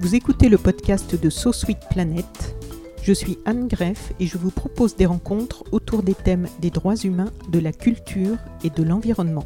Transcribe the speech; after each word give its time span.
Vous 0.00 0.14
écoutez 0.14 0.48
le 0.48 0.56
podcast 0.56 1.14
de 1.22 1.28
So 1.28 1.52
Sweet 1.52 1.80
Planet. 1.90 2.24
Je 3.02 3.12
suis 3.12 3.36
Anne 3.44 3.68
Greff 3.68 4.14
et 4.18 4.24
je 4.26 4.38
vous 4.38 4.50
propose 4.50 4.96
des 4.96 5.04
rencontres 5.04 5.62
autour 5.72 6.02
des 6.02 6.14
thèmes 6.14 6.48
des 6.58 6.70
droits 6.70 6.96
humains, 6.96 7.30
de 7.50 7.58
la 7.58 7.70
culture 7.70 8.38
et 8.64 8.70
de 8.70 8.82
l'environnement. 8.82 9.44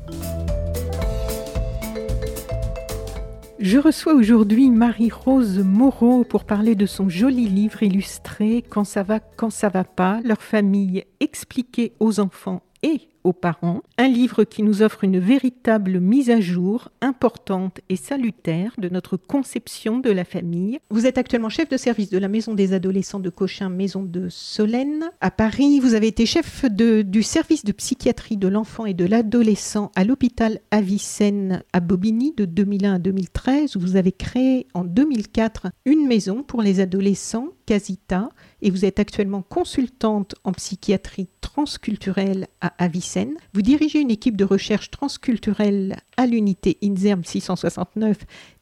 Je 3.58 3.78
reçois 3.78 4.14
aujourd'hui 4.14 4.70
Marie-Rose 4.70 5.58
Moreau 5.58 6.22
pour 6.22 6.44
parler 6.44 6.76
de 6.76 6.86
son 6.86 7.08
joli 7.08 7.48
livre 7.48 7.82
illustré 7.82 8.62
Quand 8.62 8.84
ça 8.84 9.02
va, 9.02 9.18
quand 9.18 9.50
ça 9.50 9.68
va 9.68 9.82
pas, 9.82 10.20
leur 10.22 10.40
famille 10.40 11.02
expliquée 11.18 11.94
aux 11.98 12.20
enfants 12.20 12.62
et 12.84 13.08
aux 13.24 13.32
parents, 13.32 13.82
un 13.98 14.08
livre 14.08 14.44
qui 14.44 14.62
nous 14.62 14.82
offre 14.82 15.02
une 15.02 15.18
véritable 15.18 15.98
mise 15.98 16.30
à 16.30 16.40
jour 16.40 16.90
importante 17.00 17.80
et 17.88 17.96
salutaire 17.96 18.74
de 18.78 18.90
notre 18.90 19.16
conception 19.16 19.98
de 19.98 20.10
la 20.10 20.24
famille. 20.24 20.78
Vous 20.90 21.06
êtes 21.06 21.18
actuellement 21.18 21.48
chef 21.48 21.68
de 21.70 21.78
service 21.78 22.10
de 22.10 22.18
la 22.18 22.28
Maison 22.28 22.54
des 22.54 22.74
adolescents 22.74 23.20
de 23.20 23.30
Cochin, 23.30 23.70
Maison 23.70 24.02
de 24.02 24.28
Solène. 24.28 25.10
À 25.20 25.30
Paris, 25.30 25.80
vous 25.80 25.94
avez 25.94 26.08
été 26.08 26.26
chef 26.26 26.66
du 26.66 27.22
service 27.22 27.64
de 27.64 27.72
psychiatrie 27.72 28.36
de 28.36 28.48
l'enfant 28.48 28.84
et 28.84 28.94
de 28.94 29.06
l'adolescent 29.06 29.90
à 29.94 30.04
l'hôpital 30.04 30.60
Avicenne 30.70 31.62
à 31.72 31.80
Bobigny 31.80 32.34
de 32.36 32.44
2001 32.44 32.94
à 32.94 32.98
2013. 32.98 33.76
Vous 33.76 33.96
avez 33.96 34.12
créé 34.12 34.66
en 34.74 34.84
2004 34.84 35.68
une 35.86 36.06
maison 36.06 36.42
pour 36.42 36.60
les 36.60 36.80
adolescents, 36.80 37.48
Casita, 37.66 38.28
et 38.60 38.70
vous 38.70 38.84
êtes 38.84 38.98
actuellement 38.98 39.42
consultante 39.42 40.34
en 40.44 40.52
psychiatrie 40.52 41.28
transculturelle 41.40 42.48
à 42.60 42.72
Avicenne. 42.78 43.13
Vous 43.52 43.62
dirigez 43.62 44.00
une 44.00 44.10
équipe 44.10 44.36
de 44.36 44.44
recherche 44.44 44.90
transculturelle 44.90 45.96
à 46.16 46.26
l'unité 46.26 46.78
INSERM 46.82 47.24
669 47.24 48.18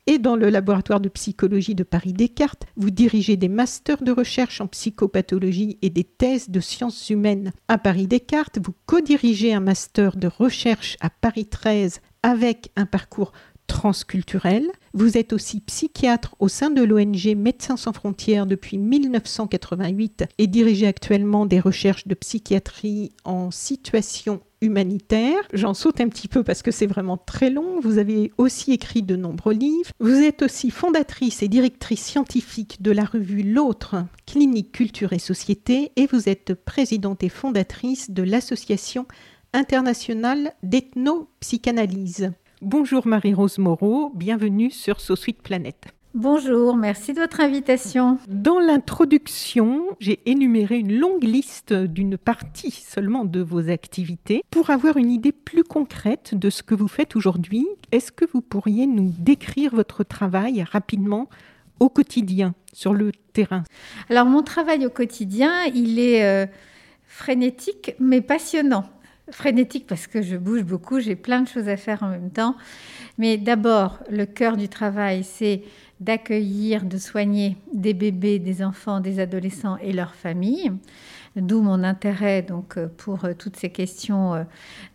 et 0.06 0.18
dans 0.18 0.36
le 0.36 0.50
laboratoire 0.50 1.00
de 1.00 1.08
psychologie 1.08 1.74
de 1.74 1.84
Paris 1.84 2.12
Descartes. 2.12 2.66
Vous 2.76 2.90
dirigez 2.90 3.36
des 3.36 3.48
masters 3.48 4.02
de 4.02 4.12
recherche 4.12 4.60
en 4.60 4.66
psychopathologie 4.66 5.78
et 5.80 5.90
des 5.90 6.04
thèses 6.04 6.50
de 6.50 6.60
sciences 6.60 7.10
humaines 7.10 7.52
à 7.68 7.78
Paris 7.78 8.08
Descartes. 8.08 8.58
Vous 8.62 8.74
co-dirigez 8.86 9.54
un 9.54 9.60
master 9.60 10.16
de 10.16 10.28
recherche 10.28 10.96
à 11.00 11.08
Paris 11.10 11.46
13 11.46 12.00
avec 12.22 12.70
un 12.76 12.86
parcours 12.86 13.32
transculturel. 13.72 14.70
Vous 14.92 15.16
êtes 15.16 15.32
aussi 15.32 15.60
psychiatre 15.60 16.36
au 16.40 16.48
sein 16.48 16.68
de 16.68 16.82
l'ONG 16.82 17.34
Médecins 17.34 17.78
sans 17.78 17.94
frontières 17.94 18.44
depuis 18.44 18.76
1988 18.76 20.24
et 20.36 20.46
dirigez 20.46 20.86
actuellement 20.86 21.46
des 21.46 21.58
recherches 21.58 22.06
de 22.06 22.14
psychiatrie 22.14 23.12
en 23.24 23.50
situation 23.50 24.42
humanitaire. 24.60 25.38
J'en 25.54 25.72
saute 25.72 26.02
un 26.02 26.10
petit 26.10 26.28
peu 26.28 26.44
parce 26.44 26.60
que 26.60 26.70
c'est 26.70 26.86
vraiment 26.86 27.16
très 27.16 27.48
long. 27.48 27.80
Vous 27.80 27.96
avez 27.96 28.30
aussi 28.36 28.72
écrit 28.72 29.02
de 29.02 29.16
nombreux 29.16 29.54
livres. 29.54 29.90
Vous 30.00 30.20
êtes 30.20 30.42
aussi 30.42 30.70
fondatrice 30.70 31.42
et 31.42 31.48
directrice 31.48 32.04
scientifique 32.04 32.82
de 32.82 32.90
la 32.90 33.06
revue 33.06 33.42
L'autre, 33.42 33.96
Clinique, 34.26 34.72
Culture 34.72 35.14
et 35.14 35.18
Société, 35.18 35.92
et 35.96 36.06
vous 36.06 36.28
êtes 36.28 36.52
présidente 36.52 37.22
et 37.22 37.30
fondatrice 37.30 38.10
de 38.10 38.22
l'Association 38.22 39.06
internationale 39.54 40.52
d'ethnopsychanalyse. 40.62 42.32
Bonjour 42.64 43.08
Marie-Rose 43.08 43.58
Moreau, 43.58 44.12
bienvenue 44.14 44.70
sur 44.70 45.00
So 45.00 45.16
Sweet 45.16 45.42
Planet. 45.42 45.74
Bonjour, 46.14 46.76
merci 46.76 47.12
de 47.12 47.18
votre 47.18 47.40
invitation. 47.40 48.18
Dans 48.28 48.60
l'introduction, 48.60 49.82
j'ai 49.98 50.20
énuméré 50.26 50.78
une 50.78 50.96
longue 50.96 51.24
liste 51.24 51.72
d'une 51.72 52.16
partie 52.16 52.70
seulement 52.70 53.24
de 53.24 53.40
vos 53.40 53.68
activités. 53.68 54.44
Pour 54.48 54.70
avoir 54.70 54.96
une 54.96 55.10
idée 55.10 55.32
plus 55.32 55.64
concrète 55.64 56.36
de 56.36 56.50
ce 56.50 56.62
que 56.62 56.76
vous 56.76 56.86
faites 56.86 57.16
aujourd'hui, 57.16 57.66
est-ce 57.90 58.12
que 58.12 58.26
vous 58.32 58.42
pourriez 58.42 58.86
nous 58.86 59.12
décrire 59.18 59.74
votre 59.74 60.04
travail 60.04 60.62
rapidement 60.62 61.28
au 61.80 61.88
quotidien, 61.88 62.54
sur 62.72 62.94
le 62.94 63.10
terrain? 63.32 63.64
Alors 64.08 64.26
mon 64.26 64.44
travail 64.44 64.86
au 64.86 64.90
quotidien, 64.90 65.64
il 65.74 65.98
est 65.98 66.24
euh, 66.24 66.46
frénétique 67.08 67.96
mais 67.98 68.20
passionnant. 68.20 68.84
Frénétique 69.32 69.86
parce 69.86 70.06
que 70.06 70.22
je 70.22 70.36
bouge 70.36 70.62
beaucoup, 70.62 71.00
j'ai 71.00 71.16
plein 71.16 71.40
de 71.40 71.48
choses 71.48 71.68
à 71.68 71.76
faire 71.76 72.02
en 72.02 72.10
même 72.10 72.30
temps. 72.30 72.54
Mais 73.18 73.38
d'abord, 73.38 73.98
le 74.10 74.26
cœur 74.26 74.56
du 74.56 74.68
travail, 74.68 75.24
c'est 75.24 75.62
d'accueillir, 76.00 76.84
de 76.84 76.98
soigner 76.98 77.56
des 77.72 77.94
bébés, 77.94 78.38
des 78.38 78.62
enfants, 78.62 79.00
des 79.00 79.20
adolescents 79.20 79.76
et 79.78 79.92
leurs 79.92 80.14
familles. 80.14 80.72
D'où 81.36 81.62
mon 81.62 81.82
intérêt 81.82 82.42
donc 82.42 82.78
pour 82.98 83.24
euh, 83.24 83.32
toutes 83.32 83.56
ces 83.56 83.70
questions 83.70 84.34
euh, 84.34 84.42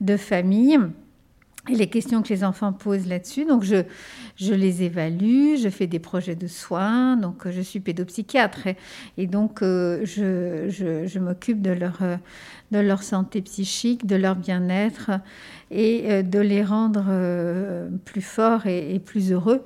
de 0.01 0.17
famille 0.17 0.77
et 1.69 1.75
les 1.75 1.87
questions 1.87 2.21
que 2.21 2.29
les 2.29 2.43
enfants 2.43 2.73
posent 2.73 3.07
là-dessus. 3.07 3.45
Donc, 3.45 3.63
je, 3.63 3.83
je 4.35 4.53
les 4.53 4.83
évalue, 4.83 5.55
je 5.57 5.69
fais 5.69 5.87
des 5.87 5.99
projets 5.99 6.35
de 6.35 6.47
soins. 6.47 7.17
Donc, 7.17 7.45
euh, 7.45 7.51
je 7.51 7.61
suis 7.61 7.79
pédopsychiatre 7.79 8.67
et, 9.17 9.27
donc 9.27 9.61
euh, 9.61 10.01
je, 10.05 10.69
je, 10.69 11.07
je 11.07 11.19
m'occupe 11.19 11.61
de 11.61 11.71
leur, 11.71 11.97
euh, 12.01 12.17
de 12.71 12.79
leur 12.79 13.03
santé 13.03 13.41
psychique, 13.41 14.05
de 14.05 14.15
leur 14.15 14.35
bien-être 14.35 15.11
et 15.69 16.23
de 16.23 16.39
les 16.39 16.63
rendre 16.63 17.03
plus 18.05 18.21
forts 18.21 18.67
et, 18.67 18.95
et 18.95 18.99
plus 18.99 19.33
heureux 19.33 19.65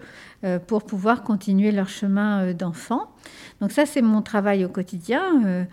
pour 0.66 0.84
pouvoir 0.84 1.22
continuer 1.22 1.72
leur 1.72 1.90
chemin 1.90 2.54
d'enfant. 2.54 3.12
Donc, 3.60 3.72
ça, 3.72 3.86
c'est 3.86 4.02
mon 4.02 4.24
travail 4.24 4.66
au 4.66 4.70
quotidien. 4.70 5.68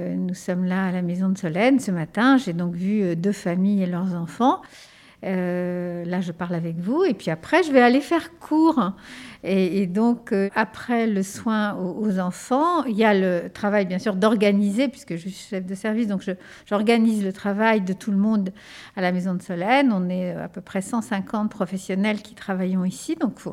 Nous 0.00 0.34
sommes 0.34 0.64
là 0.64 0.86
à 0.86 0.92
la 0.92 1.02
maison 1.02 1.28
de 1.28 1.38
Solène 1.38 1.78
ce 1.78 1.92
matin. 1.92 2.38
J'ai 2.38 2.54
donc 2.54 2.74
vu 2.74 3.14
deux 3.14 3.32
familles 3.32 3.84
et 3.84 3.86
leurs 3.86 4.14
enfants. 4.14 4.62
Euh, 5.24 6.04
là, 6.04 6.20
je 6.20 6.30
parle 6.30 6.54
avec 6.54 6.76
vous. 6.78 7.04
Et 7.04 7.14
puis 7.14 7.30
après, 7.30 7.62
je 7.62 7.72
vais 7.72 7.80
aller 7.80 8.00
faire 8.00 8.38
cours. 8.38 8.92
Et, 9.44 9.86
donc, 9.86 10.32
euh, 10.32 10.48
après 10.54 11.06
le 11.06 11.22
soin 11.22 11.74
aux, 11.74 12.18
enfants, 12.18 12.84
il 12.84 12.96
y 12.96 13.04
a 13.04 13.14
le 13.14 13.48
travail, 13.52 13.86
bien 13.86 13.98
sûr, 13.98 14.16
d'organiser, 14.16 14.88
puisque 14.88 15.14
je 15.14 15.28
suis 15.28 15.30
chef 15.30 15.64
de 15.64 15.74
service. 15.74 16.06
Donc, 16.08 16.24
j'organise 16.66 17.24
le 17.24 17.32
travail 17.32 17.80
de 17.80 17.92
tout 17.92 18.10
le 18.10 18.16
monde 18.16 18.50
à 18.96 19.00
la 19.00 19.12
maison 19.12 19.34
de 19.34 19.42
Solène. 19.42 19.92
On 19.92 20.08
est 20.08 20.34
euh, 20.34 20.44
à 20.44 20.48
peu 20.48 20.60
près 20.60 20.82
150 20.82 21.50
professionnels 21.50 22.22
qui 22.22 22.34
travaillons 22.34 22.84
ici. 22.84 23.16
Donc, 23.16 23.40
il 23.44 23.50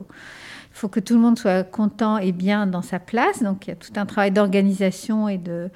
faut 0.72 0.90
que 0.90 1.00
tout 1.00 1.16
le 1.16 1.20
monde 1.20 1.38
soit 1.38 1.64
content 1.64 2.18
et 2.18 2.32
bien 2.32 2.68
dans 2.68 2.82
sa 2.84 3.00
place. 3.00 3.42
Donc, 3.42 3.68
il 3.68 3.72
y 3.72 3.74
a 3.74 3.76
tout 3.76 3.94
un 3.96 4.06
travail 4.06 4.32
d'organisation 4.32 5.30
et 5.30 5.38
de 5.38 5.70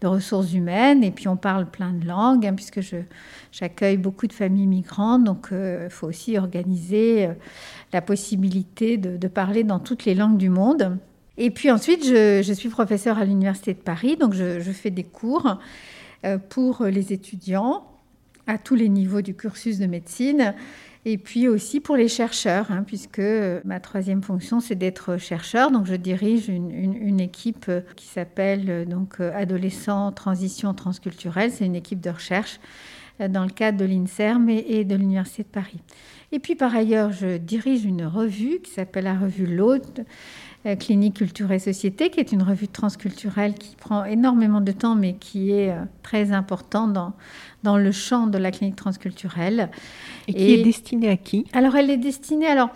de 0.00 0.06
ressources 0.06 0.52
humaines. 0.52 1.04
Et 1.04 1.10
puis 1.10 1.28
on 1.28 1.36
parle 1.36 1.66
plein 1.66 1.92
de 1.92 2.06
langues, 2.06 2.46
hein, 2.46 2.54
puisque 2.54 2.80
j'accueille 3.52 3.96
beaucoup 3.96 4.26
de 4.26 4.32
familles 4.32 4.66
migrantes. 4.66 5.24
Donc 5.24 5.48
il 5.52 5.90
faut 5.90 6.06
aussi 6.06 6.38
organiser 6.38 7.26
euh, 7.26 7.32
la 7.92 8.00
possibilité 8.00 8.96
de, 8.96 9.16
de 9.16 9.28
parler 9.28 9.64
dans 9.64 9.78
toutes 9.78 10.04
les 10.04 10.14
langues 10.14 10.38
du 10.38 10.48
monde. 10.48 10.98
Et 11.38 11.50
puis 11.50 11.70
ensuite, 11.70 12.04
je, 12.04 12.42
je 12.42 12.52
suis 12.52 12.68
professeure 12.68 13.18
à 13.18 13.24
l'Université 13.24 13.72
de 13.72 13.78
Paris, 13.78 14.16
donc 14.16 14.34
je, 14.34 14.60
je 14.60 14.72
fais 14.72 14.90
des 14.90 15.04
cours 15.04 15.58
euh, 16.24 16.36
pour 16.36 16.84
les 16.84 17.12
étudiants 17.12 17.86
à 18.46 18.58
tous 18.58 18.74
les 18.74 18.88
niveaux 18.88 19.22
du 19.22 19.34
cursus 19.34 19.78
de 19.78 19.86
médecine. 19.86 20.54
Et 21.06 21.16
puis 21.16 21.48
aussi 21.48 21.80
pour 21.80 21.96
les 21.96 22.08
chercheurs, 22.08 22.70
hein, 22.70 22.84
puisque 22.86 23.22
ma 23.64 23.80
troisième 23.80 24.22
fonction, 24.22 24.60
c'est 24.60 24.74
d'être 24.74 25.16
chercheur. 25.16 25.70
Donc 25.70 25.86
je 25.86 25.94
dirige 25.94 26.48
une, 26.48 27.20
équipe 27.20 27.66
euh, 27.68 27.80
qui 27.96 28.06
s'appelle 28.06 28.68
euh, 28.68 28.84
donc 28.84 29.20
euh, 29.20 29.32
Adolescents 29.34 30.12
Transition 30.12 30.74
Transculturelle. 30.74 31.50
C'est 31.50 31.64
une 31.64 31.76
équipe 31.76 32.00
de 32.00 32.10
recherche 32.10 32.60
euh, 33.20 33.28
dans 33.28 33.44
le 33.44 33.50
cadre 33.50 33.78
de 33.78 33.84
l'INSERM 33.84 34.48
et, 34.48 34.84
de 34.84 34.94
l'Université 34.94 35.42
de 35.42 35.48
Paris. 35.48 35.80
Et 36.32 36.38
puis 36.38 36.54
par 36.54 36.74
ailleurs, 36.74 37.12
je 37.12 37.36
dirige 37.36 37.84
une 37.84 38.04
revue 38.04 38.60
qui 38.60 38.70
s'appelle 38.70 39.04
la 39.04 39.18
revue 39.18 39.46
L'Hôte, 39.46 40.00
euh, 40.00 40.04
Clinique, 40.78 41.14
Culture 41.14 41.50
et 41.52 41.58
Société, 41.58 42.10
qui 42.10 42.20
est 42.20 42.32
une 42.32 42.42
revue 42.42 42.68
transculturelle 42.68 43.54
qui 43.54 43.76
prend 43.76 44.04
énormément 44.04 44.60
de 44.60 44.72
temps, 44.72 44.94
mais 44.94 45.14
qui 45.14 45.52
est 45.52 45.70
euh, 45.70 45.84
très 46.02 46.32
importante 46.32 46.92
dans, 46.92 47.14
dans 47.62 47.78
le 47.78 47.92
champ 47.92 48.26
de 48.26 48.36
la 48.36 48.50
clinique 48.50 48.76
transculturelle. 48.76 49.70
Et 50.28 50.34
qui 50.34 50.42
Et- 50.42 50.60
est 50.60 50.64
destiné 50.64 51.08
à 51.08 51.16
qui? 51.16 51.46
Alors, 51.54 51.76
elle 51.76 51.88
est 51.88 51.96
destinée. 51.96 52.46
Alors, 52.46 52.68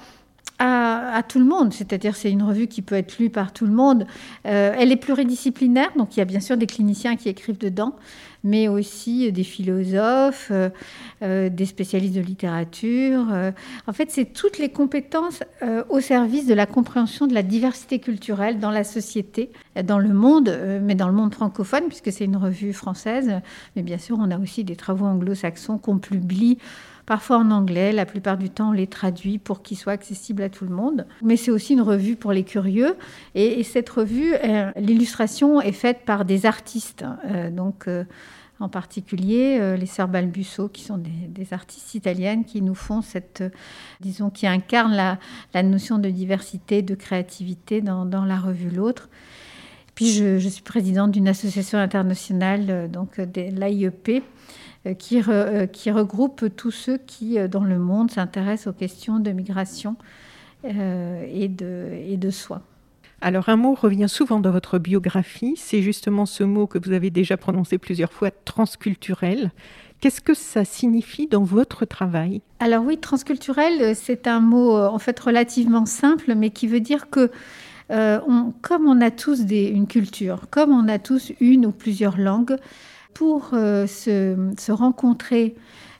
à, 0.59 1.23
tout 1.29 1.39
le 1.39 1.45
monde, 1.45 1.73
c'est-à-dire 1.73 2.17
c'est 2.17 2.31
une 2.31 2.43
revue 2.43 2.67
qui 2.67 2.83
peut 2.83 2.95
être 2.95 3.19
lue 3.19 3.31
par 3.31 3.53
tout 3.53 3.67
le 3.67 3.73
monde. 3.73 4.07
Euh, 4.47 4.75
elle 4.79 4.93
est 4.93 4.97
pluridisciplinaire, 4.97 5.91
donc 5.97 6.17
il 6.17 6.21
y 6.21 6.23
a 6.23 6.25
bien 6.25 6.41
sûr 6.41 6.57
des 6.57 6.67
cliniciens 6.67 7.17
qui 7.17 7.29
écrivent 7.29 7.59
dedans, 7.59 7.97
mais 8.45 8.69
aussi 8.69 9.33
des 9.33 9.43
philosophes, 9.43 10.49
euh, 10.51 10.69
euh, 11.23 11.49
des 11.49 11.67
spécialistes 11.67 12.15
de 12.15 12.21
littérature. 12.21 13.27
en 13.87 13.93
fait, 13.93 14.11
c'est 14.11 14.27
toutes 14.27 14.59
les 14.59 14.69
compétences 14.69 15.43
au 15.89 16.01
service 16.01 16.47
de 16.47 16.55
la 16.55 16.67
compréhension 16.67 17.27
de 17.27 17.35
la 17.35 17.43
diversité 17.43 17.99
culturelle 17.99 18.59
dans 18.59 18.71
la 18.71 18.85
société, 18.85 19.51
dans 19.83 19.99
le 19.99 20.13
monde, 20.13 20.57
mais 20.83 20.95
dans 20.95 21.09
le 21.09 21.15
monde 21.15 21.35
francophone, 21.35 21.85
puisque 21.89 22.13
c'est 22.13 22.25
une 22.25 22.37
revue 22.37 22.73
française. 22.73 23.41
Mais 23.77 23.83
bien 23.83 23.99
sûr, 23.99 24.19
on 24.21 24.31
a 24.31 24.39
aussi 24.39 24.65
des 24.65 24.77
travaux 24.77 25.07
anglo-saxons 25.07 25.79
qu'on 25.79 25.99
publie 25.99 26.59
parfois 27.07 27.39
en 27.39 27.51
anglais. 27.51 27.93
La 27.93 28.07
plupart 28.07 28.39
du 28.39 28.51
temps, 28.51 28.71
on 28.71 28.73
les 28.73 28.87
traduit 28.87 29.39
pour 29.39 29.63
qu'ils 29.63 29.77
soient 29.77 29.93
accessibles 29.93 30.43
à 30.43 30.49
tout 30.49 30.65
le 30.65 30.75
monde. 30.75 31.07
Mais 31.23 31.37
c'est 31.37 31.51
aussi 31.51 31.75
une 31.75 31.83
revue 31.83 32.17
pour 32.17 32.33
les 32.33 32.45
curieux. 32.45 32.97
Et, 33.35 33.63
cette 33.65 33.89
revue, 33.89 34.35
euh, 34.35 34.71
l'illustration 34.77 35.61
est 35.61 35.73
faite 35.73 36.01
par 36.05 36.25
des 36.25 36.47
artistes. 36.47 37.05
Euh, 37.27 37.51
donc, 37.51 37.89
euh, 37.89 38.05
en 38.61 38.69
particulier 38.69 39.77
les 39.77 39.85
sœurs 39.85 40.07
Balbusso, 40.07 40.69
qui 40.69 40.85
sont 40.85 40.97
des, 40.97 41.53
artistes 41.53 41.97
italiennes 41.97 42.45
qui 42.45 42.63
nous 42.63 42.77
font 42.77 43.03
cette, 43.03 43.43
disons, 44.01 44.31
qui 44.31 44.47
incarnent 44.47 44.95
la, 45.53 45.63
notion 45.65 45.99
de 45.99 46.09
diversité, 46.09 46.81
de 46.81 46.95
créativité 46.95 47.81
dans, 47.81 48.25
la 48.25 48.39
revue 48.39 48.71
L'autre. 48.71 49.09
Puis 49.97 50.13
je, 50.13 50.49
suis 50.49 50.63
présidente 50.63 51.11
d'une 51.11 51.27
association 51.27 51.79
internationale, 51.79 52.89
donc 52.91 53.21
de 53.21 53.51
l'AIEP, 53.51 54.23
qui, 54.93 55.23
euh, 55.27 55.67
qui, 55.67 55.91
regroupe 55.91 56.55
tous 56.57 56.71
ceux 56.71 56.99
qui, 56.99 57.39
euh, 57.39 57.49
dans 57.49 57.65
le 57.65 57.79
monde, 57.79 58.11
s'intéressent 58.11 58.67
aux 58.67 58.77
questions 58.77 59.19
de 59.19 59.31
migration 59.31 59.97
et, 60.67 61.49
de, 61.49 61.91
et 62.07 62.17
de 62.17 62.31
soins. 62.31 62.63
Alors 63.21 63.51
un 63.51 63.57
mot 63.57 63.75
revient 63.75 64.09
souvent 64.09 64.41
dans 64.41 64.51
votre 64.51 64.79
biographie, 64.79 65.55
c'est 65.59 65.83
justement 65.83 66.25
ce 66.25 66.43
mot 66.43 66.67
que 66.67 66.79
vous 66.79 66.93
avez 66.93 67.11
déjà 67.11 67.37
prononcé 67.37 67.77
plusieurs 67.77 68.13
fois, 68.13 68.31
transculturel. 68.31 69.53
Qu'est-ce 70.01 70.23
que 70.23 70.33
ça 70.33 70.65
signifie 70.65 71.27
dans 71.27 71.43
votre 71.43 71.85
travail? 71.85 72.41
Alors 72.61 72.83
oui, 72.83 72.97
transculturel, 72.97 73.95
c'est 73.95 74.27
un 74.27 74.41
mot 74.41 74.75
en 74.75 74.99
fait 74.99 75.21
relativement 75.21 75.85
simple, 75.85 76.35
mais 76.35 76.49
qui 76.49 76.67
veut 76.67 76.81
dire 76.81 77.11
que 77.11 77.31
comme 77.89 78.87
on 78.87 79.01
a 79.03 79.11
tous 79.11 79.43
des, 79.45 79.67
une 79.67 79.87
culture, 79.87 80.47
comme 80.51 80.73
on 80.73 80.89
a 80.89 80.99
tous 80.99 81.31
une 81.41 81.67
ou 81.67 81.73
plusieurs 81.73 82.17
langues, 82.17 82.57
pour 83.15 83.51
euh, 83.53 83.87
se, 83.87 84.73
rencontrer 84.73 85.55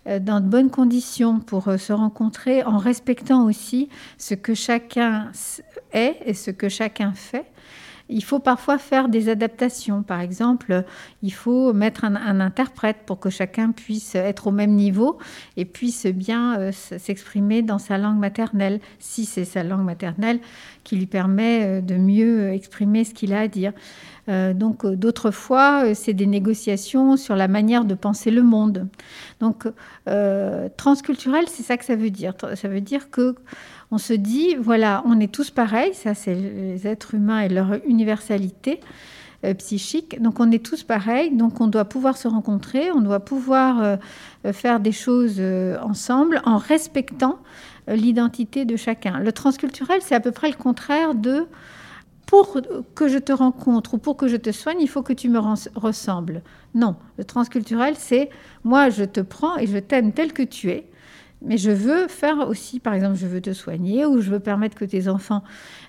euh, 0.07 0.19
dans 0.19 0.41
de 0.41 0.47
bonnes 0.47 0.71
conditions, 0.71 1.39
pour 1.39 1.69
euh, 1.69 1.79
se 1.79 1.93
rencontrer 1.93 2.65
en 2.65 2.77
respectant 2.77 3.47
aussi 3.47 3.89
ce 4.19 4.35
que 4.35 4.53
chacun 4.53 5.31
est 5.93 6.17
et 6.27 6.35
ce 6.35 6.51
que 6.51 6.69
chacun 6.69 7.13
fait. 7.13 7.47
Il 8.11 8.23
faut 8.23 8.39
parfois 8.39 8.77
faire 8.77 9.09
des 9.09 9.31
adaptations. 9.31 10.03
Par 10.03 10.21
exemple, 10.21 10.85
il 11.23 11.33
faut 11.33 11.73
mettre 11.73 12.05
un, 12.05 12.39
interprète 12.39 12.99
pour 13.07 13.19
que 13.19 13.31
chacun 13.31 13.73
puisse 13.73 14.15
être 14.15 14.49
au 14.49 14.51
même 14.51 14.73
niveau 14.73 15.17
et 15.57 15.65
puisse 15.65 16.05
bien 16.05 16.71
s'exprimer 16.71 17.63
dans 17.63 17.79
sa 17.79 17.97
langue 17.97 18.19
maternelle, 18.19 18.81
si 18.99 19.25
c'est 19.25 19.47
sa 19.47 19.63
langue 19.63 19.87
maternelle 19.87 20.41
qui 20.83 20.97
lui 20.97 21.07
permet 21.07 21.81
de 21.81 21.95
mieux 21.95 22.53
exprimer 22.53 23.05
ce 23.05 23.15
qu'il 23.15 23.33
a 23.33 23.41
à 23.41 23.49
dire. 23.49 23.73
Euh, 24.29 24.55
donc 24.55 24.85
euh, 24.85 24.97
d'autres 24.97 25.31
fois, 25.31 25.85
euh, 25.85 25.93
c'est 25.95 26.15
des 26.15 26.27
négociations 26.27 27.17
sur 27.17 27.37
la 27.37 27.49
manière 27.49 27.85
de 27.85 27.95
penser 27.95 28.31
le 28.31 28.43
monde. 28.43 28.89
Donc 29.41 29.67
transculturel, 30.77 31.45
c'est 31.49 31.63
ça 31.63 31.77
que 31.77 31.85
ça 31.85 31.97
veut 31.97 32.11
dire. 32.11 32.35
Ça 32.55 32.69
veut 32.69 32.81
dire 32.81 33.11
que 33.11 33.35
on 33.91 33.99
se 33.99 34.13
dit, 34.13 34.55
voilà, 34.57 35.03
on 35.07 35.21
est 35.21 35.33
tous 35.33 35.51
pareils, 35.51 35.95
ça 35.95 36.15
c'est 36.15 36.35
les 36.35 36.87
êtres 36.87 37.15
humains 37.15 37.41
et 37.41 37.49
leur 37.49 37.79
universalité 37.87 38.81
psychique. 39.59 40.21
Donc 40.23 40.41
on 40.41 40.51
est 40.51 40.65
tous 40.65 40.83
pareils, 40.83 41.31
donc 41.35 41.61
on 41.61 41.67
doit 41.67 41.85
pouvoir 41.85 42.17
se 42.17 42.29
rencontrer, 42.29 42.91
on 42.93 43.01
doit 43.01 43.21
pouvoir 43.21 43.99
faire 44.53 44.81
des 44.81 44.93
choses 44.93 45.43
ensemble 45.83 46.41
en 46.45 46.57
respectant 46.57 47.39
l'identité 47.89 48.65
de 48.65 48.77
chacun. 48.77 49.19
Le 49.19 49.33
transculturel, 49.33 50.01
c'est 50.01 50.15
à 50.15 50.21
peu 50.21 50.33
près 50.33 50.49
le 50.49 50.57
contraire 50.57 51.15
de 51.15 51.47
que 52.95 53.09
je 53.09 53.19
te 53.19 53.33
rencontre 53.33 53.95
ou 53.95 53.99
pour 53.99 54.17
que 54.17 54.29
je 54.29 54.37
te 54.37 54.51
soigne, 54.53 54.81
il 54.81 54.89
faut 54.89 55.03
que 55.03 55.13
tu 55.13 55.29
me 55.29 55.41
ressembles. 55.75 56.43
Non, 56.75 56.97
le 57.19 57.25
transculturel, 57.25 57.95
c'est 57.97 58.31
moi, 58.65 58.91
je 58.91 59.05
te 59.05 59.21
prends 59.21 59.57
et 59.57 59.67
je 59.67 59.79
t'aime 59.79 60.13
tel 60.13 60.33
que 60.33 60.43
tu 60.43 60.71
es. 60.71 60.89
Mais 61.43 61.59
je 61.59 61.71
veux 61.71 62.09
faire 62.09 62.49
aussi, 62.49 62.81
par 62.81 62.95
exemple, 62.95 63.17
je 63.17 63.27
veux 63.27 63.41
te 63.41 63.53
soigner 63.53 64.07
ou 64.07 64.21
je 64.21 64.31
veux 64.31 64.41
permettre 64.41 64.77
que 64.77 64.85
tes 64.85 65.09
enfants 65.09 65.43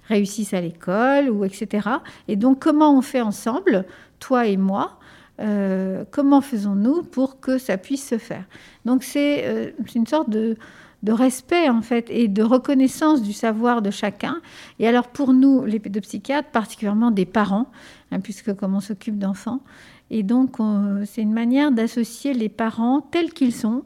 réussissent 0.08 0.54
à 0.54 0.62
l'école 0.62 1.30
ou 1.30 1.46
etc. 1.46 1.88
Et 2.28 2.36
donc, 2.36 2.60
comment 2.60 2.98
on 2.98 3.02
fait 3.02 3.22
ensemble, 3.22 3.86
toi 4.20 4.48
et 4.48 4.58
moi 4.58 5.00
euh, 5.40 6.04
Comment 6.12 6.42
faisons-nous 6.42 7.04
pour 7.04 7.40
que 7.40 7.58
ça 7.58 7.78
puisse 7.78 8.06
se 8.06 8.18
faire? 8.18 8.44
Donc, 8.84 9.04
c'est 9.04 9.46
euh, 9.46 9.72
une 9.96 10.08
sorte 10.08 10.30
de, 10.30 10.58
de 11.06 11.12
respect 11.14 11.70
en 11.70 11.82
fait 11.82 12.08
et 12.10 12.28
de 12.28 12.44
reconnaissance 12.44 13.22
du 13.22 13.32
savoir 13.32 13.82
de 13.82 13.92
chacun. 13.92 14.42
Et 14.80 14.88
alors 14.88 15.08
pour 15.08 15.34
nous, 15.34 15.64
les 15.64 15.80
pédopsychiatres, 15.80 16.50
particulièrement 16.50 17.12
des 17.12 17.26
parents, 17.26 17.68
hein, 18.12 18.20
puisque 18.20 18.54
comme 18.56 18.76
on 18.76 18.82
s'occupe 18.82 19.18
d'enfants, 19.18 19.62
et 20.10 20.24
donc 20.24 20.58
c'est 21.06 21.22
une 21.22 21.34
manière 21.34 21.72
d'associer 21.72 22.34
les 22.34 22.50
parents 22.50 23.02
tels 23.02 23.34
qu'ils 23.34 23.54
sont 23.54 23.84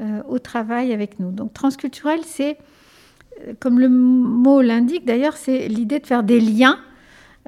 euh, 0.00 0.22
au 0.28 0.38
travail 0.38 0.92
avec 0.92 1.18
nous. 1.18 1.30
Donc 1.30 1.52
transculturel, 1.52 2.20
c'est 2.24 2.56
euh, 3.46 3.54
comme 3.58 3.78
le 3.78 3.88
mot 3.88 4.62
l'indique 4.62 5.04
d'ailleurs, 5.04 5.36
c'est 5.36 5.68
l'idée 5.68 5.98
de 5.98 6.06
faire 6.06 6.22
des 6.22 6.40
liens 6.40 6.78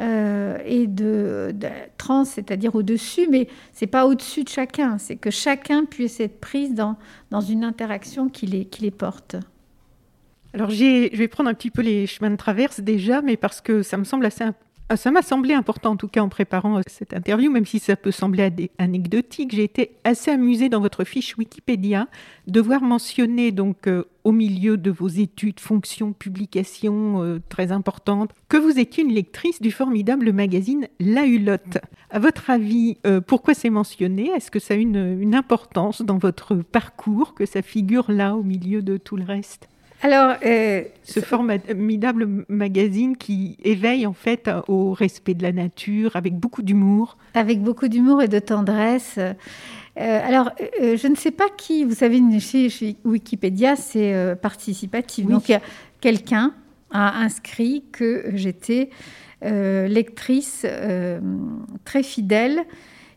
euh, 0.01 0.59
et 0.65 0.87
de, 0.87 1.55
trans, 1.99 2.25
c'est-à-dire 2.25 2.75
au-dessus, 2.75 3.29
mais 3.31 3.49
c'est 3.73 3.87
pas 3.87 4.07
au-dessus 4.07 4.45
de 4.45 4.49
chacun, 4.49 4.99
c'est 4.99 5.17
que 5.17 5.31
chacun 5.31 5.85
puisse 5.85 6.19
être 6.21 6.41
prise 6.41 6.75
dans, 6.75 6.97
dans 7.31 7.43
une 7.43 7.63
interaction 7.63 8.29
qui 8.29 8.47
les, 8.47 8.65
qui 8.65 8.83
les 8.83 8.91
porte. 8.91 9.37
Alors 10.55 10.71
je 10.71 11.15
vais 11.17 11.29
prendre 11.29 11.49
un 11.49 11.55
petit 11.55 11.71
peu 11.71 11.83
les 11.83 12.07
chemins 12.07 12.31
de 12.31 12.37
traverse 12.37 12.81
déjà, 12.81 13.23
mais 13.23 13.37
parce 13.37 13.61
que 13.61 13.83
ça 13.83 13.97
me 13.97 14.05
semble 14.05 14.27
assez 14.27 14.45
ah, 14.93 14.97
ça 14.99 15.11
m'a 15.11 15.23
semblé 15.23 15.55
important, 15.55 15.93
en 15.93 15.97
tout 15.97 16.07
cas 16.07 16.21
en 16.21 16.29
préparant 16.29 16.77
euh, 16.77 16.83
cette 16.87 17.15
interview, 17.15 17.51
même 17.51 17.65
si 17.65 17.79
ça 17.79 17.97
peut 17.97 18.11
sembler 18.11 18.71
anecdotique. 18.77 19.55
J'ai 19.55 19.65
été 19.65 19.97
assez 20.05 20.31
amusée 20.31 20.69
dans 20.69 20.83
votre 20.83 21.05
fiche 21.05 21.35
Wikipédia 21.39 22.09
de 22.47 22.61
voir 22.61 22.83
mentionner 22.83 23.53
donc 23.53 23.87
euh, 23.87 24.05
au 24.25 24.33
milieu 24.33 24.77
de 24.77 24.91
vos 24.91 25.09
études, 25.09 25.61
fonctions, 25.61 26.13
publications 26.13 27.23
euh, 27.23 27.41
très 27.49 27.73
importantes, 27.73 28.33
que 28.51 28.59
vous 28.59 28.79
étiez 28.79 29.03
une 29.03 29.15
lectrice 29.15 29.63
du 29.63 29.71
formidable 29.71 30.31
magazine 30.31 30.87
La 31.01 31.25
Hulotte. 31.25 31.79
À 32.11 32.19
votre 32.19 32.51
avis, 32.51 32.99
pourquoi 33.27 33.55
c'est 33.55 33.71
mentionné? 33.71 34.29
Est-ce 34.37 34.51
que 34.51 34.59
ça 34.59 34.75
a 34.75 34.77
une, 34.77 35.19
une 35.19 35.35
importance 35.35 36.03
dans 36.03 36.19
votre 36.19 36.57
parcours 36.57 37.33
que 37.33 37.47
ça 37.47 37.63
figure 37.63 38.13
là 38.13 38.37
au 38.37 38.43
milieu 38.43 38.83
de 38.83 38.99
tout 38.99 39.17
le 39.17 39.25
reste? 39.25 39.71
Alors, 40.05 40.35
euh, 40.45 40.83
ce 41.05 41.21
formidable 41.21 42.45
magazine 42.49 43.17
qui 43.17 43.57
éveille 43.63 44.05
en 44.05 44.13
fait 44.13 44.51
au 44.67 44.93
respect 44.93 45.35
de 45.35 45.45
la 45.45 45.53
nature 45.53 46.17
avec 46.17 46.35
beaucoup 46.35 46.63
d'humour. 46.63 47.17
Avec 47.35 47.63
beaucoup 47.63 47.87
d'humour 47.87 48.21
et 48.21 48.27
de 48.27 48.41
tendresse. 48.41 49.19
Euh, 49.19 49.33
alors, 49.97 50.51
euh, 50.81 50.97
je 50.97 51.07
ne 51.07 51.15
sais 51.15 51.31
pas 51.31 51.49
qui, 51.57 51.85
vous 51.85 51.95
savez, 51.95 52.21
chez, 52.41 52.97
Wikipédia, 53.05 53.77
c'est 53.77 54.35
participatif. 54.43 55.27
Donc, 55.27 55.53
quelqu'un 56.01 56.53
a 56.91 57.21
inscrit 57.21 57.85
que 57.93 58.25
j'étais 58.35 58.91
lectrice 59.41 60.67
très 61.85 62.03
fidèle 62.03 62.63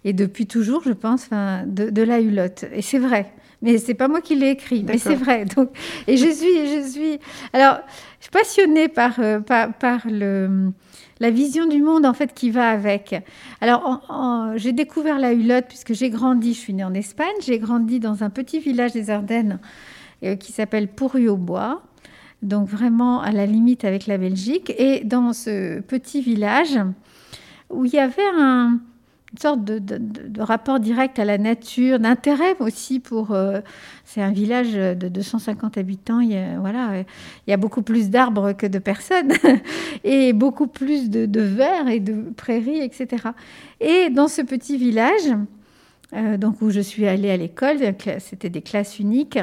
et 0.03 0.13
depuis 0.13 0.45
toujours, 0.45 0.83
je 0.83 0.93
pense, 0.93 1.29
de, 1.31 1.89
de 1.89 2.01
la 2.03 2.21
Hulotte. 2.21 2.65
Et 2.73 2.83
c'est 2.83 2.99
vrai. 2.99 3.31
Mais 3.61 3.77
c'est 3.77 3.93
pas 3.93 4.07
moi 4.07 4.21
qui 4.21 4.35
l'ai 4.35 4.49
écrit, 4.49 4.83
mais 4.83 4.97
c'est 4.97 5.15
vrai. 5.15 5.45
Donc, 5.45 5.69
et 6.07 6.17
je 6.17 6.27
suis, 6.27 6.67
je 6.67 6.87
suis, 6.87 7.19
alors, 7.53 7.79
je 8.19 8.25
suis 8.25 8.31
passionnée 8.31 8.87
par, 8.87 9.19
euh, 9.19 9.39
par, 9.39 10.01
le, 10.05 10.71
la 11.19 11.29
vision 11.29 11.65
du 11.67 11.81
monde 11.81 12.05
en 12.05 12.13
fait 12.13 12.33
qui 12.33 12.51
va 12.51 12.69
avec. 12.69 13.15
Alors, 13.61 14.01
j'ai 14.55 14.71
découvert 14.71 15.19
la 15.19 15.33
Hulotte 15.33 15.65
puisque 15.67 15.93
j'ai 15.93 16.09
grandi. 16.09 16.53
Je 16.53 16.59
suis 16.59 16.73
née 16.73 16.83
en 16.83 16.93
Espagne. 16.93 17.35
J'ai 17.41 17.59
grandi 17.59 17.99
dans 17.99 18.23
un 18.23 18.29
petit 18.29 18.59
village 18.59 18.91
des 18.91 19.09
Ardennes 19.09 19.59
euh, 20.23 20.35
qui 20.35 20.51
s'appelle 20.51 20.87
Pourrieux-Bois. 20.87 21.81
Donc 22.41 22.67
vraiment 22.67 23.21
à 23.21 23.31
la 23.31 23.45
limite 23.45 23.85
avec 23.85 24.07
la 24.07 24.17
Belgique. 24.17 24.73
Et 24.77 25.03
dans 25.03 25.33
ce 25.33 25.79
petit 25.79 26.21
village 26.21 26.77
où 27.69 27.85
il 27.85 27.93
y 27.93 27.99
avait 27.99 28.21
un, 28.37 28.79
une 29.35 29.41
sorte 29.41 29.65
de, 29.65 30.41
rapport 30.41 30.79
direct 30.79 31.19
à 31.19 31.25
la 31.25 31.37
nature, 31.37 31.99
d'intérêt 31.99 32.55
aussi 32.59 33.01
pour. 33.01 33.31
Euh, 33.31 33.59
c'est 34.05 34.21
un 34.21 34.31
village 34.31 34.73
de 34.73 35.09
250 35.09 35.77
habitants. 35.77 36.21
Il 36.21 36.31
y 36.31 36.37
a, 36.37 36.57
voilà, 36.57 36.99
il 36.99 37.49
y 37.49 37.53
a 37.53 37.57
beaucoup 37.57 37.81
plus 37.81 38.09
d'arbres 38.09 38.53
que 38.53 38.65
de 38.65 38.79
personnes 38.79 39.33
et 40.05 40.31
beaucoup 40.31 40.67
plus 40.67 41.09
de, 41.09 41.25
de 41.25 41.45
et 41.91 41.99
de 41.99 42.31
prairies, 42.37 42.79
etc. 42.79 43.27
Et 43.81 44.09
dans 44.09 44.29
ce 44.29 44.41
petit 44.41 44.77
village, 44.77 45.33
euh, 46.13 46.37
donc 46.37 46.61
où 46.61 46.69
je 46.69 46.79
suis 46.79 47.05
allée 47.05 47.31
à 47.31 47.37
l'école, 47.37 47.79
c'était 48.19 48.49
des 48.49 48.61
classes 48.61 48.99
uniques. 48.99 49.39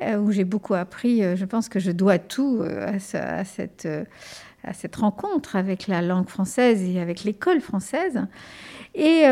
où 0.00 0.30
j'ai 0.32 0.44
beaucoup 0.44 0.74
appris. 0.74 1.22
Je 1.36 1.44
pense 1.44 1.68
que 1.68 1.80
je 1.80 1.90
dois 1.90 2.18
tout 2.18 2.62
à, 2.62 3.44
cette, 3.44 3.86
à 4.64 4.72
cette 4.72 4.96
rencontre 4.96 5.56
avec 5.56 5.86
la 5.86 6.00
langue 6.02 6.28
française 6.28 6.82
et 6.82 7.00
avec 7.00 7.24
l'école 7.24 7.60
française. 7.60 8.20
Et 9.00 9.22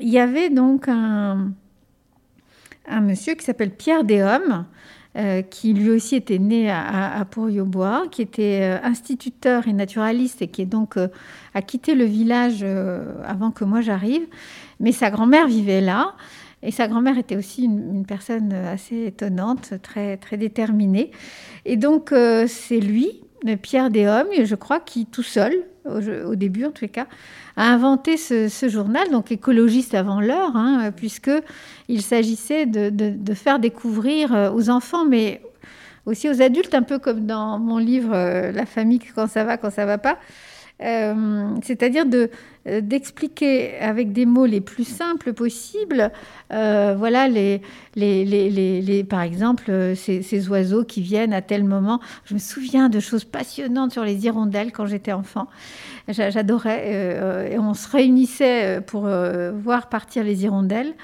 il 0.00 0.08
y 0.08 0.18
avait 0.18 0.48
donc 0.48 0.88
un, 0.88 1.52
monsieur 3.02 3.34
qui 3.34 3.44
s'appelle 3.44 3.70
Pierre 3.70 4.02
Déhomme, 4.02 4.64
euh, 5.16 5.40
qui 5.42 5.72
lui 5.72 5.90
aussi 5.90 6.16
était 6.16 6.38
né 6.38 6.70
à, 6.70 7.20
à, 7.20 7.24
bois 7.24 8.04
qui 8.10 8.20
était 8.20 8.60
euh, 8.62 8.78
instituteur 8.82 9.66
et 9.66 9.72
naturaliste 9.72 10.42
et 10.42 10.48
qui 10.48 10.66
donc 10.66 10.98
euh, 10.98 11.08
a 11.54 11.62
quitté 11.62 11.94
le 11.94 12.04
village 12.04 12.62
avant 13.24 13.50
que 13.50 13.64
moi 13.64 13.80
j'arrive. 13.80 14.26
Mais 14.80 14.92
sa 14.92 15.10
grand-mère 15.10 15.46
vivait 15.46 15.80
là. 15.80 16.14
Et 16.62 16.70
sa 16.70 16.88
grand-mère 16.88 17.16
était 17.16 17.36
aussi 17.36 17.64
une, 17.64 18.04
personne 18.06 18.52
assez 18.52 19.06
étonnante, 19.06 19.74
très, 19.82 20.16
très 20.16 20.36
déterminée. 20.38 21.10
Et 21.64 21.76
donc, 21.76 22.12
c'est 22.48 22.80
lui, 22.80 23.20
Pierre 23.62 23.90
Déhomme, 23.90 24.28
je 24.42 24.54
crois, 24.54 24.80
qui 24.80 25.06
tout 25.06 25.22
seul, 25.22 25.52
au, 25.88 26.34
début 26.34 26.64
en 26.64 26.72
les 26.80 26.88
cas, 26.88 27.06
a 27.56 27.72
inventé 27.72 28.16
ce, 28.16 28.68
journal, 28.68 29.10
donc 29.10 29.32
écologiste 29.32 29.94
avant 29.94 30.20
l'heure, 30.20 30.54
hein, 30.54 30.90
puisqu'il 30.94 32.02
s'agissait 32.02 32.66
de, 32.66 33.34
faire 33.34 33.58
découvrir 33.58 34.34
euh, 34.34 34.50
aux 34.50 34.70
enfants, 34.70 35.04
mais 35.04 35.40
aussi 36.06 36.28
aux 36.28 36.42
adultes, 36.42 36.74
un 36.74 36.82
peu 36.82 36.98
comme 36.98 37.26
dans 37.26 37.58
mon 37.58 37.78
livre 37.78 38.14
euh, 38.14 38.52
La 38.52 38.66
famille, 38.66 39.00
quand 39.14 39.28
ça 39.28 39.44
va, 39.44 39.56
quand 39.56 39.70
ça 39.70 39.86
va 39.86 39.98
pas, 39.98 40.18
euh, 40.82 41.54
c'est-à-dire 41.62 42.04
euh, 42.66 42.80
d'expliquer 42.82 43.78
avec 43.78 44.12
des 44.12 44.26
mots 44.26 44.44
les 44.44 44.60
plus 44.60 44.84
simples 44.84 45.32
possibles, 45.32 46.12
euh, 46.52 46.94
voilà, 46.98 47.28
les, 47.28 47.62
les, 47.94 48.26
les, 48.26 48.50
les, 48.82 49.04
par 49.04 49.22
exemple, 49.22 49.94
ces, 49.96 50.20
ces, 50.22 50.48
oiseaux 50.50 50.84
qui 50.84 51.00
viennent 51.00 51.32
à 51.32 51.40
tel 51.40 51.64
moment. 51.64 52.00
Je 52.26 52.34
me 52.34 52.38
souviens 52.38 52.90
de 52.90 53.00
choses 53.00 53.24
passionnantes 53.24 53.92
sur 53.92 54.04
les 54.04 54.26
hirondelles 54.26 54.72
quand 54.72 54.86
j'étais 54.86 55.12
enfant. 55.12 55.46
J'adorais. 56.08 57.50
et 57.52 57.58
on 57.58 57.74
se 57.74 57.88
réunissait 57.90 58.80
pour 58.86 59.08
voir 59.08 59.88
partir 59.88 60.22
les 60.22 60.44
hirondelles 60.44 60.94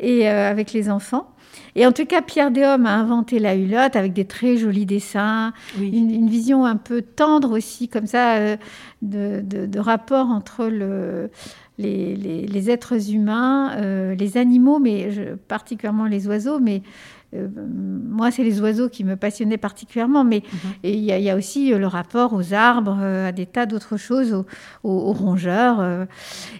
et 0.00 0.28
avec 0.28 0.72
les 0.72 0.90
enfants. 0.90 1.30
Et 1.74 1.86
en 1.86 1.92
tout 1.92 2.06
cas, 2.06 2.22
Pierre 2.22 2.50
Déhomme 2.50 2.86
a 2.86 2.94
inventé 2.94 3.38
la 3.38 3.54
hulotte 3.54 3.96
avec 3.96 4.12
des 4.12 4.24
très 4.24 4.56
jolis 4.56 4.86
dessins, 4.86 5.52
une, 5.78 6.28
vision 6.28 6.64
un 6.64 6.76
peu 6.76 7.02
tendre 7.02 7.56
aussi, 7.56 7.88
comme 7.88 8.06
ça, 8.06 8.36
euh, 8.36 8.56
de, 9.02 9.78
rapport 9.78 10.28
entre 10.28 10.66
le, 10.66 11.30
les, 11.78 12.70
êtres 12.70 13.12
humains, 13.12 13.72
euh, 13.76 14.14
les 14.14 14.36
animaux, 14.36 14.78
mais 14.78 15.08
particulièrement 15.48 16.06
les 16.06 16.26
oiseaux, 16.28 16.58
mais 16.58 16.82
euh, 17.34 17.46
moi, 17.56 18.32
c'est 18.32 18.42
les 18.42 18.60
oiseaux 18.60 18.88
qui 18.88 19.04
me 19.04 19.14
passionnaient 19.14 19.56
particulièrement, 19.56 20.24
mais 20.24 20.42
mhm. 20.52 20.70
il 20.82 20.98
y, 20.98 21.30
a 21.30 21.36
aussi 21.36 21.70
le 21.70 21.86
rapport 21.86 22.32
aux 22.32 22.52
arbres, 22.52 23.00
à 23.00 23.30
des 23.30 23.46
tas 23.46 23.66
d'autres 23.66 23.96
choses, 23.96 24.44
aux, 24.82 25.12
rongeurs. 25.12 26.06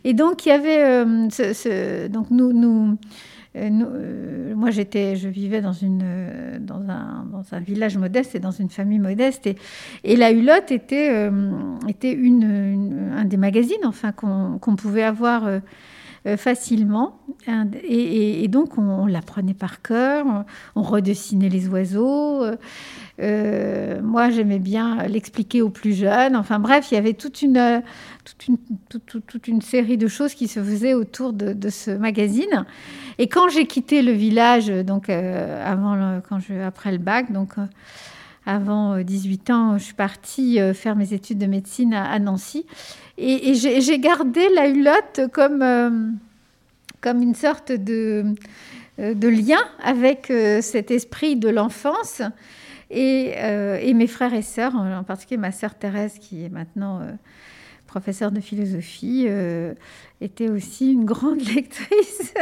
Et 0.05 0.15
donc, 0.15 0.47
il 0.47 0.51
y 0.51 0.53
avait 0.53 1.05
ce, 1.31 2.07
donc 2.07 2.31
nous, 2.31 2.53
nous 2.53 2.97
euh, 3.57 3.69
euh, 3.69 4.55
moi, 4.55 4.71
j'étais, 4.71 5.17
je 5.17 5.29
vivais 5.29 5.61
dans, 5.61 5.73
une, 5.73 6.03
euh, 6.05 6.59
dans, 6.61 6.81
un, 6.89 7.27
dans 7.31 7.43
un 7.53 7.61
village 7.61 7.97
modeste 7.99 8.35
et 8.35 8.39
dans 8.39 8.51
une 8.51 8.71
famille 8.71 8.99
modeste. 8.99 9.47
Et, 9.47 9.57
et 10.05 10.17
la 10.17 10.31
Hulotte 10.31 10.71
était, 10.71 11.31
était 11.89 12.13
une, 12.13 13.11
un 13.17 13.25
des 13.25 13.37
magazines 13.37 13.85
enfin, 13.85 14.13
qu'on 14.13 14.77
pouvait 14.77 15.03
avoir 15.03 15.49
facilement. 16.37 17.19
Et, 17.83 18.47
donc, 18.49 18.79
on, 18.79 19.07
l'apprenait 19.07 19.55
par 19.55 19.83
cœur, 19.83 20.45
on, 20.77 20.83
redessinait 20.83 21.49
les 21.49 21.69
oiseaux. 21.69 22.45
Moi, 23.21 24.31
j'aimais 24.31 24.59
bien 24.59 25.07
l'expliquer 25.07 25.63
aux 25.63 25.71
plus 25.71 25.95
jeunes. 25.95 26.37
Enfin 26.37 26.59
bref, 26.59 26.89
il 26.91 26.95
y 26.95 26.99
avait 26.99 27.13
toute 27.13 27.43
une, 27.43 27.83
série 29.61 29.99
de 29.99 30.09
choses 30.09 30.35
qui 30.35 30.49
se 30.49 30.63
faisaient 30.63 30.95
autour 30.95 31.33
de, 31.33 31.71
ce 31.71 31.91
magazine. 31.91 32.65
Et 33.19 33.29
quand 33.29 33.49
j'ai 33.49 33.67
quitté 33.67 34.03
le 34.03 34.13
village, 34.13 34.69
donc 34.69 35.11
euh, 35.11 36.21
après 36.67 36.93
le 36.93 36.99
bac, 36.99 37.33
donc 37.33 37.59
euh, 37.59 37.67
avant 38.47 38.99
18 38.99 39.51
euh, 39.51 39.53
ans, 39.53 39.79
je 39.79 39.85
suis 39.85 39.95
partie 39.95 40.59
faire 40.75 40.97
mes 40.97 41.13
études 41.13 41.39
de 41.39 41.47
médecine 41.47 41.93
à, 41.95 42.19
Nancy. 42.19 42.67
Et, 43.19 43.55
j'ai 43.55 43.99
gardé 43.99 44.49
la 44.55 44.69
hulotte 44.69 45.21
comme, 45.33 45.63
une 47.05 47.35
sorte 47.35 47.73
de 47.73 48.35
lien 48.99 49.61
avec 49.83 50.33
cet 50.63 50.91
esprit 50.91 51.37
de 51.37 51.51
l'enfance. 51.51 52.23
Et, 52.91 53.35
et, 53.83 53.95
mes 53.95 54.07
frères 54.09 54.35
et 54.35 54.43
sœurs, 54.43 54.75
en 54.75 55.05
particulier 55.05 55.39
ma 55.39 55.53
sœur 55.53 55.75
Thérèse, 55.75 56.19
qui 56.19 56.45
est 56.45 56.49
maintenant 56.49 57.01
professeure 57.91 58.31
de 58.31 58.39
philosophie, 58.39 59.25
euh, 59.29 59.75
était 60.21 60.49
aussi 60.49 60.93
une 60.93 61.05
grande 61.05 61.41
lectrice. 61.55 62.33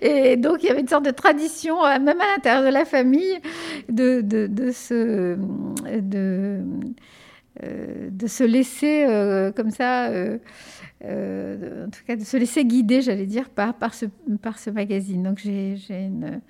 Et 0.00 0.36
donc, 0.36 0.62
il 0.62 0.66
y 0.66 0.70
avait 0.70 0.80
une 0.80 0.88
sorte 0.88 1.04
de 1.04 1.12
tradition, 1.12 1.84
euh, 1.84 2.00
même 2.00 2.20
à 2.20 2.26
l'intérieur 2.34 2.64
de 2.64 2.68
la 2.68 2.84
famille, 2.84 3.38
de, 3.88 4.24
se, 4.72 5.36
euh, 6.02 6.58
laisser 8.46 9.52
comme 9.54 9.70
ça, 9.70 10.10
en 11.04 11.90
tout 11.90 12.04
cas, 12.04 12.16
de 12.16 12.24
se 12.24 12.36
laisser 12.36 12.64
guider, 12.64 13.02
j'allais 13.02 13.26
dire, 13.26 13.50
par, 13.50 13.74
par, 13.74 13.94
ce, 13.94 14.06
par 14.42 14.58
ce 14.58 14.70
magazine. 14.70 15.22
Donc, 15.22 15.38
j'ai 15.38 15.76
une, 15.90 16.40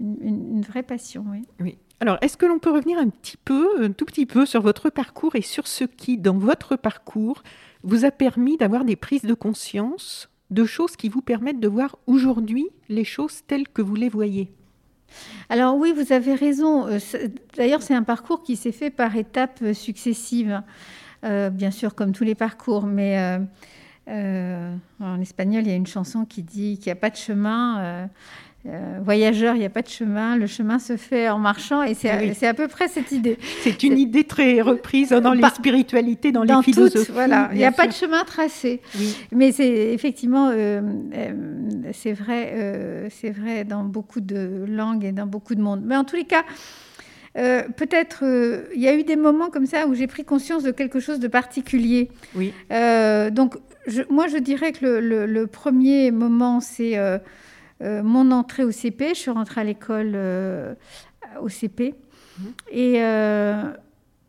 une, 0.00 0.16
une, 0.56 0.62
vraie 0.62 0.82
passion, 0.82 1.24
oui. 1.30 1.42
Oui. 1.60 1.78
Alors, 2.00 2.18
est-ce 2.20 2.36
que 2.36 2.46
l'on 2.46 2.58
peut 2.58 2.70
revenir 2.70 2.98
un 2.98 3.08
petit 3.08 3.38
peu, 3.38 3.82
un 3.82 3.92
tout 3.92 4.04
petit 4.04 4.26
peu, 4.26 4.44
sur 4.44 4.60
votre 4.60 4.90
parcours 4.90 5.34
et 5.34 5.42
sur 5.42 5.66
ce 5.66 5.84
qui, 5.84 6.18
dans 6.18 6.36
votre 6.36 6.76
parcours, 6.76 7.42
vous 7.82 8.04
a 8.04 8.10
permis 8.10 8.56
d'avoir 8.56 8.84
des 8.84 8.96
prises 8.96 9.22
de 9.22 9.34
conscience 9.34 10.28
de 10.50 10.64
choses 10.64 10.96
qui 10.96 11.08
vous 11.08 11.22
permettent 11.22 11.60
de 11.60 11.68
voir 11.68 11.96
aujourd'hui 12.06 12.68
les 12.88 13.04
choses 13.04 13.42
telles 13.46 13.68
que 13.68 13.82
vous 13.82 13.94
les 13.94 14.08
voyez? 14.08 14.50
Alors 15.48 15.76
oui, 15.76 15.92
vous 15.92 16.12
avez 16.12 16.34
raison. 16.34 16.86
Euh, 16.88 16.98
d'ailleurs, 17.56 17.82
c'est 17.82 17.94
un 17.94 18.02
parcours 18.02 18.42
qui 18.42 18.56
s'est 18.56 18.72
fait 18.72 18.90
par 18.90 19.16
étapes 19.16 19.60
euh, 19.62 19.72
successives, 19.72 20.62
euh, 21.24 21.50
bien 21.50 21.70
sûr, 21.70 21.94
comme 21.94 22.12
tous 22.12 22.24
les 22.24 22.34
parcours. 22.34 22.86
Mais 22.86 23.38
en 24.08 25.20
espagnol, 25.20 25.64
il 25.64 25.68
y 25.68 25.72
a 25.72 25.76
une 25.76 25.86
chanson 25.86 26.24
qui 26.24 26.42
dit 26.42 26.78
qu'il 26.78 26.86
n'y 26.86 26.92
a 26.92 27.00
pas 27.00 27.10
de 27.10 27.16
chemin. 27.16 28.08
Euh, 28.68 28.98
voyageur, 29.04 29.54
il 29.54 29.60
n'y 29.60 29.64
a 29.64 29.70
pas 29.70 29.82
de 29.82 29.88
chemin, 29.88 30.36
le 30.36 30.46
chemin 30.46 30.78
se 30.78 30.96
fait 30.96 31.28
en 31.28 31.38
marchant, 31.38 31.82
et 31.82 31.94
c'est 31.94 32.46
à 32.46 32.54
peu 32.54 32.66
près 32.66 32.88
cette 32.88 33.12
idée. 33.12 33.38
C'est 33.62 33.82
une 33.82 33.98
idée 33.98 34.24
très 34.24 34.60
reprise 34.60 35.10
dans 35.10 35.32
les 35.32 35.48
spiritualités, 35.50 36.32
dans, 36.32 36.42
les 36.42 36.62
philosophies. 36.62 37.12
voilà, 37.12 37.48
il 37.52 37.58
n'y 37.58 37.64
a 37.64 37.72
pas 37.72 37.86
de 37.86 37.92
chemin 37.92 38.24
tracé. 38.24 38.80
Mais 39.32 39.52
c'est 39.52 39.92
effectivement, 39.92 40.48
euh, 40.48 40.80
euh, 41.14 41.32
c'est 41.92 42.12
vrai, 42.12 43.08
c'est 43.10 43.30
vrai 43.30 43.64
dans 43.64 43.84
beaucoup 43.84 44.20
de 44.20 44.64
langues 44.66 45.04
et 45.04 45.12
dans 45.12 45.26
beaucoup 45.26 45.54
de 45.54 45.62
mondes. 45.62 45.82
Mais 45.84 45.96
en 45.96 46.04
tous 46.04 46.16
les 46.16 46.24
cas, 46.24 46.44
peut-être 47.34 48.24
il 48.74 48.80
y 48.80 48.88
a 48.88 48.94
eu 48.94 49.04
des 49.04 49.16
moments 49.16 49.50
comme 49.50 49.66
ça 49.66 49.86
où 49.86 49.94
j'ai 49.94 50.06
pris 50.06 50.24
conscience 50.24 50.62
de 50.64 50.72
quelque 50.72 50.98
chose 50.98 51.20
de 51.20 51.28
particulier. 51.28 52.10
Oui. 52.34 52.52
donc, 53.30 53.56
moi, 54.10 54.26
je 54.26 54.38
dirais 54.38 54.72
que 54.72 54.86
le 54.86 55.46
premier 55.46 56.10
moment, 56.10 56.60
c'est 56.60 56.98
euh, 56.98 57.18
mon 57.80 58.30
entrée 58.30 58.64
au 58.64 58.70
CP. 58.70 59.10
Je 59.10 59.20
suis 59.20 59.30
rentrée 59.30 59.60
à 59.60 59.64
l'école 59.64 60.12
euh, 60.14 60.74
au 61.40 61.48
CP. 61.48 61.94
Mhm. 62.38 62.46
Et, 62.70 63.02
euh, 63.02 63.72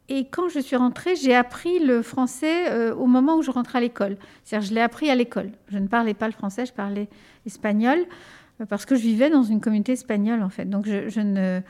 et 0.09 0.27
quand 0.29 0.49
je 0.49 0.59
suis 0.59 0.75
rentrée, 0.75 1.15
j'ai 1.15 1.35
appris 1.35 1.79
le 1.79 2.01
français 2.01 2.91
au 2.91 3.07
moment 3.07 3.37
où 3.37 3.41
je 3.41 3.51
rentrais 3.51 3.79
à 3.79 3.81
l'école. 3.81 4.17
C'est-à-dire, 4.43 4.69
je 4.69 4.73
l'ai 4.73 4.81
appris 4.81 5.09
à 5.09 5.15
l'école. 5.15 5.51
Je 5.69 5.77
ne 5.77 5.87
parlais 5.87 6.13
pas 6.13 6.27
le 6.27 6.33
français, 6.33 6.65
je 6.65 6.73
parlais 6.73 7.09
espagnol 7.45 7.99
parce 8.65 8.85
que 8.85 8.95
je 8.95 9.01
vivais 9.01 9.29
dans 9.29 9.43
une 9.43 9.61
communauté 9.61 9.93
espagnole 9.93 10.41
en 10.41 10.49
fait. 10.49 10.65
Donc 10.65 10.85
je, 10.85 11.19
ne, 11.19 11.61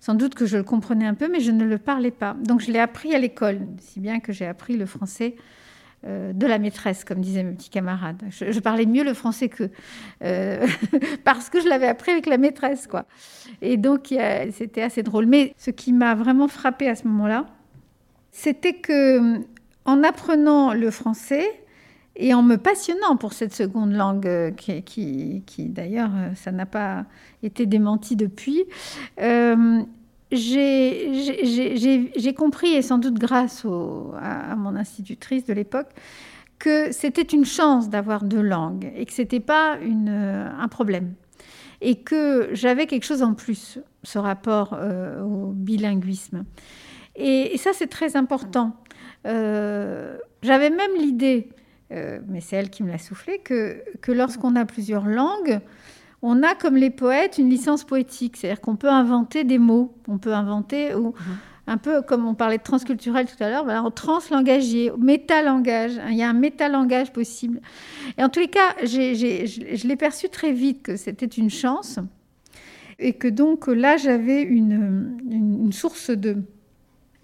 sans 0.00 0.14
doute 0.14 0.34
que 0.34 0.46
je 0.46 0.56
le 0.56 0.62
comprenais 0.62 1.06
un 1.06 1.14
peu, 1.14 1.28
mais 1.28 1.40
je 1.40 1.50
ne 1.50 1.64
le 1.64 1.78
parlais 1.78 2.10
pas. 2.10 2.36
Donc 2.44 2.60
je 2.60 2.70
l'ai 2.70 2.78
appris 2.78 3.14
à 3.14 3.18
l'école, 3.18 3.60
si 3.80 4.00
bien 4.00 4.20
que 4.20 4.32
j'ai 4.32 4.46
appris 4.46 4.76
le 4.76 4.86
français 4.86 5.34
euh, 5.36 5.42
de 6.06 6.46
la 6.46 6.58
maîtresse, 6.58 7.04
comme 7.04 7.20
disaient 7.20 7.42
mes 7.42 7.52
petits 7.52 7.70
camarades. 7.70 8.22
Je, 8.30 8.60
parlais 8.60 8.86
mieux 8.86 9.02
le 9.02 9.14
français 9.14 9.48
qu'eux, 9.48 9.70
euh, 10.22 10.66
parce 11.24 11.50
que 11.50 11.60
je 11.60 11.68
l'avais 11.68 11.88
appris 11.88 12.12
avec 12.12 12.26
la 12.26 12.38
maîtresse, 12.38 12.86
quoi. 12.86 13.06
Et 13.62 13.76
donc, 13.76 14.14
c'était 14.52 14.82
assez 14.82 15.02
drôle. 15.02 15.26
Mais 15.26 15.54
ce 15.58 15.70
qui 15.70 15.92
m'a 15.92 16.14
vraiment 16.14 16.48
frappé 16.48 16.88
à 16.88 16.94
ce 16.94 17.08
moment-là, 17.08 17.46
c'était 18.30 18.74
que, 18.74 19.40
en 19.84 20.02
apprenant 20.02 20.74
le 20.74 20.90
français 20.90 21.46
et 22.14 22.34
en 22.34 22.42
me 22.42 22.56
passionnant 22.56 23.16
pour 23.16 23.32
cette 23.32 23.54
seconde 23.54 23.92
langue, 23.92 24.26
euh, 24.26 24.50
qui, 24.52 25.42
d'ailleurs, 25.58 26.10
ça 26.34 26.52
n'a 26.52 26.66
pas 26.66 27.04
été 27.42 27.66
démenti 27.66 28.16
depuis, 28.16 28.64
j'ai 30.32 32.34
compris, 32.36 32.74
et 32.74 32.82
sans 32.82 32.98
doute 32.98 33.14
grâce 33.14 33.64
à, 34.20 34.56
mon 34.56 34.76
institutrice 34.76 35.44
de 35.44 35.52
l'époque, 35.52 35.88
que 36.58 36.90
c'était 36.90 37.22
une 37.22 37.44
chance 37.44 37.90
d'avoir 37.90 38.24
deux 38.24 38.40
langues 38.40 38.90
et 38.96 39.04
que 39.04 39.12
ce 39.12 39.22
n'était 39.22 39.40
pas 39.40 39.78
une, 39.80 40.08
un 40.08 40.68
problème. 40.68 41.14
Et 41.82 41.96
que 41.96 42.48
j'avais 42.52 42.86
quelque 42.86 43.04
chose 43.04 43.22
en 43.22 43.34
plus. 43.34 43.78
ce 44.02 44.18
rapport 44.18 44.76
au 45.22 45.52
bilinguisme. 45.52 46.44
Et, 47.14 47.56
ça, 47.58 47.72
c'est 47.74 47.88
très 47.88 48.16
important. 48.16 48.74
J'avais 49.24 50.70
même 50.70 50.96
l'idée, 50.98 51.50
mais 51.90 52.40
c'est 52.40 52.56
elle 52.56 52.70
qui 52.70 52.82
me 52.82 52.90
l'a 52.90 52.98
soufflé, 52.98 53.38
que 53.38 54.12
lorsqu'on 54.12 54.56
a 54.56 54.64
plusieurs 54.64 55.06
langues, 55.06 55.60
on 56.22 56.42
a 56.42 56.54
comme 56.54 56.76
les 56.76 56.90
poètes 56.90 57.38
une 57.38 57.50
licence 57.50 57.84
poétique, 57.84 58.36
c'est-à-dire 58.36 58.60
qu'on 58.60 58.76
peut 58.76 58.88
inventer 58.88 59.44
des 59.44 59.58
mots, 59.58 59.94
on 60.08 60.18
peut 60.18 60.32
inventer, 60.32 60.94
ou, 60.94 61.08
mhm. 61.08 61.14
un 61.66 61.76
peu 61.76 62.02
comme 62.02 62.26
on 62.26 62.34
parlait 62.34 62.58
de 62.58 62.62
transculturel 62.62 63.26
tout 63.26 63.42
à 63.42 63.50
l'heure, 63.50 63.64
voilà, 63.64 63.82
en 63.82 63.90
translangagier, 63.90 64.92
métalangage, 64.98 66.00
il 66.08 66.16
y 66.16 66.22
a 66.22 66.28
un 66.28 66.34
métalangage 66.34 67.12
possible. 67.12 67.60
Et 68.18 68.24
en 68.24 68.28
tous 68.28 68.40
les 68.40 68.48
cas, 68.48 68.74
je 68.82 69.86
l'ai 69.86 69.96
perçu 69.96 70.28
très 70.28 70.52
vite 70.52 70.82
que 70.82 70.96
c'était 70.96 71.26
une 71.26 71.50
chance, 71.50 71.98
et 72.98 73.12
que 73.12 73.28
donc 73.28 73.66
là, 73.66 73.96
j'avais 73.98 74.42
une, 74.42 75.70
source 75.72 76.10
de, 76.10 76.38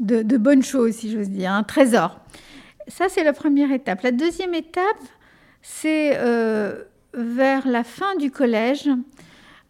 de, 0.01 0.37
bonnes 0.37 0.63
choses, 0.63 0.93
si 0.93 1.11
j'ose 1.11 1.31
dire, 1.31 1.53
un 1.53 1.63
trésor. 1.63 2.21
Ça, 2.89 3.07
c'est 3.09 3.25
la 3.25 3.33
première 3.33 3.73
étape. 3.73 4.03
La 4.03 4.13
deuxième 4.13 4.55
étape, 4.55 5.03
c'est... 5.63 6.19
Euh, 6.19 6.85
vers 7.15 7.67
la 7.67 7.85
fin 7.85 8.17
du 8.17 8.31
collège, 8.31 8.89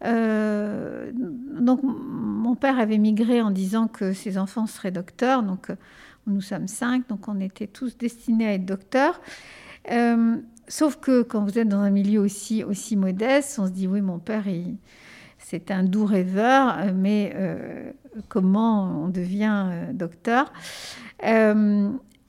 euh, 0.05 1.11
donc 1.13 1.81
mon 1.83 2.55
père 2.55 2.77
avait 2.79 2.97
migré 2.97 3.41
en 3.41 3.51
disant 3.51 3.87
que 3.87 4.13
ses 4.13 4.37
enfants 4.37 4.67
seraient 4.67 4.91
docteurs. 4.91 5.43
Donc 5.43 5.67
nous 6.27 6.41
sommes 6.41 6.67
cinq, 6.67 7.07
donc 7.07 7.27
on 7.27 7.39
était 7.39 7.67
tous 7.67 7.97
destinés 7.97 8.47
à 8.47 8.53
être 8.53 8.65
docteurs. 8.65 9.21
Euh, 9.91 10.37
sauf 10.67 10.97
que 10.97 11.21
quand 11.21 11.43
vous 11.43 11.57
êtes 11.57 11.67
dans 11.67 11.79
un 11.79 11.89
milieu 11.89 12.19
aussi, 12.19 12.63
aussi 12.63 12.95
modeste, 12.95 13.59
on 13.59 13.67
se 13.67 13.71
dit 13.71 13.87
oui, 13.87 14.01
mon 14.01 14.19
père, 14.19 14.45
c'est 15.37 15.71
un 15.71 15.83
doux 15.83 16.05
rêveur, 16.05 16.77
mais 16.93 17.33
euh, 17.35 17.91
comment 18.29 19.03
on 19.03 19.07
devient 19.09 19.69
docteur? 19.93 20.51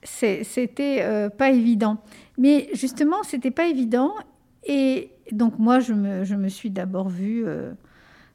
C'était 0.03 1.29
pas 1.37 1.49
évident. 1.49 1.97
Mais 2.37 2.69
justement, 2.73 3.23
c'était 3.23 3.51
pas 3.51 3.67
évident. 3.67 4.13
Et 4.65 5.11
donc 5.31 5.59
moi, 5.59 5.79
je 5.79 5.93
me, 5.93 6.49
suis 6.49 6.69
d'abord 6.69 7.09
vue 7.09 7.43
euh, 7.45 7.71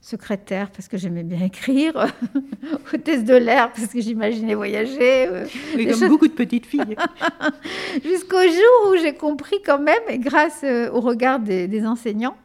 secrétaire 0.01 0.71
parce 0.71 0.89
que 0.89 0.97
j'aimais 0.97 1.23
bien 1.23 1.45
écrire, 1.45 2.07
hôtesse 2.95 3.25
de 3.25 3.35
l'air 3.35 3.73
parce 3.73 3.89
que 3.89 4.01
j'imaginais 4.01 4.55
voyager. 4.55 5.29
Euh, 5.29 5.47
comme 5.75 6.09
beaucoup 6.09 6.29
de 6.29 6.33
petites 6.33 6.67
filles. 6.67 6.97
Jusqu'au 8.05 8.43
jour 8.43 8.91
où 8.91 8.97
j'ai 8.97 9.15
compris 9.15 9.57
quand 9.65 9.81
même, 9.81 10.03
grâce 10.21 10.61
euh, 10.65 10.91
au 10.91 11.01
regard 11.01 11.41
des, 11.41 11.87
enseignants, 11.87 12.37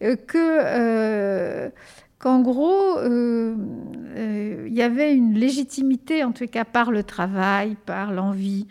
que 0.00 1.70
qu'en 2.18 2.40
gros, 2.40 2.98
il 3.04 4.72
y 4.72 4.82
avait 4.82 5.14
une 5.14 5.34
légitimité, 5.34 6.24
en 6.24 6.32
tout 6.32 6.46
cas 6.46 6.64
par 6.64 6.90
le 6.90 7.02
travail, 7.02 7.76
par 7.84 8.12
l'envie, 8.12 8.66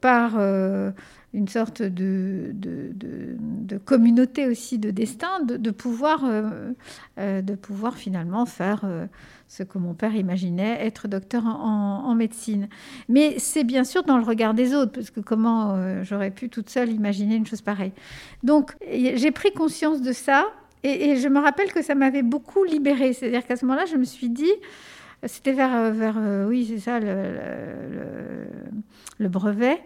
par 0.00 0.38
une 1.32 1.48
sorte 1.48 1.82
de, 1.82 2.50
de, 2.52 3.78
communauté 3.78 4.46
aussi 4.46 4.78
de 4.78 4.90
destin, 4.90 5.40
de, 5.44 5.70
pouvoir, 5.70 6.24
euh, 6.24 6.72
euh, 7.18 7.40
de 7.40 7.54
pouvoir 7.54 7.96
finalement 7.96 8.46
faire 8.46 8.80
euh, 8.84 9.06
ce 9.46 9.62
que 9.62 9.78
mon 9.78 9.94
père 9.94 10.14
imaginait, 10.14 10.84
être 10.84 11.06
docteur 11.06 11.46
en, 11.46 12.14
médecine. 12.14 12.68
Mais 13.08 13.38
c'est 13.38 13.64
bien 13.64 13.84
sûr 13.84 14.02
dans 14.02 14.18
le 14.18 14.24
regard 14.24 14.54
des 14.54 14.74
autres, 14.74 14.92
parce 14.92 15.10
que 15.10 15.20
comment 15.20 16.02
j'aurais 16.02 16.30
pu 16.30 16.48
toute 16.48 16.68
seule 16.68 16.90
imaginer 16.90 17.36
une 17.36 17.46
chose 17.46 17.62
pareille. 17.62 17.92
Donc 18.42 18.74
j'ai 18.90 19.30
pris 19.30 19.52
conscience 19.52 20.02
de 20.02 20.12
ça, 20.12 20.46
et, 20.82 21.16
je 21.16 21.28
me 21.28 21.40
rappelle 21.40 21.72
que 21.72 21.82
ça 21.82 21.94
m'avait 21.94 22.22
beaucoup 22.22 22.64
libérée. 22.64 23.12
C'est-à-dire 23.12 23.46
qu'à 23.46 23.56
ce 23.56 23.64
moment-là, 23.66 23.86
je 23.86 23.96
me 23.96 24.04
suis 24.04 24.28
dit, 24.28 24.52
c'était 25.24 25.52
vers, 25.52 25.92
vers 25.92 26.18
oui, 26.48 26.66
c'est 26.68 26.78
ça, 26.80 26.98
le, 27.00 27.16
le 29.18 29.28
brevet 29.28 29.80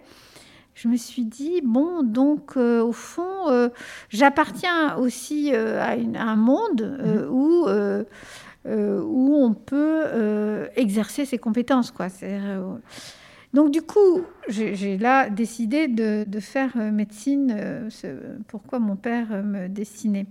je 0.75 0.89
me 0.89 0.97
suis 0.97 1.25
dit, 1.25 1.61
bon, 1.63 2.03
donc 2.03 2.57
euh, 2.57 2.83
au 2.83 2.93
fond, 2.93 3.49
euh, 3.49 3.69
j'appartiens 4.09 4.97
aussi 4.97 5.51
euh, 5.55 5.81
à, 5.81 5.93
un 5.93 6.37
monde 6.37 6.99
mhm. 7.03 7.29
où, 7.31 7.67
où 8.67 9.37
on 9.37 9.55
peut 9.55 10.69
exercer 10.77 11.25
ses 11.25 11.39
compétences. 11.39 11.91
Quoi. 11.91 12.09
donc 13.53 13.71
du 13.71 13.83
coup, 13.83 14.23
j'ai 14.49 14.99
là 14.99 15.31
décidé 15.31 15.87
de, 15.87 16.25
de 16.27 16.41
faire 16.41 16.77
médecine, 16.77 17.89
pourquoi 18.49 18.79
mon 18.79 18.97
père 18.97 19.45
me 19.45 19.69
destinait. 19.69 20.27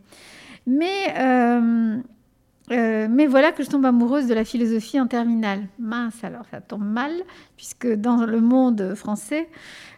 Mais 0.65 1.13
euh, 2.71 3.07
mais 3.09 3.27
voilà 3.27 3.51
que 3.51 3.63
je 3.63 3.69
tombe 3.69 3.85
amoureuse 3.85 4.27
de 4.27 4.33
la 4.33 4.45
philosophie 4.45 4.99
en 4.99 5.07
terminale. 5.07 5.67
Mince, 5.79 6.23
alors 6.23 6.43
ça 6.49 6.61
tombe 6.61 6.85
mal, 6.85 7.11
puisque 7.57 7.87
dans 7.87 8.25
le 8.25 8.39
monde 8.39 8.95
français, 8.95 9.49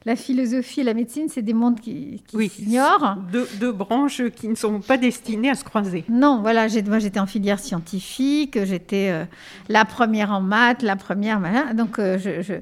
la 0.05 0.15
philosophie 0.15 0.81
et 0.81 0.83
la 0.83 0.95
médecine, 0.95 1.27
c'est 1.29 1.41
des 1.41 1.53
mondes 1.53 1.79
qui, 1.79 2.23
qui 2.27 2.49
s'ignorent. 2.49 3.17
Deux, 3.59 3.71
branches 3.71 4.23
qui 4.35 4.47
ne 4.47 4.55
sont 4.55 4.79
pas 4.79 4.97
destinées 4.97 5.49
à 5.49 5.55
se 5.55 5.63
croiser. 5.63 6.05
Non, 6.09 6.41
voilà, 6.41 6.67
moi 6.87 6.99
j'étais 6.99 7.19
en 7.19 7.25
filière 7.27 7.59
scientifique, 7.59 8.63
j'étais 8.63 9.09
euh, 9.11 9.25
la 9.69 9.85
première 9.85 10.31
en 10.31 10.41
maths, 10.41 10.81
la 10.81 10.95
première, 10.95 11.41
donc 11.75 11.99
euh, 11.99 12.17
je, 12.17 12.53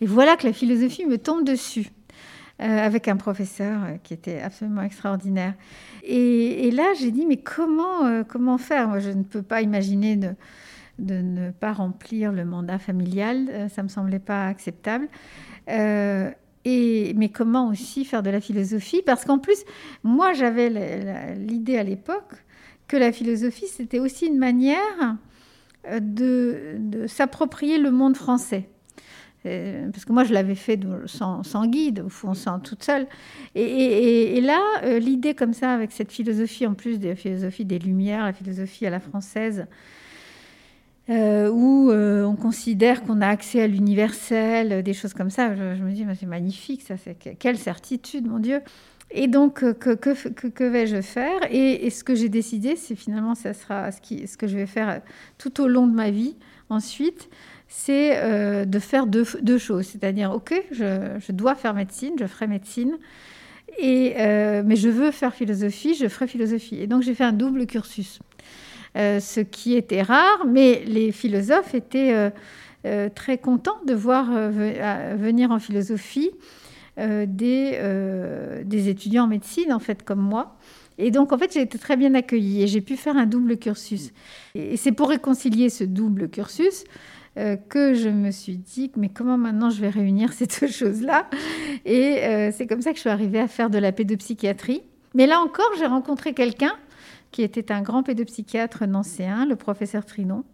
et 0.00 0.06
voilà 0.06 0.36
que 0.36 0.46
la 0.46 0.52
philosophie 0.52 1.06
me 1.06 1.18
tombe 1.18 1.44
dessus. 1.44 1.88
Avec 2.62 3.08
un 3.08 3.16
professeur 3.16 3.80
qui 4.02 4.14
était 4.14 4.40
absolument 4.40 4.82
extraordinaire. 4.82 5.54
Et, 6.04 6.70
là, 6.72 6.92
j'ai 6.98 7.10
dit, 7.10 7.26
mais 7.26 7.36
comment, 7.36 8.06
euh, 8.06 8.58
faire? 8.58 8.88
Moi, 8.88 8.98
je 8.98 9.10
ne 9.10 9.22
peux 9.22 9.42
pas 9.42 9.62
imaginer 9.62 10.16
de, 10.16 10.34
ne 10.98 11.50
pas 11.50 11.72
remplir 11.72 12.32
le 12.32 12.44
mandat 12.44 12.78
familial. 12.78 13.48
Euh, 13.50 13.68
ça 13.68 13.82
ne 13.82 13.84
me 13.84 13.88
semblait 13.88 14.18
pas 14.18 14.46
acceptable. 14.46 15.08
Euh, 15.70 16.30
mais 16.64 17.30
comment 17.32 17.68
aussi 17.68 18.04
faire 18.04 18.22
de 18.22 18.30
la 18.30 18.40
philosophie? 18.40 19.02
Parce 19.04 19.24
qu'en 19.24 19.38
plus, 19.38 19.64
moi, 20.04 20.32
j'avais 20.32 21.34
l'idée 21.34 21.76
à 21.76 21.82
l'époque 21.82 22.44
que 22.86 22.96
la 22.96 23.12
philosophie, 23.12 23.66
c'était 23.66 23.98
aussi 23.98 24.26
une 24.26 24.38
manière 24.38 25.16
de 26.00 27.06
s'approprier 27.08 27.78
le 27.78 27.90
monde 27.90 28.16
français. 28.16 28.68
Euh, 29.44 29.90
parce 29.90 30.04
que 30.04 30.12
moi, 30.12 30.24
je 30.24 30.32
l'avais 30.32 30.54
fait 30.54 30.78
sans, 31.06 31.66
guide, 31.66 32.00
au 32.06 32.08
fond, 32.08 32.34
sans 32.34 32.60
toute 32.60 32.84
seule. 32.84 33.06
Et, 33.54 34.40
là, 34.40 34.60
euh, 34.84 34.98
l'idée 34.98 35.34
comme 35.34 35.52
ça, 35.52 35.72
avec 35.72 35.92
cette 35.92 36.12
philosophie, 36.12 36.66
en 36.66 36.74
plus 36.74 36.98
de 36.98 37.08
la 37.08 37.16
philosophie 37.16 37.64
des 37.64 37.78
Lumières, 37.78 38.24
la 38.24 38.32
philosophie 38.32 38.86
à 38.86 38.90
la 38.90 39.00
française, 39.00 39.66
euh, 41.10 41.50
où 41.50 41.90
on 41.90 42.36
considère 42.36 43.02
qu'on 43.02 43.20
a 43.20 43.28
accès 43.28 43.62
à 43.62 43.66
l'universel, 43.66 44.82
des 44.82 44.94
choses 44.94 45.14
comme 45.14 45.30
ça, 45.30 45.54
je, 45.56 45.82
me 45.82 45.90
dis, 45.90 46.06
c'est 46.18 46.26
magnifique, 46.26 46.82
ça, 46.82 46.94
c'est 46.96 47.16
quelle 47.38 47.58
certitude, 47.58 48.26
mon 48.26 48.38
Dieu. 48.38 48.60
Et 49.14 49.26
donc, 49.26 49.60
que, 49.74 50.64
vais-je 50.64 51.02
faire? 51.02 51.40
Et, 51.50 51.90
ce 51.90 52.04
que 52.04 52.14
j'ai 52.14 52.28
décidé, 52.28 52.76
c'est 52.76 52.94
finalement, 52.94 53.34
ça 53.34 53.52
sera 53.52 53.90
ce 53.90 54.36
que 54.36 54.46
je 54.46 54.56
vais 54.56 54.66
faire 54.66 55.02
tout 55.36 55.60
au 55.60 55.66
long 55.66 55.86
de 55.86 55.94
ma 55.94 56.10
vie 56.10 56.36
ensuite, 56.70 57.28
c'est 57.74 58.18
euh, 58.18 58.66
de 58.66 58.78
faire 58.78 59.06
deux, 59.06 59.24
choses. 59.58 59.86
C'est-à-dire, 59.86 60.30
OK, 60.32 60.54
je, 60.70 61.32
dois 61.32 61.54
faire 61.54 61.72
médecine, 61.72 62.12
je 62.20 62.26
ferai 62.26 62.46
médecine, 62.46 62.98
et, 63.78 64.14
euh, 64.18 64.62
mais 64.64 64.76
je 64.76 64.90
veux 64.90 65.10
faire 65.10 65.34
philosophie, 65.34 65.94
je 65.94 66.06
ferai 66.06 66.26
philosophie. 66.26 66.80
Et 66.80 66.86
donc, 66.86 67.02
j'ai 67.02 67.14
fait 67.14 67.24
un 67.24 67.32
double 67.32 67.66
cursus, 67.66 68.20
euh, 68.98 69.20
ce 69.20 69.40
qui 69.40 69.74
était 69.74 70.02
rare, 70.02 70.44
mais 70.46 70.84
les 70.86 71.12
philosophes 71.12 71.74
étaient 71.74 72.30
très 73.14 73.38
contents 73.38 73.80
de 73.86 73.94
voir 73.94 74.26
venir 75.16 75.50
en 75.50 75.58
philosophie 75.58 76.30
des, 76.98 77.78
des 78.64 78.88
étudiants 78.90 79.24
en 79.24 79.28
médecine, 79.28 79.72
en 79.72 79.78
fait, 79.78 80.02
comme 80.02 80.20
moi. 80.20 80.56
Et 80.98 81.10
donc, 81.10 81.32
en 81.32 81.38
fait, 81.38 81.54
j'ai 81.54 81.62
été 81.62 81.78
très 81.78 81.96
bien 81.96 82.14
accueillie 82.14 82.62
et 82.62 82.66
j'ai 82.66 82.82
pu 82.82 82.96
faire 82.96 83.16
un 83.16 83.24
double 83.26 83.56
cursus. 83.56 84.12
Et 84.54 84.76
c'est 84.76 84.92
pour 84.92 85.08
réconcilier 85.08 85.70
ce 85.70 85.84
double 85.84 86.28
cursus 86.28 86.84
euh, 87.38 87.56
que 87.56 87.94
je 87.94 88.10
me 88.10 88.30
suis 88.30 88.58
dit, 88.58 88.90
mais 88.96 89.08
comment 89.08 89.38
maintenant 89.38 89.70
je 89.70 89.80
vais 89.80 89.88
réunir 89.88 90.32
ces 90.34 90.46
deux 90.46 90.68
choses-là? 90.68 91.28
Et 91.84 92.24
euh, 92.24 92.50
c'est 92.52 92.66
comme 92.66 92.82
ça 92.82 92.90
que 92.90 92.96
je 92.96 93.00
suis 93.00 93.10
arrivée 93.10 93.40
à 93.40 93.48
faire 93.48 93.70
de 93.70 93.78
la 93.78 93.92
pédopsychiatrie. 93.92 94.82
Mais 95.14 95.26
là 95.26 95.40
encore, 95.40 95.70
j'ai 95.78 95.86
rencontré 95.86 96.34
quelqu'un 96.34 96.74
qui 97.30 97.42
était 97.42 97.72
un 97.72 97.80
grand 97.80 98.02
pédopsychiatre 98.02 98.86
nancéen, 98.86 99.46
le 99.46 99.56
professeur 99.56 100.04
Trinon, 100.04 100.44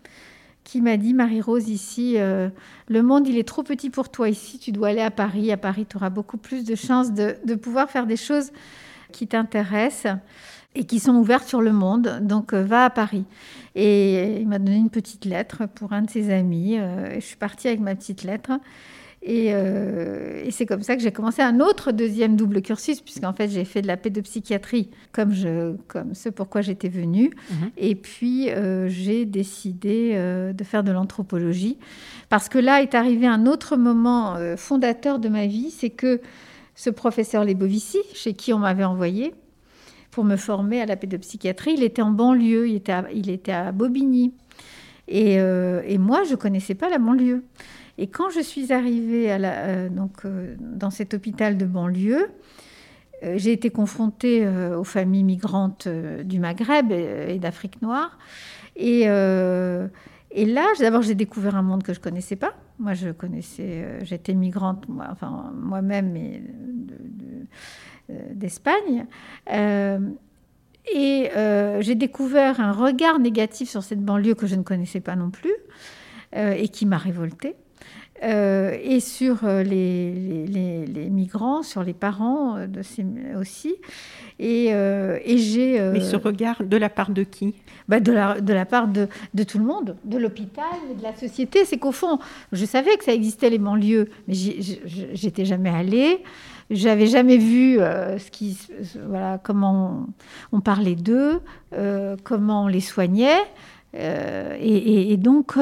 qui 0.62 0.80
m'a 0.80 0.96
dit, 0.96 1.14
Marie-Rose, 1.14 1.68
ici, 1.68 2.14
euh, 2.16 2.48
le 2.88 3.02
monde, 3.02 3.26
il 3.26 3.38
est 3.38 3.48
trop 3.48 3.62
petit 3.62 3.90
pour 3.90 4.10
toi. 4.10 4.28
Ici, 4.28 4.58
tu 4.58 4.70
dois 4.70 4.88
aller 4.88 5.00
à 5.00 5.10
Paris. 5.10 5.50
À 5.50 5.56
Paris, 5.56 5.86
tu 5.88 5.96
auras 5.96 6.10
beaucoup 6.10 6.36
plus 6.36 6.64
de 6.64 6.74
chances 6.74 7.12
de, 7.12 7.36
de 7.44 7.54
pouvoir 7.54 7.90
faire 7.90 8.06
des 8.06 8.16
choses 8.16 8.52
qui 9.12 9.26
t'intéressent 9.26 10.18
et 10.74 10.84
qui 10.84 11.00
sont 11.00 11.14
ouvertes 11.14 11.48
sur 11.48 11.60
le 11.60 11.72
monde. 11.72 12.20
Donc, 12.22 12.54
va 12.54 12.84
à 12.84 12.90
Paris. 12.90 13.24
Et 13.74 14.40
il 14.40 14.48
m'a 14.48 14.58
donné 14.58 14.76
une 14.76 14.90
petite 14.90 15.24
lettre 15.24 15.66
pour 15.66 15.92
un 15.92 16.02
de 16.02 16.10
ses 16.10 16.30
amis. 16.30 16.78
Euh, 16.78 17.14
je 17.14 17.20
suis 17.20 17.36
partie 17.36 17.68
avec 17.68 17.80
ma 17.80 17.94
petite 17.94 18.22
lettre. 18.22 18.52
Euh, 19.26 20.42
et, 20.44 20.50
c'est 20.50 20.64
comme 20.64 20.82
ça 20.82 20.96
que 20.96 21.02
j'ai 21.02 21.10
commencé 21.10 21.42
un 21.42 21.60
autre 21.60 21.92
deuxième 21.92 22.36
double 22.36 22.62
cursus, 22.62 23.00
puisqu'en 23.00 23.32
fait 23.32 23.48
j'ai 23.48 23.64
fait 23.64 23.82
de 23.82 23.86
la 23.86 23.96
pédopsychiatrie 23.96 24.90
comme, 25.12 25.32
je, 25.32 25.74
comme 25.88 26.14
ce 26.14 26.28
pourquoi 26.28 26.60
j'étais 26.60 26.88
venue. 26.88 27.30
Mhm. 27.50 27.70
Et 27.76 27.94
puis 27.94 28.50
euh, 28.50 28.88
j'ai 28.88 29.26
décidé 29.26 30.12
euh, 30.14 30.52
de 30.52 30.64
faire 30.64 30.84
de 30.84 30.92
l'anthropologie, 30.92 31.78
parce 32.28 32.48
que 32.48 32.58
là 32.58 32.80
est 32.82 32.94
arrivé 32.94 33.26
un 33.26 33.46
autre 33.46 33.76
moment 33.76 34.36
fondateur 34.56 35.18
de 35.18 35.28
ma 35.28 35.46
vie, 35.46 35.70
c'est 35.70 35.90
que 35.90 36.20
ce 36.74 36.90
professeur 36.90 37.44
Lebovici, 37.44 37.98
chez 38.14 38.34
qui 38.34 38.52
on 38.52 38.58
m'avait 38.58 38.84
envoyé 38.84 39.34
pour 40.10 40.24
me 40.24 40.36
former 40.36 40.80
à 40.80 40.86
la 40.86 40.96
pédopsychiatrie, 40.96 41.74
il 41.74 41.82
était 41.82 42.02
en 42.02 42.10
banlieue, 42.10 42.68
il 42.68 43.30
était 43.30 43.52
à, 43.52 43.72
Bobigny. 43.72 44.32
Et, 45.06 45.34
et 45.34 45.98
moi, 45.98 46.24
je 46.24 46.32
ne 46.32 46.36
connaissais 46.36 46.74
pas 46.74 46.88
la 46.88 46.98
banlieue. 46.98 47.42
Et 47.98 48.06
quand 48.06 48.30
je 48.30 48.40
suis 48.40 48.72
arrivée 48.72 49.30
euh, 49.30 49.88
euh, 50.24 50.56
dans 50.60 50.90
cet 50.90 51.14
hôpital 51.14 51.58
de 51.58 51.66
banlieue, 51.66 52.30
euh, 53.24 53.34
j'ai 53.36 53.52
été 53.52 53.70
confrontée 53.70 54.46
aux 54.48 54.84
familles 54.84 55.24
migrantes 55.24 55.88
du 55.88 56.38
Maghreb 56.38 56.92
et, 56.92 57.38
d'Afrique 57.40 57.82
noire. 57.82 58.16
Et, 58.76 59.06
là, 59.06 60.66
d'abord, 60.78 61.02
j'ai 61.02 61.16
découvert 61.16 61.56
un 61.56 61.62
monde 61.62 61.82
que 61.82 61.92
je 61.92 61.98
connaissais 61.98 62.36
pas. 62.36 62.54
Moi, 62.78 62.94
je 62.94 63.10
connaissais, 63.10 63.98
j'étais 64.02 64.34
migrante, 64.34 64.86
moi-même, 64.88 66.12
mais 66.12 66.42
d'Espagne. 68.08 69.06
et 69.50 71.30
j'ai 71.80 71.94
découvert 71.94 72.60
un 72.60 72.72
regard 72.72 73.18
négatif 73.18 73.68
sur 73.68 73.82
cette 73.82 74.00
banlieue 74.02 74.34
que 74.34 74.46
je 74.46 74.54
ne 74.54 74.62
connaissais 74.62 75.00
pas 75.00 75.16
non 75.16 75.30
plus 75.30 75.54
et 76.34 76.68
qui 76.68 76.86
m'a 76.86 76.98
révoltée. 76.98 77.56
Euh, 78.24 78.76
et 78.82 78.98
sur 78.98 79.44
euh, 79.44 79.62
les, 79.62 80.46
les, 80.46 81.08
migrants, 81.08 81.62
sur 81.62 81.84
les 81.84 81.92
parents 81.92 82.56
euh, 82.56 82.66
de 82.66 82.82
ces, 82.82 83.06
aussi. 83.38 83.76
Et, 84.40 84.68
et 84.68 85.38
j'ai. 85.38 85.80
Mais 85.92 86.00
ce 86.00 86.16
regard 86.16 86.62
de 86.62 86.76
la 86.76 86.88
part 86.88 87.10
de 87.10 87.22
qui? 87.22 87.54
Bah 87.88 88.00
de, 88.00 88.12
la, 88.12 88.40
de 88.40 88.52
la 88.52 88.66
part 88.66 88.86
de, 88.86 89.08
de 89.34 89.42
tout 89.42 89.58
le 89.58 89.64
monde, 89.64 89.96
de 90.04 90.16
l'hôpital, 90.16 90.64
de 90.96 91.02
la 91.02 91.14
société. 91.16 91.64
C'est 91.64 91.78
qu'au 91.78 91.92
fond, 91.92 92.18
je 92.52 92.64
savais 92.64 92.96
que 92.96 93.04
ça 93.04 93.12
existait 93.12 93.50
les 93.50 93.58
banlieues, 93.58 94.08
mais 94.28 94.34
j'étais 94.34 95.44
jamais 95.44 95.70
allée. 95.70 96.22
J'avais 96.70 97.06
jamais 97.06 97.38
vu 97.38 97.78
voilà, 99.06 99.38
comment 99.42 100.06
on, 100.52 100.60
parlait 100.60 100.96
d'eux, 100.96 101.40
comment 102.24 102.64
on 102.64 102.66
les 102.66 102.80
soignait. 102.80 103.40
Et, 103.94 105.12
et, 105.12 105.16
donc 105.16 105.56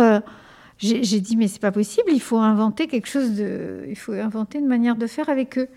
j'ai 0.79 1.21
dit 1.21 1.37
mais 1.37 1.47
c'est 1.47 1.61
pas 1.61 1.71
possible, 1.71 2.11
il 2.12 2.21
faut 2.21 2.38
inventer 2.38 2.88
quelque 2.88 3.07
chose 3.07 3.40
il 3.88 3.97
faut 3.97 4.12
inventer 4.14 4.59
une 4.59 4.66
manière 4.66 4.97
de 4.97 5.07
faire 5.07 5.29
avec 5.29 5.59
eux. 5.59 5.69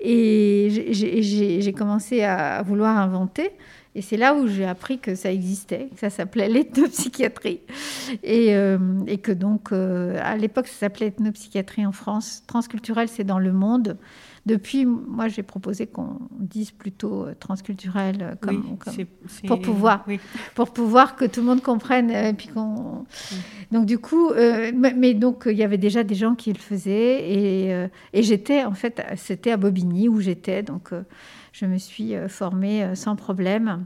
Et 0.00 0.68
j'ai 0.90 1.72
commencé 1.72 2.22
à 2.22 2.62
vouloir 2.62 2.96
inventer. 2.96 3.50
Et 3.94 4.00
c'est 4.00 4.16
là 4.16 4.34
où 4.34 4.48
j'ai 4.48 4.64
appris 4.64 4.98
que 4.98 5.14
ça 5.14 5.30
existait, 5.30 5.88
que 5.92 6.00
ça 6.00 6.08
s'appelait 6.08 6.48
l'ethnopsychiatrie. 6.48 7.60
Et, 8.22 8.54
euh, 8.54 8.78
que 9.22 9.32
donc, 9.32 9.70
euh, 9.72 10.18
à 10.22 10.36
l'époque, 10.36 10.66
ça 10.66 10.80
s'appelait 10.80 11.08
ethnopsychiatrie 11.08 11.84
en 11.84 11.92
France. 11.92 12.42
Transculturel, 12.46 13.08
c'est 13.08 13.24
dans 13.24 13.38
le 13.38 13.52
monde. 13.52 13.98
Depuis, 14.44 14.84
moi, 14.84 15.28
j'ai 15.28 15.44
proposé 15.44 15.86
qu'on 15.86 16.18
dise 16.32 16.72
plutôt 16.72 17.26
euh, 17.26 17.34
transculturel 17.38 18.18
euh, 18.20 18.34
comme, 18.40 18.76
pour 19.46 19.60
pouvoir 19.60 20.04
pour 20.56 20.72
pouvoir 20.72 21.14
que 21.14 21.24
tout 21.24 21.40
le 21.40 21.46
monde 21.46 21.62
comprenne. 21.62 22.10
Et 22.10 22.16
euh, 22.16 22.32
puis 22.32 22.48
qu'on... 22.48 23.04
Donc 23.70 23.86
du 23.86 23.98
coup, 23.98 24.32
mais, 24.74 25.14
donc 25.14 25.44
il 25.46 25.56
y 25.56 25.62
avait 25.62 25.78
déjà 25.78 26.02
des 26.02 26.16
gens 26.16 26.34
qui 26.34 26.52
le 26.52 26.58
faisaient 26.58 27.30
et, 27.30 27.86
et 28.12 28.22
j'étais 28.22 28.64
en 28.64 28.74
fait, 28.74 29.02
c'était 29.16 29.52
à 29.52 29.56
Bobigny 29.56 30.08
où 30.08 30.20
j'étais, 30.20 30.62
donc 30.62 30.90
je 31.52 31.64
me 31.64 31.78
suis 31.78 32.12
formée 32.28 32.94
sans 32.94 33.16
problème. 33.16 33.84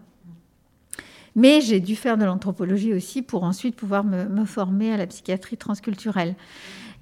Mais 1.37 1.61
j'ai 1.61 1.81
dû 1.81 1.95
faire 1.95 2.17
de 2.17 2.25
l'anthropologie 2.25 2.95
aussi 2.95 3.23
pour 3.23 3.45
ensuite 3.45 3.77
pouvoir 3.77 4.03
me, 4.03 4.25
me 4.25 4.45
former 4.45 4.93
à 4.93 4.97
la 4.97 5.07
psychiatrie 5.07 5.59
transculturelle. 5.59 6.35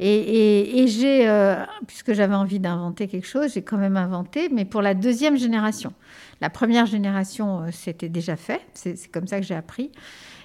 Et, 0.07 0.87
j'ai, 0.87 1.27
euh, 1.27 1.65
puisque 1.87 2.13
j'avais 2.13 2.35
envie 2.35 2.61
d'inventer 2.61 3.09
quelque 3.09 3.27
chose, 3.27 3.55
j'ai 3.55 3.63
quand 3.63 3.79
même 3.79 3.97
inventé, 3.97 4.51
mais 4.51 4.67
pour 4.67 4.83
la 4.83 4.93
deuxième 4.93 5.39
génération. 5.39 5.95
La 6.43 6.51
première 6.51 6.85
génération, 6.85 7.63
euh, 7.63 7.69
c'était 7.73 8.11
déjà 8.11 8.37
fait, 8.37 8.61
c'est 8.75 9.11
comme 9.11 9.27
ça 9.27 9.41
que 9.41 9.47
j'ai 9.47 9.55
appris. 9.55 9.91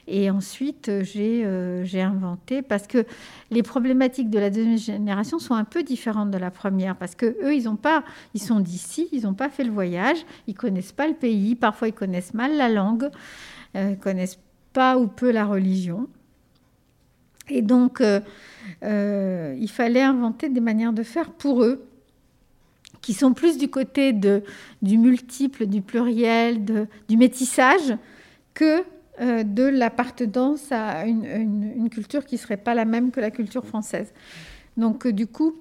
Et 0.08 0.30
ensuite, 0.32 0.88
euh, 0.88 1.84
j'ai 1.84 2.02
inventé, 2.02 2.62
parce 2.62 2.88
que 2.88 3.06
les 3.52 3.62
problématiques 3.62 4.30
de 4.30 4.39
la 4.39 4.50
deuxième 4.50 4.78
génération 4.78 5.39
sont 5.39 5.56
un 5.56 5.65
peu 5.65 5.84
différentes 5.84 6.32
de 6.32 6.38
la 6.38 6.52
première, 6.52 6.95
parce 6.95 7.15
que 7.15 7.26
eux, 7.26 7.54
ils 7.54 7.67
ils 8.34 8.41
sont 8.41 8.62
d'ici, 8.62 9.10
ils 9.12 9.24
n'ont 9.24 9.34
pas 9.34 9.50
fait 9.50 9.65
le 9.65 9.72
voyage, 9.72 10.19
ils 10.48 10.56
connaissent 10.56 10.93
pas 10.93 11.08
le 11.08 11.15
pays, 11.15 11.56
parfois 11.56 11.89
ils 11.89 11.93
connaissent 11.93 12.34
mal 12.34 12.56
la 12.56 12.69
langue, 12.69 13.10
ils 13.76 13.98
connaissent 14.00 14.39
pas 14.72 14.98
ou 14.98 15.08
peu 15.08 15.32
la 15.32 15.45
religion. 15.45 16.08
Et 17.49 17.62
donc, 17.62 18.01
euh, 18.01 18.19
euh, 18.83 19.55
il 19.59 19.69
fallait 19.69 20.01
inventer 20.01 20.49
des 20.49 20.59
manières 20.59 20.93
de 20.93 21.03
faire 21.03 21.31
pour 21.31 21.63
eux, 21.63 21.85
qui 23.01 23.13
sont 23.13 23.33
plus 23.33 23.57
du 23.57 23.69
côté 23.69 24.13
du 24.13 24.97
multiple, 24.97 25.65
du 25.65 25.81
pluriel, 25.81 26.63
du 27.07 27.17
métissage, 27.17 27.97
que 28.53 28.83
euh, 29.21 29.43
de 29.43 29.63
l'appartenance 29.63 30.71
à 30.71 31.05
une, 31.05 31.89
culture 31.89 32.25
qui 32.25 32.35
ne 32.35 32.39
serait 32.39 32.57
pas 32.57 32.73
la 32.73 32.85
même 32.85 33.12
que 33.12 33.19
la 33.19 33.31
culture 33.31 33.65
française. 33.65 34.13
Donc, 34.77 35.07
du 35.07 35.27
coup, 35.27 35.55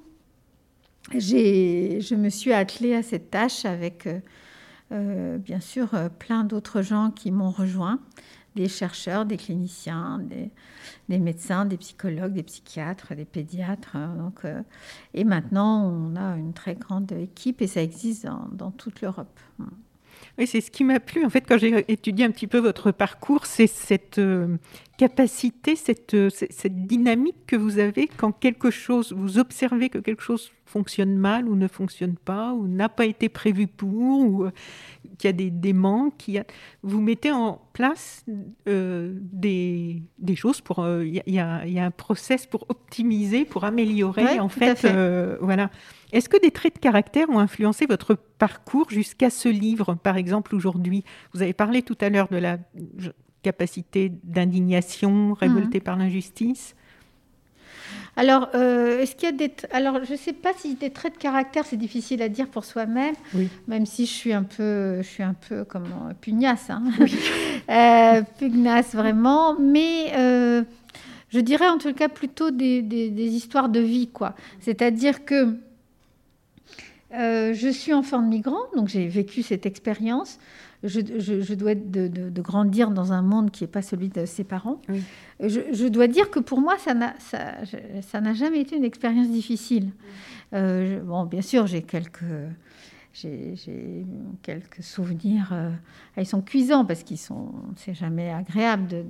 je 1.12 2.14
me 2.14 2.29
suis 2.29 2.53
attelée 2.53 2.94
à 2.94 3.03
cette 3.03 3.31
tâche 3.31 3.64
avec, 3.64 4.09
bien 4.90 5.61
sûr, 5.61 5.90
plein 6.18 6.44
d'autres 6.44 6.83
gens 6.83 7.11
qui 7.11 7.31
m'ont 7.31 7.51
rejoint 7.51 8.01
des 8.59 8.68
chercheurs, 8.68 9.25
des 9.25 9.37
cliniciens, 9.37 10.21
des, 11.09 11.18
médecins, 11.18 11.64
des 11.64 11.77
psychologues, 11.77 12.33
des 12.33 12.42
psychiatres, 12.42 13.14
des 13.14 13.25
pédiatres. 13.25 13.94
Hein, 13.94 14.16
donc, 14.18 14.44
euh, 14.44 14.61
et 15.14 15.25
maintenant, 15.25 15.87
on 15.87 16.16
a 16.16 16.37
une 16.37 16.53
très 16.53 16.75
grande 16.75 17.12
équipe 17.12 17.62
et 17.62 17.68
ça 17.68 17.83
existe 17.83 18.27
dans, 18.53 18.73
toute 18.73 19.01
l'Europe. 19.01 19.38
Oui, 20.37 20.47
c'est 20.49 20.61
ce 20.61 20.71
qui 20.73 20.83
m'a 20.83 20.99
plu 20.99 21.25
en 21.25 21.31
fait 21.31 21.42
quand 21.42 21.59
j'ai 21.59 21.85
étudié 21.90 22.25
un 22.25 22.31
petit 22.33 22.49
peu 22.49 22.59
votre 22.59 22.90
parcours, 22.90 23.47
c'est 23.47 23.68
cette 23.68 24.18
euh, 24.18 24.57
capacité, 24.97 25.77
cette, 25.77 26.14
euh, 26.14 26.29
cette 26.31 26.87
dynamique 26.87 27.47
que 27.47 27.55
vous 27.55 27.79
avez 27.79 28.09
quand 28.09 28.33
quelque 28.33 28.71
chose, 28.71 29.12
vous 29.12 29.38
observez 29.38 29.88
que 29.88 29.99
quelque 29.99 30.23
chose 30.23 30.51
fonctionne 30.69 31.17
mal 31.17 31.49
ou 31.49 31.57
ne 31.57 31.67
fonctionne 31.67 32.17
pas 32.17 32.53
ou 32.53 32.69
n'a 32.69 32.89
pas 32.89 33.07
été 33.07 33.29
prévu 33.29 33.67
pour 33.67 34.21
ou 34.21 34.45
euh, 34.45 34.51
qu'il 35.19 35.29
y 35.29 35.31
a 35.31 35.33
des, 35.33 35.51
des 35.51 35.73
manques, 35.73 36.29
a, 36.31 36.45
vous 36.83 37.01
mettez 37.01 37.33
en 37.33 37.61
place 37.73 38.25
euh, 38.69 39.15
des, 39.21 40.03
des, 40.19 40.37
choses 40.37 40.61
pour 40.61 40.87
il 40.87 41.23
y, 41.27 41.33
y, 41.33 41.39
a 41.41 41.85
un 41.85 41.91
process 41.91 42.47
pour 42.47 42.67
optimiser, 42.69 43.45
pour 43.45 43.65
améliorer 43.65 44.39
en 44.39 44.49
fait, 44.49 44.87
voilà. 45.41 45.71
Est-ce 46.13 46.29
que 46.29 46.41
des 46.41 46.51
traits 46.51 46.77
de 46.77 46.81
caractère 46.81 47.29
ont 47.29 47.39
influencé 47.39 47.87
votre 47.87 48.15
parcours 48.15 48.89
jusqu'à 48.91 49.31
ce 49.31 49.49
livre, 49.49 49.95
par 49.95 50.17
exemple 50.17 50.55
aujourd'hui 50.55 51.05
Vous 51.35 51.43
avez 51.43 51.53
parlé 51.53 51.83
tout 51.83 51.99
à 52.01 52.09
l'heure 52.09 52.29
de 52.29 52.39
la 52.39 52.59
capacité 53.43 54.13
d'indignation 54.25 55.35
révoltée 55.35 55.79
mhm. 55.79 55.85
par 55.85 55.97
l'injustice 55.97 56.75
alors, 58.19 58.49
euh, 58.57 58.99
est-ce 58.99 59.15
qu'il 59.15 59.27
y 59.27 59.33
a 59.33 59.33
des... 59.33 59.53
Alors, 59.71 60.05
je 60.05 60.11
ne 60.11 60.17
sais 60.17 60.33
pas 60.33 60.51
si 60.59 60.75
des 60.75 60.91
traits 60.91 61.15
de 61.15 61.19
caractère, 61.19 61.65
c'est 61.65 61.77
difficile 61.77 62.21
à 62.21 62.29
dire 62.29 62.49
pour 62.49 62.65
soi-même, 62.65 63.15
même 63.69 63.87
si 63.87 64.07
je 64.07 64.11
suis 64.11 64.33
un 64.33 64.43
peu, 64.43 65.01
je 65.03 65.07
suis 65.07 65.23
un 65.23 65.35
peu 65.35 65.63
comme 65.65 65.87
pugnace, 66.21 66.69
hein. 66.69 66.83
Euh, 67.71 68.23
pugnace 68.39 68.95
vraiment, 68.95 69.55
mais 69.61 70.13
euh, 70.17 70.65
je 71.29 71.39
dirais 71.39 71.69
en 71.69 71.77
tout 71.77 71.93
cas 71.93 72.09
plutôt 72.09 72.51
des, 72.51 72.81
des 72.81 73.29
histoires 73.29 73.69
de 73.69 73.79
vie, 73.79 74.09
quoi. 74.09 74.35
C'est-à-dire 74.59 75.25
que 75.25 75.55
je 77.13 77.69
suis 77.71 77.95
enfant 77.95 78.21
de 78.21 78.27
migrant, 78.27 78.65
donc 78.75 78.89
j'ai 78.89 79.07
vécu 79.07 79.43
cette 79.43 79.65
expérience 79.65 80.39
je, 80.85 81.55
dois 81.55 81.75
de, 81.75 82.41
grandir 82.41 82.91
dans 82.91 83.12
un 83.12 83.23
monde 83.23 83.51
qui 83.51 83.64
n'est 83.64 83.69
pas 83.69 83.83
celui 83.83 84.09
de 84.09 84.25
ses 84.27 84.45
parents. 84.45 84.81
Je, 85.41 85.88
dois 85.88 86.07
dire 86.07 86.31
que 86.31 86.38
pour 86.38 86.61
moi, 86.61 86.79
ça 86.79 86.95
n'a 86.95 87.14
ça, 87.19 88.35
jamais 88.35 88.61
été 88.61 88.77
une 88.77 88.85
expérience 88.85 89.29
difficile. 89.29 89.91
Euh, 90.55 91.01
bon, 91.01 91.25
bien 91.25 91.43
sûr, 91.43 91.67
j'ai 91.67 91.83
quelques, 91.83 92.25
j'ai, 93.12 94.07
quelques 94.43 94.83
souvenirs. 94.83 95.51
Euh, 95.53 95.71
ils 96.17 96.27
sont 96.27 96.43
cuisants 96.43 96.85
parce 96.85 97.03
qu'ils 97.03 97.19
sont. 97.19 97.53
C'est 97.77 97.95
jamais 97.95 98.31
agréable 98.33 99.05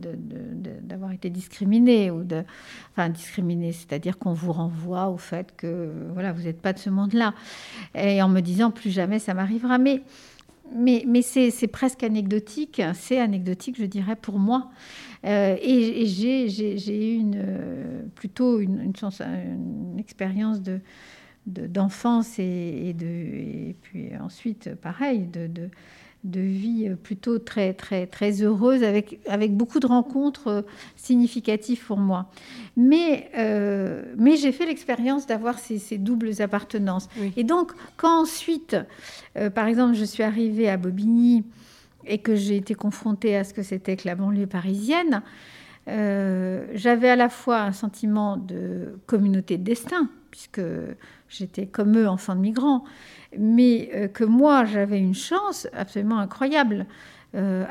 d'avoir 0.82 1.12
été 1.12 1.28
discriminé 1.28 2.10
ou 2.10 2.24
de, 2.24 2.44
enfin 2.92 3.10
discriminé, 3.10 3.72
c'est-à-dire 3.72 4.18
qu'on 4.18 4.32
vous 4.32 4.52
renvoie 4.52 5.08
au 5.08 5.18
fait 5.18 5.54
que 5.56 5.92
voilà, 6.14 6.32
vous 6.32 6.42
n'êtes 6.42 6.62
pas 6.62 6.72
de 6.72 6.78
ce 6.78 6.88
monde-là, 6.88 7.34
et 7.94 8.22
en 8.22 8.28
me 8.28 8.40
disant 8.40 8.70
plus 8.70 8.90
jamais 8.90 9.18
ça 9.18 9.34
m'arrivera. 9.34 9.76
Mais 9.76 10.02
mais, 10.74 11.22
c'est 11.22 11.66
presque 11.66 12.02
anecdotique, 12.02 12.82
c'est 12.94 13.18
anecdotique, 13.18 13.76
je 13.78 13.84
dirais, 13.84 14.16
pour 14.16 14.38
moi. 14.38 14.70
Euh, 15.24 15.56
et, 15.60 16.06
j'ai 16.06 17.14
eu 17.14 17.18
une, 17.18 18.10
plutôt 18.14 18.60
une, 18.60 18.92
expérience 19.98 20.62
de 20.62 20.80
d'enfance 21.46 22.38
et, 22.38 22.94
puis 23.80 24.10
ensuite, 24.20 24.74
pareil, 24.74 25.26
de, 25.26 25.70
de, 26.24 26.40
vie 26.40 26.90
plutôt 27.02 27.38
très, 27.38 27.72
très, 27.74 28.06
très 28.06 28.42
heureuse 28.42 28.82
avec, 28.82 29.20
avec 29.28 29.56
beaucoup 29.56 29.80
de 29.80 29.86
rencontres 29.86 30.64
significatives 30.96 31.84
pour 31.84 31.98
moi. 31.98 32.30
Mais, 32.76 33.30
euh, 33.36 34.02
mais 34.16 34.36
j'ai 34.36 34.52
fait 34.52 34.66
l'expérience 34.66 35.26
d'avoir 35.26 35.58
ces, 35.58 35.78
ces, 35.78 35.98
doubles 35.98 36.40
appartenances. 36.40 37.08
Et 37.36 37.44
donc, 37.44 37.72
quand 37.96 38.22
ensuite, 38.22 38.76
euh, 39.36 39.50
par 39.50 39.66
exemple, 39.66 39.94
je 39.94 40.04
suis 40.04 40.22
arrivée 40.22 40.68
à 40.68 40.76
Bobigny 40.76 41.44
et 42.06 42.18
que 42.18 42.34
j'ai 42.34 42.56
été 42.56 42.74
confrontée 42.74 43.36
à 43.36 43.44
ce 43.44 43.52
que 43.54 43.62
c'était 43.62 43.96
que 43.96 44.06
la 44.06 44.14
banlieue 44.14 44.46
parisienne, 44.46 45.22
euh, 45.88 46.66
j'avais 46.74 47.08
à 47.08 47.16
la 47.16 47.28
fois 47.28 47.60
un 47.60 47.72
sentiment 47.72 48.36
de 48.36 48.98
communauté 49.06 49.56
de 49.56 49.64
destin, 49.64 50.10
puisque 50.30 50.60
j'étais 51.28 51.66
comme 51.66 51.96
eux, 51.98 52.08
enfant 52.08 52.34
de 52.34 52.40
migrants, 52.40 52.84
mais 53.36 53.90
euh, 53.94 54.08
que 54.08 54.24
moi, 54.24 54.64
j'avais 54.64 54.98
une 54.98 55.14
chance 55.14 55.68
absolument 55.72 56.18
incroyable. 56.18 56.86
Euh, 57.34 57.66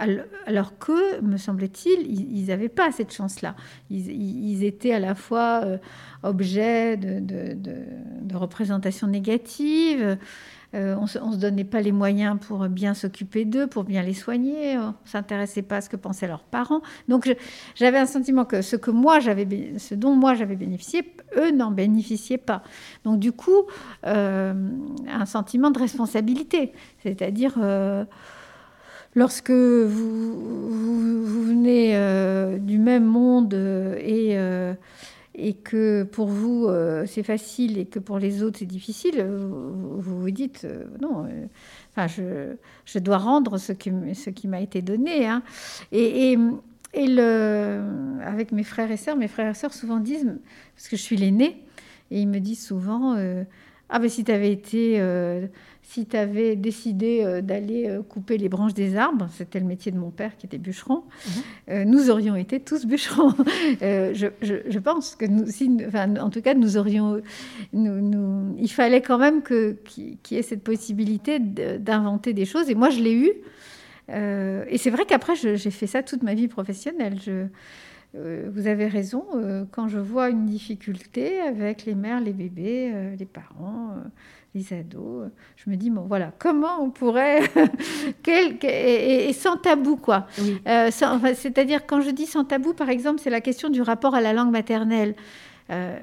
alors 0.45 0.77
que, 0.77 1.19
me 1.21 1.37
semblait-il, 1.37 2.05
ils 2.07 2.45
n'avaient 2.47 2.69
pas 2.69 2.91
cette 2.91 3.11
chance-là. 3.11 3.55
Ils, 3.89 4.63
étaient 4.63 4.93
à 4.93 4.99
la 4.99 5.15
fois 5.15 5.61
euh, 5.63 5.77
objets 6.21 6.95
de, 6.95 8.35
représentations 8.35 9.07
négatives, 9.07 10.17
euh, 10.75 10.95
on 10.97 11.03
ne 11.03 11.07
se, 11.07 11.37
donnait 11.37 11.63
pas 11.63 11.79
les 11.79 11.91
moyens 11.91 12.37
pour 12.39 12.67
bien 12.67 12.93
s'occuper 12.93 13.45
d'eux, 13.45 13.67
pour 13.67 13.83
bien 13.83 14.01
les 14.01 14.13
soigner. 14.13 14.77
On 14.77 14.87
ne 14.87 14.93
s'intéressait 15.05 15.61
pas 15.61 15.77
à 15.77 15.81
ce 15.81 15.89
que 15.89 15.95
pensaient 15.95 16.27
leurs 16.27 16.43
parents. 16.43 16.81
Donc 17.07 17.33
j'avais 17.75 17.97
un 17.97 18.05
sentiment 18.05 18.45
que 18.45 18.61
ce, 18.61 18.75
que 18.75 18.91
moi, 18.91 19.19
ce 19.21 19.95
dont 19.95 20.13
moi 20.13 20.33
j'avais 20.33 20.55
bénéficié, 20.55 21.13
eux 21.37 21.51
n'en 21.51 21.71
bénéficiaient 21.71 22.37
pas. 22.37 22.63
Donc 23.05 23.19
du 23.19 23.31
coup, 23.31 23.63
euh, 24.05 24.53
un 25.07 25.25
sentiment 25.25 25.71
de 25.71 25.79
responsabilité. 25.79 26.73
C'est-à-dire... 27.03 27.55
Euh, 27.57 28.05
lorsque 29.15 29.49
vous, 29.49 31.25
vous 31.25 31.45
venez 31.47 31.95
du 32.59 32.77
même 32.77 33.05
monde 33.05 33.53
et 33.97 34.37
et 35.37 35.53
que 35.53 36.03
pour 36.03 36.27
vous 36.27 36.65
euh, 36.65 37.05
c'est 37.05 37.23
facile 37.23 37.77
et 37.77 37.85
que 37.85 37.99
pour 37.99 38.17
les 38.17 38.41
autres 38.41 38.59
c'est 38.59 38.65
difficile, 38.65 39.23
vous, 39.23 40.01
vous, 40.01 40.31
dites 40.31 40.65
euh, 40.65 40.85
non, 40.99 41.25
euh, 41.25 42.07
je, 42.07 42.55
je, 42.85 42.99
dois 42.99 43.17
rendre 43.17 43.57
ce 43.59 43.71
qui, 43.71 43.91
ce 44.15 44.31
qui 44.31 44.47
m'a 44.47 44.59
été 44.59 44.81
donné. 44.81 45.27
Hein. 45.27 45.43
Et, 45.91 46.33
et, 46.33 46.39
et, 46.93 47.07
le, 47.07 47.81
avec 48.23 48.51
mes 48.51 48.63
frères 48.63 48.89
et 48.91 48.97
sœurs, 48.97 49.15
mes 49.15 49.27
frères 49.27 49.51
et 49.51 49.53
sœurs 49.53 49.73
souvent 49.73 49.99
disent, 49.99 50.35
parce 50.75 50.87
que 50.87 50.97
je 50.97 51.01
suis 51.01 51.17
l'aînée, 51.17 51.63
et 52.09 52.21
ils 52.21 52.27
me 52.27 52.39
disent 52.39 52.65
souvent 52.65 53.15
Ah, 53.89 53.99
ben 53.99 54.09
si 54.09 54.23
tu 54.23 54.31
avais 54.31 54.51
été 54.51 54.99
si 55.87 56.05
tu 56.05 56.17
avais 56.17 56.57
décidé 56.57 57.21
euh, 57.23 57.41
d'aller 57.41 57.87
euh, 57.87 58.01
couper 58.01 58.37
les 58.37 58.49
branches 58.49 58.73
des 58.73 58.97
arbres, 58.97 59.29
c'était 59.31 59.61
le 59.61 59.65
métier 59.65 59.89
de 59.89 59.97
mon 59.97 60.09
père 60.09 60.35
qui 60.35 60.45
était 60.45 60.57
bûcheron, 60.57 61.03
mhm. 61.05 61.41
euh, 61.69 61.85
nous 61.85 62.09
aurions 62.09 62.35
été 62.35 62.59
tous 62.59 62.85
bûcherons. 62.85 63.33
je, 63.81 64.79
pense 64.79 65.15
que 65.15 65.25
nous, 65.25 65.45
enfin, 65.87 66.17
en 66.17 66.29
tout 66.29 66.41
cas, 66.41 66.55
nous 66.55 66.75
aurions, 66.75 67.21
nous, 67.71 68.53
il 68.59 68.69
fallait 68.69 69.01
quand 69.01 69.17
même 69.17 69.41
que 69.41 69.77
qu'il 69.85 70.17
y 70.31 70.35
ait 70.35 70.41
cette 70.41 70.63
possibilité 70.63 71.39
d'inventer 71.39 72.33
des 72.33 72.45
choses. 72.45 72.69
Et 72.69 72.75
moi, 72.75 72.89
je 72.89 72.99
l'ai 72.99 73.13
eu. 73.13 73.31
et 74.09 74.77
c'est 74.77 74.89
vrai 74.89 75.05
qu'après, 75.05 75.35
j'ai 75.35 75.71
fait 75.71 75.87
ça 75.87 76.03
toute 76.03 76.21
ma 76.21 76.33
vie 76.33 76.49
professionnelle. 76.49 77.17
Je, 77.25 77.45
vous 78.13 78.67
avez 78.67 78.87
raison, 78.87 79.25
quand 79.71 79.87
je 79.87 79.99
vois 79.99 80.29
une 80.29 80.45
difficulté 80.45 81.39
avec 81.39 81.85
les 81.85 81.93
mères, 81.93 82.19
les 82.19 82.33
bébés, 82.33 83.15
les 83.17 83.25
parents, 83.25 83.95
les 84.57 84.73
ados. 84.73 85.29
Je 85.55 85.69
me 85.69 85.75
dis, 85.75 85.89
bon, 85.89 86.01
voilà, 86.07 86.31
comment 86.39 86.81
on 86.81 86.89
pourrait. 86.89 87.41
quel, 88.23 88.57
et, 88.63 89.31
sans 89.33 89.57
tabou, 89.57 89.97
quoi. 89.97 90.27
Euh, 90.67 90.89
c'est-à-dire, 90.91 91.85
quand 91.85 92.01
je 92.01 92.09
dis 92.09 92.25
sans 92.25 92.43
tabou, 92.43 92.73
par 92.73 92.89
exemple, 92.89 93.19
c'est 93.21 93.29
la 93.29 93.41
question 93.41 93.69
du 93.69 93.81
rapport 93.81 94.15
à 94.15 94.21
la 94.21 94.33
langue 94.33 94.51
maternelle. 94.51 95.15
Euh, 95.69 95.97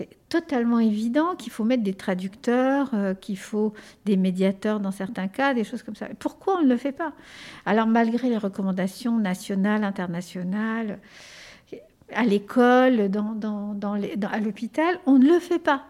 c'est 0.00 0.08
totalement 0.30 0.78
évident 0.78 1.34
qu'il 1.36 1.52
faut 1.52 1.64
mettre 1.64 1.82
des 1.82 1.92
traducteurs, 1.92 2.90
euh, 2.94 3.12
qu'il 3.12 3.36
faut 3.36 3.74
des 4.06 4.16
médiateurs 4.16 4.80
dans 4.80 4.92
certains 4.92 5.28
cas, 5.28 5.52
des 5.52 5.62
choses 5.62 5.82
comme 5.82 5.94
ça. 5.94 6.06
Pourquoi 6.18 6.58
on 6.58 6.62
ne 6.62 6.68
le 6.68 6.78
fait 6.78 6.92
pas? 6.92 7.12
Alors, 7.66 7.86
malgré 7.86 8.30
les 8.30 8.38
recommandations 8.38 9.18
nationales, 9.18 9.84
internationales, 9.84 11.00
à 12.14 12.24
l'école, 12.24 13.10
dans, 13.10 13.76
à 13.84 14.40
l'hôpital, 14.40 14.98
on 15.04 15.18
ne 15.18 15.26
le 15.26 15.38
fait 15.38 15.58
pas. 15.58 15.84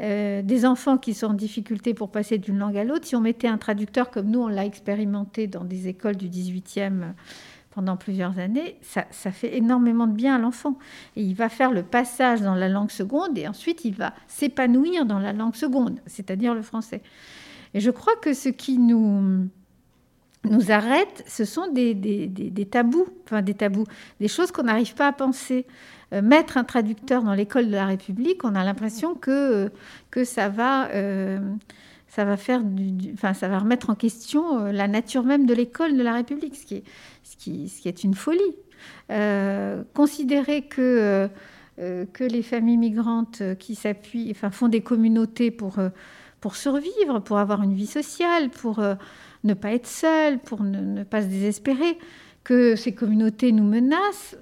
Euh, 0.00 0.42
des 0.42 0.66
enfants 0.66 0.98
qui 0.98 1.14
sont 1.14 1.28
en 1.28 1.34
difficulté 1.34 1.94
pour 1.94 2.10
passer 2.10 2.36
d'une 2.36 2.58
langue 2.58 2.76
à 2.76 2.84
l'autre, 2.84 3.06
si 3.06 3.16
on 3.16 3.20
mettait 3.20 3.48
un 3.48 3.58
traducteur 3.58 4.10
comme 4.10 4.26
nous, 4.26 4.42
on 4.42 4.48
l'a 4.48 4.66
expérimenté 4.66 5.46
dans 5.46 5.64
des 5.64 5.88
écoles 5.88 6.16
du 6.16 6.28
18e 6.28 7.14
pendant 7.78 7.96
plusieurs 7.96 8.40
années, 8.40 8.74
ça, 8.82 9.04
fait 9.30 9.56
énormément 9.56 10.08
de 10.08 10.12
bien 10.12 10.34
à 10.34 10.38
l'enfant. 10.40 10.76
Et 11.14 11.22
il 11.22 11.36
va 11.36 11.48
faire 11.48 11.70
le 11.70 11.84
passage 11.84 12.40
dans 12.40 12.56
la 12.56 12.68
langue 12.68 12.90
seconde 12.90 13.38
et 13.38 13.46
ensuite 13.46 13.84
il 13.84 13.94
va 13.94 14.14
s'épanouir 14.26 15.06
dans 15.06 15.20
la 15.20 15.32
langue 15.32 15.54
seconde, 15.54 16.00
c'est-à-dire 16.04 16.56
le 16.56 16.62
français. 16.62 17.02
Et 17.74 17.78
je 17.78 17.92
crois 17.92 18.16
que 18.16 18.34
ce 18.34 18.48
qui 18.48 18.78
nous, 18.78 19.48
nous 20.42 20.72
arrête, 20.72 21.22
ce 21.28 21.44
sont 21.44 21.70
des, 21.70 21.94
des 21.94 22.66
tabous, 22.66 23.06
enfin 23.22 23.42
des 23.42 23.54
tabous, 23.54 23.86
des 24.18 24.26
choses 24.26 24.50
qu'on 24.50 24.64
n'arrive 24.64 24.96
pas 24.96 25.06
à 25.06 25.12
penser. 25.12 25.64
Euh, 26.12 26.20
mettre 26.20 26.56
un 26.56 26.64
traducteur 26.64 27.22
dans 27.22 27.34
l'école 27.34 27.68
de 27.68 27.74
la 27.74 27.86
République, 27.86 28.42
on 28.42 28.56
a 28.56 28.64
l'impression 28.64 29.14
que, 29.14 29.70
que 30.10 30.24
ça 30.24 30.48
va... 30.48 30.88
Euh, 30.88 31.38
ça 32.08 32.24
va 32.24 32.36
faire 32.36 32.62
enfin, 33.14 33.34
ça 33.34 33.48
va 33.48 33.58
remettre 33.58 33.90
en 33.90 33.94
question 33.94 34.58
euh, 34.58 34.72
la 34.72 34.88
nature 34.88 35.24
même 35.24 35.46
de 35.46 35.54
l'école 35.54 35.96
de 35.96 36.02
la 36.02 36.14
République, 36.14 36.56
ce 36.56 36.64
qui 36.64 37.88
est, 37.88 38.04
une 38.04 38.14
folie. 38.14 38.54
considérer 39.94 40.62
que, 40.62 41.28
que 41.76 42.24
les 42.24 42.42
familles 42.42 42.78
migrantes 42.78 43.42
qui 43.58 43.74
s'appuient, 43.74 44.28
enfin, 44.30 44.50
font 44.50 44.68
des 44.68 44.80
communautés 44.80 45.50
pour, 45.50 45.78
survivre, 46.52 47.20
pour 47.20 47.38
avoir 47.38 47.62
une 47.62 47.74
vie 47.74 47.86
sociale, 47.86 48.50
pour 48.50 48.80
ne 49.44 49.54
pas 49.54 49.72
être 49.72 49.86
seules, 49.86 50.38
pour 50.38 50.62
ne 50.62 51.04
pas 51.04 51.22
se 51.22 51.26
désespérer, 51.26 51.98
que 52.48 52.76
ces 52.76 52.94
communautés 52.94 53.52
nous 53.52 53.64
menacent. 53.64 54.36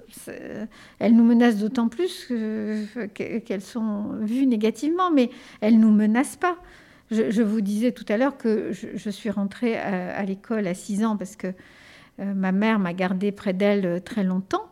Elles 0.99 1.15
nous 1.15 1.25
menacent 1.25 1.57
d'autant 1.57 1.89
plus 1.89 2.31
qu'elles 3.13 3.61
sont 3.61 4.13
vues 4.21 4.45
négativement, 4.45 5.11
mais 5.11 5.29
elles 5.59 5.77
ne 5.77 5.81
nous 5.81 5.91
menacent 5.91 6.37
pas. 6.37 6.57
Je, 7.09 7.41
vous 7.41 7.61
disais 7.61 7.91
tout 7.91 8.05
à 8.09 8.17
l'heure 8.17 8.37
que 8.37 8.71
je, 8.71 9.09
suis 9.09 9.29
rentrée 9.29 9.77
à, 9.77 10.23
l'école 10.23 10.67
à 10.67 10.73
6 10.73 11.05
ans 11.05 11.17
parce 11.17 11.35
que 11.35 11.47
euh, 12.19 12.33
ma 12.33 12.51
mère 12.51 12.79
m'a 12.79 12.93
gardée 12.93 13.31
près 13.31 13.53
d'elle 13.53 14.01
très 14.03 14.23
longtemps. 14.23 14.69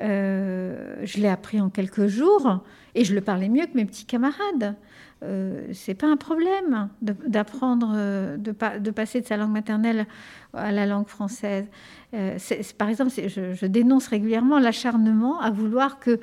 Euh, 0.00 0.96
je 1.02 1.18
l'ai 1.18 1.28
appris 1.28 1.60
en 1.60 1.68
quelques 1.68 2.06
jours 2.06 2.64
et 2.94 3.04
je 3.04 3.14
le 3.14 3.20
parlais 3.20 3.48
mieux 3.48 3.66
que 3.66 3.74
mes 3.74 3.84
petits 3.84 4.06
camarades. 4.06 4.74
Euh, 5.22 5.68
c'est 5.72 5.94
pas 5.94 6.08
un 6.08 6.16
problème 6.16 6.88
d'apprendre, 7.00 8.36
de, 8.36 8.90
passer 8.90 9.20
de 9.20 9.26
sa 9.26 9.36
langue 9.36 9.52
maternelle 9.52 10.06
à 10.52 10.72
la 10.72 10.86
langue 10.86 11.06
française. 11.06 11.66
Euh, 12.14 12.38
par 12.76 12.88
exemple, 12.88 13.10
je, 13.10 13.66
dénonce 13.66 14.08
régulièrement 14.08 14.58
l'acharnement 14.58 15.40
à 15.40 15.50
vouloir 15.50 15.98
que 15.98 16.20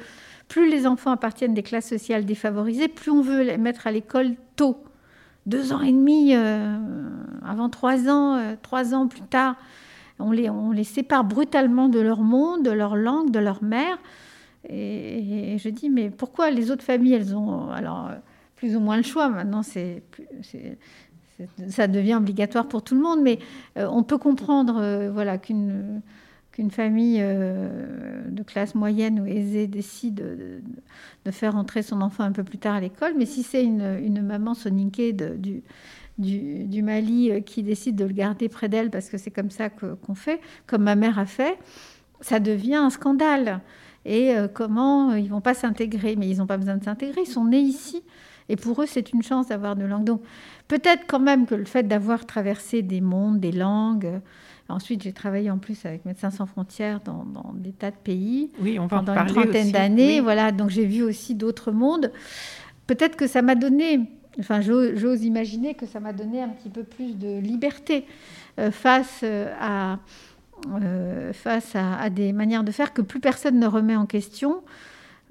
plus 0.47 0.69
les 0.69 0.85
enfants 0.85 1.11
appartiennent 1.11 1.53
des 1.53 1.63
classes 1.63 1.87
sociales 1.87 2.25
défavorisées, 2.25 2.87
plus 2.87 3.11
on 3.11 3.21
veut 3.21 3.43
les 3.43 3.57
mettre 3.57 3.87
à 3.87 3.91
l'école 3.91 4.31
tôt. 4.55 4.83
Deux 5.49 5.73
ans 5.73 5.81
et 5.81 5.91
demi, 5.91 6.35
euh, 6.35 6.77
avant 7.43 7.69
trois 7.69 8.07
ans, 8.07 8.35
euh, 8.35 8.53
trois 8.61 8.93
ans 8.93 9.07
plus 9.07 9.23
tard, 9.23 9.55
on 10.19 10.29
les, 10.29 10.47
on 10.47 10.69
les 10.69 10.83
sépare 10.83 11.23
brutalement 11.23 11.89
de 11.89 11.99
leur 11.99 12.21
monde, 12.21 12.63
de 12.63 12.69
leur 12.69 12.95
langue, 12.95 13.31
de 13.31 13.39
leur 13.39 13.63
mère. 13.63 13.97
Et, 14.69 15.57
je 15.57 15.69
dis, 15.69 15.89
mais 15.89 16.11
pourquoi 16.11 16.51
les 16.51 16.69
autres 16.69 16.83
familles, 16.83 17.13
elles 17.13 17.35
ont 17.35 17.71
alors 17.71 18.11
plus 18.57 18.75
ou 18.75 18.79
moins 18.79 18.97
le 18.97 19.03
choix 19.03 19.27
Maintenant, 19.27 19.63
c'est 19.63 20.03
ça 21.67 21.87
devient 21.87 22.15
obligatoire 22.15 22.67
pour 22.67 22.83
tout 22.83 22.93
le 22.93 23.01
monde, 23.01 23.21
mais 23.23 23.39
euh, 23.77 23.87
on 23.89 24.03
peut 24.03 24.19
comprendre 24.19 25.09
voilà, 25.11 25.39
qu'une 25.39 26.01
qu'une 26.59 26.71
famille 26.71 27.19
euh, 27.21 28.21
de 28.27 28.43
classe 28.43 28.75
moyenne 28.75 29.21
ou 29.21 29.25
aisée 29.25 29.65
décide 29.65 30.15
de, 30.15 31.31
faire 31.31 31.55
entrer 31.55 31.83
son 31.83 32.01
enfant 32.01 32.25
un 32.25 32.33
peu 32.33 32.43
plus 32.43 32.57
tard 32.57 32.75
à 32.75 32.81
l'école, 32.81 33.13
mais 33.17 33.25
si 33.25 33.43
c'est 33.43 33.63
une, 33.63 34.21
maman 34.21 34.53
soninké 34.53 35.13
du, 35.13 35.63
Mali 36.83 37.41
qui 37.45 37.63
décide 37.63 37.95
de 37.95 38.03
le 38.03 38.11
garder 38.11 38.49
près 38.49 38.67
d'elle 38.67 38.89
parce 38.89 39.07
que 39.07 39.17
c'est 39.17 39.31
comme 39.31 39.51
ça 39.51 39.69
qu'on 39.69 40.15
fait, 40.15 40.41
comme 40.67 40.83
ma 40.83 40.95
mère 40.95 41.17
a 41.17 41.25
fait, 41.25 41.57
ça 42.19 42.41
devient 42.41 42.75
un 42.75 42.89
scandale. 42.89 43.61
Et 44.05 44.33
comment 44.53 45.13
ils 45.13 45.29
vont 45.29 45.39
pas 45.39 45.53
s'intégrer? 45.53 46.17
Mais 46.17 46.27
ils 46.27 46.39
n'ont 46.39 46.47
pas 46.47 46.57
besoin 46.57 46.75
de 46.75 46.83
s'intégrer, 46.83 47.21
ils 47.21 47.31
sont 47.31 47.45
nés 47.45 47.59
ici. 47.59 48.03
Et 48.49 48.57
pour 48.57 48.81
eux, 48.81 48.85
c'est 48.85 49.13
une 49.13 49.21
chance 49.21 49.47
d'avoir 49.47 49.77
deux 49.77 49.87
langues. 49.87 50.03
Donc 50.03 50.23
peut-être 50.67 51.03
quand 51.07 51.19
même 51.19 51.45
que 51.45 51.55
le 51.55 51.65
fait 51.65 51.83
d'avoir 51.83 52.25
traversé 52.25 52.81
des 52.81 52.99
mondes, 52.99 53.39
des 53.39 53.53
langues, 53.53 54.19
Ensuite, 54.69 55.01
j'ai 55.01 55.13
travaillé 55.13 55.49
en 55.49 55.57
plus 55.57 55.83
avec 55.85 56.05
Médecins 56.05 56.29
sans 56.29 56.45
frontières 56.45 57.01
dans, 57.01 57.25
des 57.55 57.71
tas 57.71 57.89
de 57.89 57.95
pays 57.95 58.51
oui, 58.61 58.77
on 58.77 58.85
va 58.85 58.97
pendant 58.97 59.15
une 59.15 59.27
trentaine 59.27 59.71
d'années. 59.71 60.21
Voilà, 60.21 60.51
donc 60.51 60.69
j'ai 60.69 60.85
vu 60.85 61.01
aussi 61.01 61.33
d'autres 61.33 61.71
mondes. 61.71 62.11
Peut-être 62.85 63.15
que 63.15 63.25
ça 63.25 63.41
m'a 63.41 63.55
donné, 63.55 64.01
enfin, 64.39 64.61
j'ose 64.61 65.23
imaginer 65.23 65.73
que 65.73 65.87
ça 65.87 65.99
m'a 65.99 66.13
donné 66.13 66.41
un 66.41 66.49
petit 66.49 66.69
peu 66.69 66.83
plus 66.83 67.17
de 67.17 67.39
liberté 67.39 68.05
euh, 68.59 68.71
face 68.71 69.21
euh, 69.23 69.51
à 69.59 69.99
euh, 70.81 71.31
face 71.31 71.73
à, 71.75 72.09
des 72.09 72.33
manières 72.33 72.65
de 72.65 72.71
faire 72.71 72.93
que 72.93 73.01
plus 73.01 73.21
personne 73.21 73.59
ne 73.59 73.67
remet 73.67 73.95
en 73.95 74.05
question. 74.05 74.61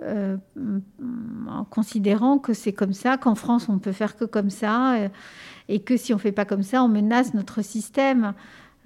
en 0.01 1.65
considérant 1.71 2.39
que 2.39 2.55
c'est 2.55 2.73
comme 2.73 2.95
ça, 2.95 3.19
qu'en 3.19 3.35
France 3.35 3.69
on 3.69 3.79
peut 3.79 3.93
faire 3.93 4.17
que 4.17 4.25
comme 4.25 4.51
ça, 4.51 4.95
et 5.69 5.81
que 5.81 5.97
si 5.97 6.15
on 6.15 6.19
fait 6.19 6.33
pas 6.33 6.45
comme 6.45 6.63
ça, 6.63 6.83
on 6.83 6.89
menace 6.89 7.35
notre 7.35 7.63
système. 7.63 8.33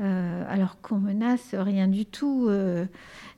Euh, 0.02 0.42
alors 0.48 0.80
qu'on 0.80 0.98
menace 0.98 1.54
rien 1.54 1.86
du 1.86 2.06
tout. 2.06 2.46
Euh, 2.48 2.86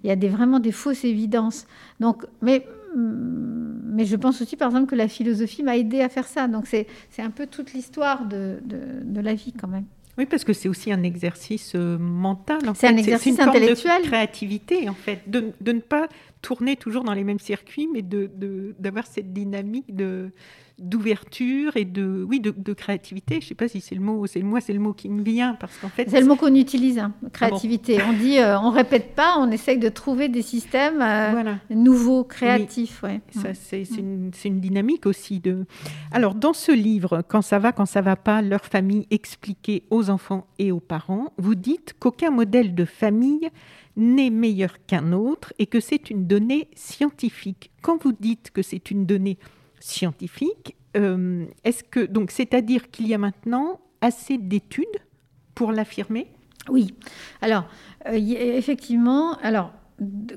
il 0.02 0.08
y 0.08 0.10
a 0.10 0.16
des, 0.16 0.28
vraiment 0.28 0.60
des 0.60 0.72
fausses 0.72 1.04
évidences. 1.04 1.66
Donc, 2.00 2.24
mais, 2.40 2.66
mm, 2.96 3.80
mais 3.84 4.06
je 4.06 4.16
pense 4.16 4.40
aussi, 4.40 4.56
par 4.56 4.68
exemple, 4.68 4.86
que 4.86 4.94
la 4.94 5.08
philosophie 5.08 5.62
m'a 5.62 5.76
aidé 5.76 6.00
à 6.00 6.08
faire 6.08 6.26
ça. 6.26 6.48
Donc, 6.48 6.66
c'est 6.66 6.86
un 7.18 7.30
peu 7.30 7.46
toute 7.46 7.74
l'histoire 7.74 8.24
de, 8.24 8.60
de, 8.64 9.20
la 9.20 9.34
vie 9.34 9.52
quand 9.52 9.68
même. 9.68 9.84
Oui, 10.16 10.24
parce 10.24 10.44
que 10.44 10.54
c'est 10.54 10.68
aussi 10.68 10.90
un 10.90 11.02
exercice 11.02 11.72
euh, 11.74 11.98
mental. 11.98 12.60
C'est 12.74 12.86
un 12.86 12.96
exercice 12.96 13.36
une 13.36 13.42
intellectuel. 13.42 13.92
Forme 13.92 14.02
de 14.02 14.06
créativité, 14.06 14.88
en 14.88 14.94
fait, 14.94 15.20
de, 15.26 15.52
de, 15.60 15.72
ne 15.72 15.80
pas 15.80 16.08
tourner 16.40 16.76
toujours 16.76 17.04
dans 17.04 17.14
les 17.14 17.24
mêmes 17.24 17.40
circuits, 17.40 17.88
mais 17.92 18.00
d'avoir 18.00 19.06
cette 19.06 19.34
dynamique 19.34 19.94
de, 19.94 20.30
d'ouverture 20.78 21.76
et 21.76 21.84
de 21.84 22.24
oui 22.28 22.40
de, 22.40 22.72
créativité. 22.72 23.36
Je 23.36 23.46
ne 23.46 23.48
sais 23.48 23.54
pas 23.54 23.68
si 23.68 23.80
c'est 23.80 23.94
le 23.94 24.00
mot, 24.00 24.26
c'est 24.26 24.42
moi 24.42 24.60
c'est 24.60 24.72
le 24.72 24.80
mot 24.80 24.92
qui 24.92 25.08
me 25.08 25.22
vient 25.22 25.54
parce 25.54 25.76
qu'en 25.78 25.88
fait 25.88 26.08
c'est 26.10 26.20
le 26.20 26.26
mot 26.26 26.36
qu'on 26.36 26.54
utilise, 26.54 26.98
hein, 26.98 27.12
créativité. 27.32 27.98
on 28.02 28.12
dit, 28.12 28.38
euh, 28.38 28.58
on 28.58 28.70
répète 28.70 29.14
pas, 29.14 29.36
on 29.38 29.50
essaye 29.50 29.78
de 29.78 29.88
trouver 29.88 30.28
des 30.28 30.42
systèmes 30.42 31.00
euh, 31.00 31.54
nouveaux, 31.70 32.24
créatifs. 32.24 33.02
Ouais. 33.02 33.20
Ça 33.30 33.54
c'est 33.54 33.82
une, 33.82 34.30
une, 34.44 34.60
dynamique 34.60 35.06
aussi 35.06 35.40
de. 35.40 35.66
Alors 36.10 36.34
dans 36.34 36.52
ce 36.52 36.72
livre, 36.72 37.22
quand 37.26 37.42
ça 37.42 37.58
va, 37.58 37.72
quand 37.72 37.86
ça 37.86 38.00
va 38.00 38.16
pas, 38.16 38.42
leur 38.42 38.64
famille 38.64 39.06
expliquée 39.10 39.84
aux 39.90 40.10
enfants 40.10 40.46
et 40.58 40.72
aux 40.72 40.80
parents, 40.80 41.32
vous 41.38 41.54
dites 41.54 41.94
qu'aucun 41.98 42.30
modèle 42.30 42.74
de 42.74 42.84
famille 42.84 43.50
n'est 43.96 44.30
meilleur 44.30 44.84
qu'un 44.86 45.12
autre 45.12 45.52
et 45.58 45.66
que 45.66 45.80
c'est 45.80 46.10
une 46.10 46.26
donnée 46.26 46.68
scientifique. 46.74 47.70
Quand 47.82 48.02
vous 48.02 48.12
dites 48.12 48.50
que 48.50 48.62
c'est 48.62 48.90
une 48.90 49.06
donnée 49.06 49.38
scientifique. 49.84 50.76
Euh, 50.96 51.44
est-ce 51.64 51.84
que 51.84 52.00
donc 52.00 52.30
c'est-à-dire 52.30 52.90
qu'il 52.90 53.06
y 53.06 53.14
a 53.14 53.18
maintenant 53.18 53.80
assez 54.00 54.38
d'études 54.38 54.86
pour 55.54 55.72
l'affirmer? 55.72 56.28
Oui. 56.70 56.94
Alors 57.42 57.68
euh, 58.08 58.12
effectivement, 58.14 59.36
alors 59.38 59.72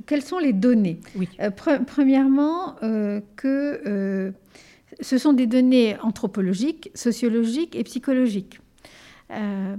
quelles 0.06 0.22
sont 0.22 0.40
les 0.40 0.54
données? 0.54 1.00
Oui. 1.16 1.30
Euh, 1.40 1.50
premièrement, 1.50 2.76
que 3.36 4.34
ce 5.00 5.18
sont 5.18 5.34
des 5.34 5.48
données 5.48 5.98
anthropologiques, 6.02 6.92
sociologiques 6.94 7.76
et 7.76 7.84
psychologiques. 7.84 8.60
Euh, 9.30 9.76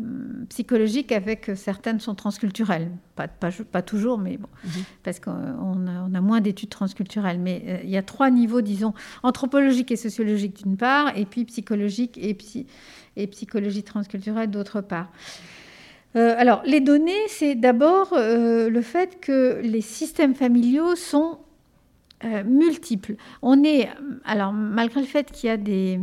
psychologiques 0.50 1.10
avec 1.10 1.50
certaines 1.54 2.00
sont 2.00 2.14
transculturelles. 2.14 2.90
Pas, 3.16 3.28
pas, 3.28 3.48
pas 3.50 3.80
toujours, 3.80 4.18
mais 4.18 4.36
bon, 4.36 4.48
mhm. 4.62 4.84
parce 5.02 5.20
qu'on 5.20 5.30
a, 5.30 6.06
on 6.06 6.14
a, 6.14 6.20
moins 6.20 6.42
d'études 6.42 6.68
transculturelles. 6.68 7.38
Mais 7.38 7.62
euh, 7.66 7.78
il 7.82 7.88
y 7.88 7.96
a 7.96 8.02
trois 8.02 8.30
niveaux, 8.30 8.60
disons, 8.60 8.92
anthropologique 9.22 9.90
et 9.90 9.96
sociologique 9.96 10.62
d'une 10.62 10.76
part, 10.76 11.16
et 11.16 11.24
puis 11.24 11.46
psychologique 11.46 12.18
et, 12.18 12.36
et 13.16 13.26
psychologie 13.26 13.82
transculturelle 13.82 14.50
d'autre 14.50 14.82
part. 14.82 15.10
Euh, 16.16 16.34
alors, 16.36 16.60
les 16.66 16.80
données, 16.80 17.28
c'est 17.28 17.54
d'abord 17.54 18.10
le 18.14 18.82
fait 18.82 19.18
que 19.18 19.62
les 19.62 19.80
systèmes 19.80 20.34
familiaux 20.34 20.94
sont 20.94 21.38
multiples. 22.44 23.14
On 23.40 23.64
est, 23.64 23.88
alors, 24.26 24.52
malgré 24.52 25.00
le 25.00 25.06
fait 25.06 25.32
qu'il 25.32 25.48
y 25.48 25.52
a 25.52 25.56
des 25.56 26.00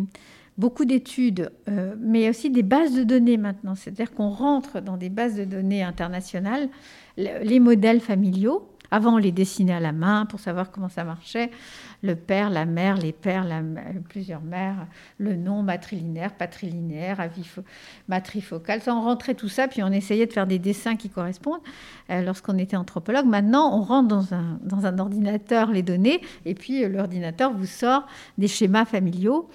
beaucoup 0.57 0.85
d'études, 0.85 1.51
euh, 1.67 1.95
mais 1.99 2.29
aussi 2.29 2.49
des 2.49 2.63
bases 2.63 2.93
de 2.95 3.03
données 3.03 3.37
maintenant. 3.37 3.75
C'est-à-dire 3.75 4.13
qu'on 4.13 4.29
rentre 4.29 4.79
dans 4.79 4.97
des 4.97 5.09
bases 5.09 5.35
de 5.35 5.45
données 5.45 5.83
internationales, 5.83 6.69
les 7.17 7.59
modèles 7.59 8.01
familiaux. 8.01 8.69
Avant, 8.91 9.15
on 9.15 9.17
les 9.17 9.31
dessinait 9.31 9.73
à 9.73 9.79
la 9.79 9.91
main 9.91 10.25
pour 10.25 10.39
savoir 10.39 10.71
comment 10.71 10.89
ça 10.89 11.03
marchait. 11.03 11.49
Le 12.03 12.15
père, 12.15 12.49
la 12.49 12.65
mère, 12.65 12.97
les 12.97 13.13
pères, 13.13 13.45
plusieurs 14.09 14.41
mères, 14.41 14.87
le 15.17 15.35
nom 15.35 15.63
matrilinéaire, 15.63 16.33
patrilinéaire, 16.33 17.17
matrifocal. 18.07 18.81
Ça, 18.81 18.95
on 18.95 19.01
rentrait 19.01 19.33
tout 19.33 19.49
ça, 19.49 19.67
puis 19.67 19.81
on 19.81 19.91
essayait 19.91 20.27
de 20.27 20.33
faire 20.33 20.45
des 20.45 20.59
dessins 20.59 20.95
qui 20.95 21.09
correspondent 21.09 21.61
euh, 22.11 22.21
lorsqu'on 22.21 22.57
était 22.57 22.77
anthropologue. 22.77 23.25
Maintenant, 23.25 23.75
on 23.75 23.81
rentre 23.81 24.07
dans 24.07 24.33
un, 24.33 24.59
dans 24.63 24.85
un 24.85 24.99
ordinateur 24.99 25.71
les 25.71 25.83
données, 25.83 26.21
et 26.45 26.53
puis 26.53 26.83
euh, 26.83 26.89
l'ordinateur 26.89 27.53
vous 27.53 27.65
sort 27.65 28.05
des 28.37 28.47
schémas 28.47 28.85
familiaux. 28.85 29.49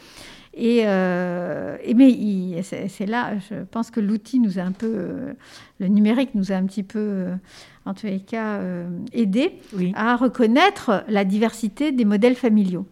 Et, 0.60 0.82
euh, 0.84 1.78
mais 1.96 2.62
c'est 2.62 3.06
là, 3.06 3.38
je 3.48 3.64
pense 3.70 3.90
que 3.90 3.98
l'outil 3.98 4.38
nous 4.40 4.58
a 4.58 4.62
un 4.62 4.72
peu, 4.72 4.92
euh, 4.94 5.32
le 5.78 5.88
numérique 5.88 6.34
nous 6.34 6.52
a 6.52 6.56
un 6.56 6.66
petit 6.66 6.82
peu, 6.82 6.98
euh, 6.98 7.34
en 7.86 7.94
tous 7.94 8.04
les 8.04 8.20
cas, 8.20 8.60
aidé 9.14 9.54
à 9.94 10.16
reconnaître 10.16 11.02
la 11.08 11.24
diversité 11.24 11.92
des 11.92 12.04
modèles 12.04 12.34
familiaux. 12.34 12.86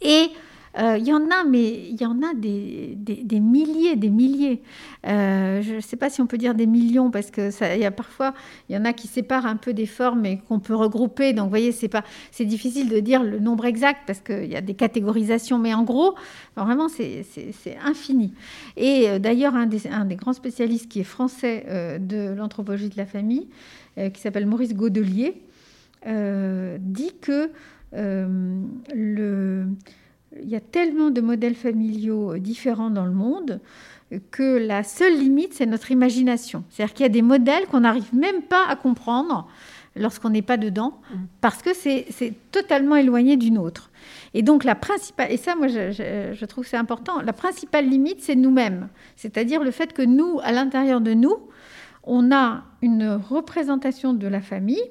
Et 0.00 0.30
euh, 0.78 0.98
il 0.98 1.06
y 1.06 1.12
en 1.12 1.30
a, 1.30 1.44
mais 1.44 1.88
il 1.88 2.00
y 2.00 2.04
en 2.04 2.22
a 2.22 2.34
des, 2.34 3.40
milliers, 3.40 3.96
des 3.96 4.10
milliers. 4.10 4.62
Euh, 5.06 5.62
je 5.62 5.76
ne 5.76 5.80
sais 5.80 5.96
pas 5.96 6.10
si 6.10 6.20
on 6.20 6.26
peut 6.26 6.36
dire 6.36 6.54
des 6.54 6.66
millions, 6.66 7.10
parce 7.10 7.30
que 7.30 7.50
ça, 7.50 7.66
a 7.66 7.90
parfois, 7.90 8.34
il 8.68 8.74
y 8.74 8.78
en 8.78 8.84
a 8.84 8.92
qui 8.92 9.06
séparent 9.06 9.46
un 9.46 9.56
peu 9.56 9.72
des 9.72 9.86
formes 9.86 10.26
et 10.26 10.38
qu'on 10.38 10.60
peut 10.60 10.74
regrouper. 10.74 11.32
Donc, 11.32 11.44
vous 11.44 11.50
voyez, 11.50 11.72
c'est 11.72 12.44
difficile 12.44 12.88
de 12.90 13.00
dire 13.00 13.22
le 13.22 13.38
nombre 13.38 13.64
exact 13.64 14.00
parce 14.06 14.20
qu'il 14.20 14.46
y 14.46 14.56
a 14.56 14.60
des 14.60 14.74
catégorisations, 14.74 15.58
mais 15.58 15.72
en 15.72 15.82
gros, 15.82 16.14
vraiment, 16.56 16.88
c'est, 16.88 17.24
infini. 17.82 18.32
Et 18.76 19.08
euh, 19.08 19.18
d'ailleurs, 19.18 19.54
un 19.54 19.66
des, 19.66 19.86
un 19.88 20.04
des, 20.04 20.16
grands 20.16 20.34
spécialistes 20.34 20.88
qui 20.88 21.00
est 21.00 21.04
français 21.04 21.98
de 22.00 22.34
l'anthropologie 22.34 22.88
de 22.88 22.96
la 22.96 23.06
famille, 23.06 23.48
qui 24.12 24.20
s'appelle 24.20 24.46
Maurice 24.46 24.74
Godelier, 24.74 25.40
dit 26.02 27.12
que 27.20 27.50
le 27.92 29.66
il 30.42 30.48
y 30.48 30.56
a 30.56 30.60
tellement 30.60 31.10
de 31.10 31.20
modèles 31.20 31.54
familiaux 31.54 32.38
différents 32.38 32.90
dans 32.90 33.04
le 33.04 33.12
monde 33.12 33.60
que 34.30 34.58
la 34.58 34.84
seule 34.84 35.18
limite, 35.18 35.54
c'est 35.54 35.66
notre 35.66 35.90
imagination. 35.90 36.64
C'est-à-dire 36.70 36.94
qu'il 36.94 37.04
y 37.04 37.06
a 37.06 37.12
des 37.12 37.22
modèles 37.22 37.66
qu'on 37.66 37.80
n'arrive 37.80 38.14
même 38.14 38.42
pas 38.42 38.64
à 38.68 38.76
comprendre 38.76 39.48
lorsqu'on 39.96 40.30
n'est 40.30 40.42
pas 40.42 40.58
dedans, 40.58 41.00
mmh. 41.10 41.16
parce 41.40 41.62
que 41.62 41.70
c'est 41.72 42.34
totalement 42.52 42.96
éloigné 42.96 43.36
d'une 43.36 43.58
autre. 43.58 43.90
Et 44.34 44.42
donc 44.42 44.62
la 44.62 44.74
principale, 44.74 45.32
et 45.32 45.38
ça 45.38 45.54
moi 45.54 45.68
je, 45.68 45.90
je, 45.90 46.44
trouve 46.44 46.64
que 46.64 46.70
c'est 46.70 46.76
important, 46.76 47.22
la 47.22 47.32
principale 47.32 47.88
limite 47.88 48.20
c'est 48.20 48.36
nous-mêmes. 48.36 48.88
C'est-à-dire 49.16 49.62
le 49.62 49.70
fait 49.70 49.94
que 49.94 50.02
nous, 50.02 50.38
à 50.42 50.52
l'intérieur 50.52 51.00
de 51.00 51.14
nous, 51.14 51.36
on 52.04 52.30
a 52.30 52.64
une 52.82 53.08
représentation 53.08 54.12
de 54.12 54.26
la 54.28 54.40
famille 54.40 54.84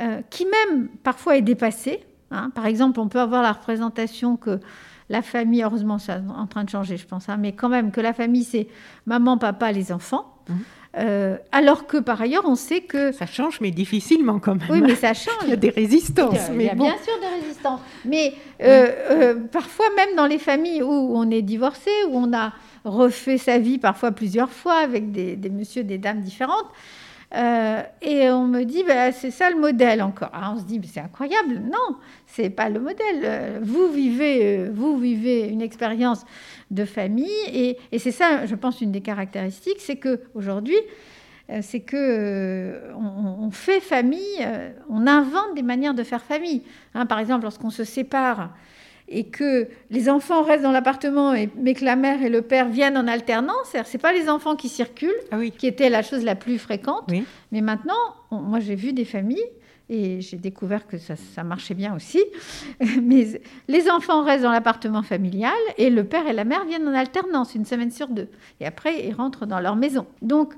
euh, 0.00 0.22
qui 0.30 0.46
même 0.46 0.88
parfois 1.02 1.36
est 1.36 1.42
dépassée, 1.42 2.00
Hein. 2.30 2.50
Par 2.54 2.66
exemple, 2.66 3.00
on 3.00 3.08
peut 3.08 3.20
avoir 3.20 3.42
la 3.42 3.52
représentation 3.52 4.36
que 4.36 4.60
la 5.08 5.22
famille, 5.22 5.62
heureusement, 5.62 5.98
c'est 5.98 6.12
en 6.12 6.46
train 6.46 6.64
de 6.64 6.70
changer, 6.70 6.96
je 6.96 7.06
pense, 7.06 7.28
hein, 7.28 7.36
mais 7.38 7.52
quand 7.52 7.68
même 7.68 7.90
que 7.90 8.00
la 8.00 8.12
famille, 8.12 8.44
c'est 8.44 8.68
maman, 9.06 9.38
papa, 9.38 9.72
les 9.72 9.90
enfants. 9.92 10.34
Mmh. 10.48 10.54
Euh, 10.96 11.36
alors 11.52 11.86
que 11.86 11.98
par 11.98 12.20
ailleurs, 12.20 12.44
on 12.46 12.54
sait 12.54 12.80
que... 12.80 13.12
Ça 13.12 13.26
change, 13.26 13.60
mais 13.60 13.70
difficilement 13.70 14.38
quand 14.38 14.54
même. 14.54 14.68
Oui, 14.70 14.80
mais 14.80 14.94
ça 14.94 15.14
change. 15.14 15.34
Il 15.44 15.50
y 15.50 15.52
a 15.52 15.56
des 15.56 15.70
résistances. 15.70 16.50
Il 16.52 16.62
y 16.62 16.68
a, 16.68 16.74
bien 16.74 16.96
sûr 17.02 17.12
des 17.20 17.42
résistances. 17.42 17.80
Mais 18.04 18.34
euh, 18.62 18.90
euh, 19.10 19.34
parfois, 19.34 19.86
même 19.96 20.16
dans 20.16 20.26
les 20.26 20.38
familles 20.38 20.82
où 20.82 21.12
on 21.16 21.30
est 21.30 21.42
divorcé, 21.42 21.90
où 22.10 22.16
on 22.16 22.32
a 22.32 22.52
refait 22.84 23.38
sa 23.38 23.58
vie 23.58 23.78
parfois 23.78 24.12
plusieurs 24.12 24.50
fois 24.50 24.76
avec 24.76 25.12
des, 25.12 25.36
des 25.36 25.50
messieurs, 25.50 25.84
des 25.84 25.98
dames 25.98 26.20
différentes, 26.20 26.66
euh, 27.34 27.82
et 28.00 28.30
on 28.30 28.46
me 28.46 28.64
dit, 28.64 28.84
bah, 28.84 29.12
c'est 29.12 29.30
ça 29.30 29.50
le 29.50 29.56
modèle 29.56 30.02
encore. 30.02 30.30
On 30.34 30.58
se 30.58 30.64
dit, 30.64 30.80
c'est 30.90 31.00
incroyable. 31.00 31.60
Non, 31.70 31.96
c'est 32.26 32.50
pas 32.50 32.68
le 32.70 32.80
modèle. 32.80 33.20
Euh, 33.22 33.58
vous 33.62 33.88
vivez, 33.88 34.58
euh, 34.58 34.70
vous 34.72 34.98
vivez 34.98 35.48
une 35.48 35.60
expérience 35.60 36.24
de 36.70 36.84
famille, 36.84 37.28
et, 37.52 37.78
c'est 37.98 38.12
ça, 38.12 38.46
je 38.46 38.54
pense, 38.54 38.80
une 38.80 38.92
des 38.92 39.00
caractéristiques, 39.00 39.80
c'est 39.80 39.96
que 39.96 40.20
aujourd'hui, 40.34 40.76
c'est 41.62 41.80
que 41.80 42.78
on, 42.94 43.50
fait 43.50 43.80
famille, 43.80 44.46
on 44.90 45.06
invente 45.06 45.54
des 45.54 45.62
manières 45.62 45.94
de 45.94 46.02
faire 46.02 46.22
famille. 46.22 46.62
Hein, 46.92 47.06
par 47.06 47.18
exemple, 47.20 47.44
lorsqu'on 47.44 47.70
se 47.70 47.84
sépare 47.84 48.50
et 49.08 49.24
que 49.24 49.68
les 49.90 50.08
enfants 50.08 50.42
restent 50.42 50.62
dans 50.62 50.72
l'appartement, 50.72 51.34
mais 51.56 51.74
que 51.74 51.84
la 51.84 51.96
mère 51.96 52.22
et 52.22 52.28
le 52.28 52.42
père 52.42 52.68
viennent 52.68 52.96
en 52.96 53.08
alternance. 53.08 53.72
Ce 53.72 53.78
n'est 53.78 54.00
pas 54.00 54.12
les 54.12 54.28
enfants 54.28 54.56
qui 54.56 54.68
circulent, 54.68 55.10
ah 55.30 55.38
qui 55.56 55.66
était 55.66 55.88
la 55.88 56.02
chose 56.02 56.24
la 56.24 56.34
plus 56.34 56.58
fréquente. 56.58 57.10
Mais 57.52 57.60
maintenant, 57.60 57.94
moi 58.30 58.60
j'ai 58.60 58.74
vu 58.74 58.92
des 58.92 59.04
familles 59.04 59.48
et 59.90 60.20
j'ai 60.20 60.36
découvert 60.36 60.86
que 60.86 60.98
ça, 60.98 61.16
ça, 61.16 61.42
marchait 61.42 61.74
bien 61.74 61.94
aussi. 61.94 62.22
Mais 63.02 63.40
les 63.68 63.90
enfants 63.90 64.22
restent 64.22 64.42
dans 64.42 64.52
l'appartement 64.52 65.02
familial 65.02 65.56
et 65.78 65.88
le 65.88 66.04
père 66.04 66.26
et 66.28 66.34
la 66.34 66.44
mère 66.44 66.66
viennent 66.66 66.86
en 66.86 66.94
alternance 66.94 67.54
une 67.54 67.64
semaine 67.64 67.90
sur 67.90 68.08
deux. 68.08 68.28
Et 68.60 68.66
après, 68.66 69.06
ils 69.06 69.14
rentrent 69.14 69.46
dans 69.46 69.60
leur 69.60 69.76
maison. 69.76 70.06
Donc, 70.20 70.52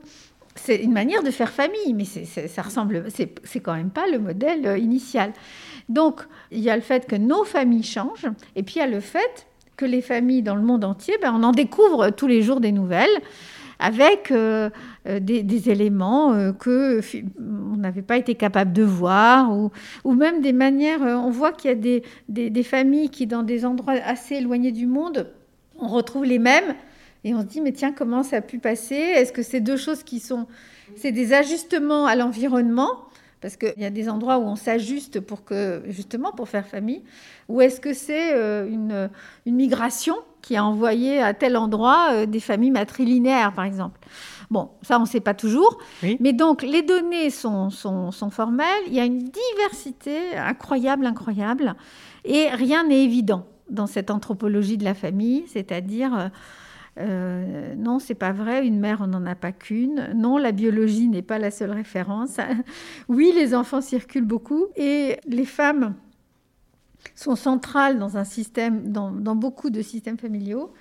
c'est 0.56 0.76
une 0.76 0.92
manière 0.92 1.22
de 1.22 1.30
faire 1.30 1.50
famille, 1.50 1.94
mais 1.94 2.04
ça 2.04 2.62
ressemble, 2.62 3.06
c'est 3.10 3.60
quand 3.60 3.74
même 3.74 3.90
pas 3.90 4.06
le 4.08 4.18
modèle 4.18 4.66
euh, 4.66 4.78
initial. 4.78 5.32
Donc, 5.90 6.22
il 6.50 6.60
y 6.60 6.70
a 6.70 6.76
le 6.76 6.82
fait 6.82 7.06
que 7.06 7.16
nos 7.16 7.44
familles 7.44 7.82
changent, 7.82 8.28
et 8.56 8.62
puis 8.62 8.76
il 8.76 8.78
y 8.78 8.82
a 8.82 8.86
le 8.86 9.00
fait 9.00 9.46
que 9.76 9.84
les 9.84 10.00
familles 10.00 10.42
dans 10.42 10.54
le 10.54 10.62
monde 10.62 10.84
entier, 10.84 11.14
ben, 11.20 11.34
on 11.36 11.42
en 11.42 11.52
découvre 11.52 12.10
tous 12.10 12.26
les 12.26 12.42
jours 12.42 12.60
des 12.60 12.72
nouvelles 12.72 13.10
avec 13.80 14.30
euh, 14.30 14.70
euh, 15.08 15.18
des, 15.20 15.70
éléments 15.70 16.32
euh, 16.32 16.52
que 16.52 17.00
on 17.40 17.76
n'avait 17.76 18.02
pas 18.02 18.18
été 18.18 18.34
capable 18.34 18.72
de 18.72 18.82
voir, 18.82 19.50
ou, 20.04 20.12
même 20.12 20.42
des 20.42 20.52
manières. 20.52 21.00
on 21.00 21.30
voit 21.30 21.52
qu'il 21.52 21.70
y 21.70 21.72
a 21.72 21.76
des, 21.76 22.02
des, 22.28 22.62
familles 22.62 23.08
qui, 23.08 23.26
dans 23.26 23.42
des 23.42 23.64
endroits 23.64 23.94
assez 24.04 24.36
éloignés 24.36 24.72
du 24.72 24.86
monde, 24.86 25.32
on 25.78 25.88
retrouve 25.88 26.24
les 26.24 26.38
mêmes. 26.38 26.74
Et 27.24 27.34
on 27.34 27.40
se 27.40 27.46
dit, 27.46 27.60
mais 27.60 27.72
tiens, 27.72 27.92
comment 27.92 28.22
ça 28.22 28.36
a 28.36 28.40
pu 28.40 28.58
passer? 28.58 28.94
Est-ce 28.94 29.32
que 29.32 29.42
c'est 29.42 29.60
deux 29.60 29.76
choses 29.76 30.02
qui 30.02 30.20
sont... 30.20 30.46
C'est 30.96 31.12
des 31.12 31.32
ajustements 31.32 32.06
à 32.06 32.16
l'environnement 32.16 33.09
parce 33.40 33.56
qu'il 33.56 33.74
y 33.78 33.84
a 33.84 33.90
des 33.90 34.08
endroits 34.08 34.38
où 34.38 34.42
on 34.42 34.56
s'ajuste 34.56 35.20
pour 35.20 35.44
que, 35.44 35.82
justement, 35.88 36.32
pour 36.32 36.48
faire 36.48 36.66
famille. 36.66 37.02
Ou 37.48 37.60
est-ce 37.60 37.80
que 37.80 37.94
c'est 37.94 38.32
une, 38.68 39.10
une, 39.46 39.54
migration 39.54 40.14
qui 40.42 40.56
a 40.56 40.64
envoyé 40.64 41.22
à 41.22 41.32
tel 41.32 41.56
endroit 41.56 42.08
euh, 42.12 42.26
des 42.26 42.40
familles 42.40 42.70
matrilinéaires, 42.70 43.52
par 43.54 43.64
exemple? 43.64 43.98
Bon, 44.50 44.70
ça, 44.82 44.98
on 44.98 45.02
ne 45.02 45.06
sait 45.06 45.20
pas 45.20 45.34
toujours. 45.34 45.78
Mais 46.18 46.32
donc, 46.32 46.62
les 46.62 46.82
données 46.82 47.30
sont, 47.30 47.70
sont, 47.70 48.10
sont, 48.10 48.30
formelles. 48.30 48.84
Il 48.88 48.94
y 48.94 49.00
a 49.00 49.04
une 49.04 49.30
diversité 49.30 50.36
incroyable, 50.36 51.06
incroyable. 51.06 51.74
Et 52.24 52.48
rien 52.48 52.84
n'est 52.84 53.04
évident 53.04 53.46
dans 53.70 53.86
cette 53.86 54.10
anthropologie 54.10 54.76
de 54.76 54.84
la 54.84 54.94
famille, 54.94 55.44
c'est-à-dire... 55.46 56.30
Euh, 56.98 57.70
euh, 57.70 57.74
non, 57.76 57.98
c'est 57.98 58.14
pas 58.14 58.32
vrai, 58.32 58.66
une 58.66 58.80
mère, 58.80 58.98
on 59.00 59.06
n'en 59.06 59.24
a 59.26 59.34
pas 59.34 59.52
qu'une. 59.52 60.12
Non, 60.14 60.38
la 60.38 60.52
biologie 60.52 61.08
n'est 61.08 61.22
pas 61.22 61.38
la 61.38 61.50
seule 61.50 61.70
référence. 61.70 62.38
oui, 63.08 63.32
les 63.34 63.54
enfants 63.54 63.80
circulent 63.80 64.24
beaucoup 64.24 64.66
et 64.76 65.18
les 65.26 65.44
femmes 65.44 65.94
sont 67.14 67.36
centrales 67.36 67.98
dans 67.98 68.16
un 68.16 68.24
système, 68.24 68.92
dans, 68.92 69.10
beaucoup 69.10 69.70
de 69.70 69.82
systèmes 69.82 70.18
familiaux. 70.18 70.72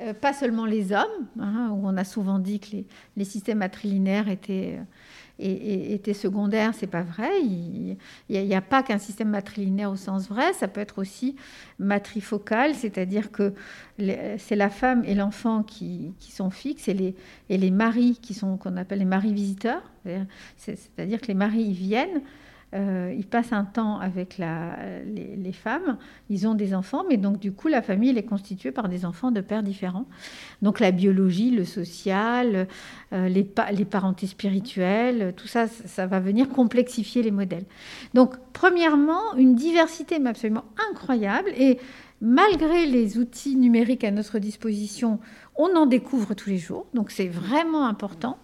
Euh, 0.00 0.14
pas 0.14 0.32
seulement 0.32 0.64
les 0.64 0.92
hommes, 0.92 1.26
hein, 1.38 1.70
où 1.72 1.86
on 1.86 1.96
a 1.98 2.04
souvent 2.04 2.38
dit 2.38 2.60
que 2.60 2.76
les, 3.16 3.24
systèmes 3.24 3.58
matrilinéaires 3.58 4.28
étaient, 4.28 4.80
et, 5.42 5.94
étaient 5.94 6.14
secondaires, 6.14 6.72
c'est 6.74 6.86
pas 6.86 7.02
vrai. 7.02 7.30
Il 7.42 7.96
n'y 8.28 8.54
a, 8.54 8.60
pas 8.60 8.82
qu'un 8.82 8.98
système 8.98 9.30
matrilinéaire 9.30 9.90
au 9.90 9.96
sens 9.96 10.28
vrai, 10.28 10.52
ça 10.52 10.68
peut 10.68 10.80
être 10.80 10.98
aussi 10.98 11.36
matrifocal, 11.78 12.74
c'est-à-dire 12.74 13.30
que 13.30 13.52
c'est 13.98 14.56
la 14.56 14.70
femme 14.70 15.02
et 15.04 15.14
l'enfant 15.14 15.62
qui, 15.62 16.14
sont 16.20 16.50
fixes 16.50 16.88
et 16.88 17.14
les, 17.48 17.70
maris 17.70 18.18
qui 18.20 18.34
sont 18.34 18.56
qu'on 18.56 18.76
appelle 18.76 19.00
les 19.00 19.04
maris 19.04 19.34
visiteurs, 19.34 19.82
c'est-à-dire 20.56 21.20
que 21.20 21.26
les 21.26 21.34
maris 21.34 21.72
viennent 21.72 22.22
euh, 22.74 23.14
ils 23.16 23.26
passent 23.26 23.52
un 23.52 23.64
temps 23.64 23.98
avec 23.98 24.38
les, 24.38 25.52
femmes, 25.52 25.98
ils 26.30 26.46
ont 26.48 26.54
des 26.54 26.74
enfants, 26.74 27.04
mais 27.08 27.18
donc 27.18 27.38
du 27.38 27.52
coup 27.52 27.68
la 27.68 27.82
famille 27.82 28.16
est 28.16 28.22
constituée 28.22 28.72
par 28.72 28.88
des 28.88 29.04
enfants 29.04 29.30
de 29.30 29.40
pères 29.40 29.62
différents. 29.62 30.06
Donc 30.62 30.80
la 30.80 30.90
biologie, 30.90 31.50
le 31.50 31.64
social, 31.64 32.66
euh, 33.12 33.28
les, 33.28 33.44
parentés 33.84 34.26
spirituelles, 34.26 35.34
tout 35.36 35.46
ça, 35.46 35.66
ça 35.66 36.06
va 36.06 36.20
venir 36.20 36.48
complexifier 36.48 37.22
les 37.22 37.30
modèles. 37.30 37.66
Donc 38.14 38.36
premièrement, 38.54 39.34
une 39.36 39.54
diversité 39.54 40.18
absolument 40.24 40.64
incroyable 40.90 41.50
et 41.56 41.78
malgré 42.22 42.86
les 42.86 43.18
outils 43.18 43.56
numériques 43.56 44.04
à 44.04 44.10
notre 44.10 44.38
disposition, 44.38 45.18
on 45.56 45.76
en 45.76 45.86
découvre 45.86 46.34
tous 46.34 46.48
les 46.48 46.58
jours. 46.58 46.86
Donc 46.94 47.10
c'est 47.10 47.28
vraiment 47.28 47.86
important 47.86 48.38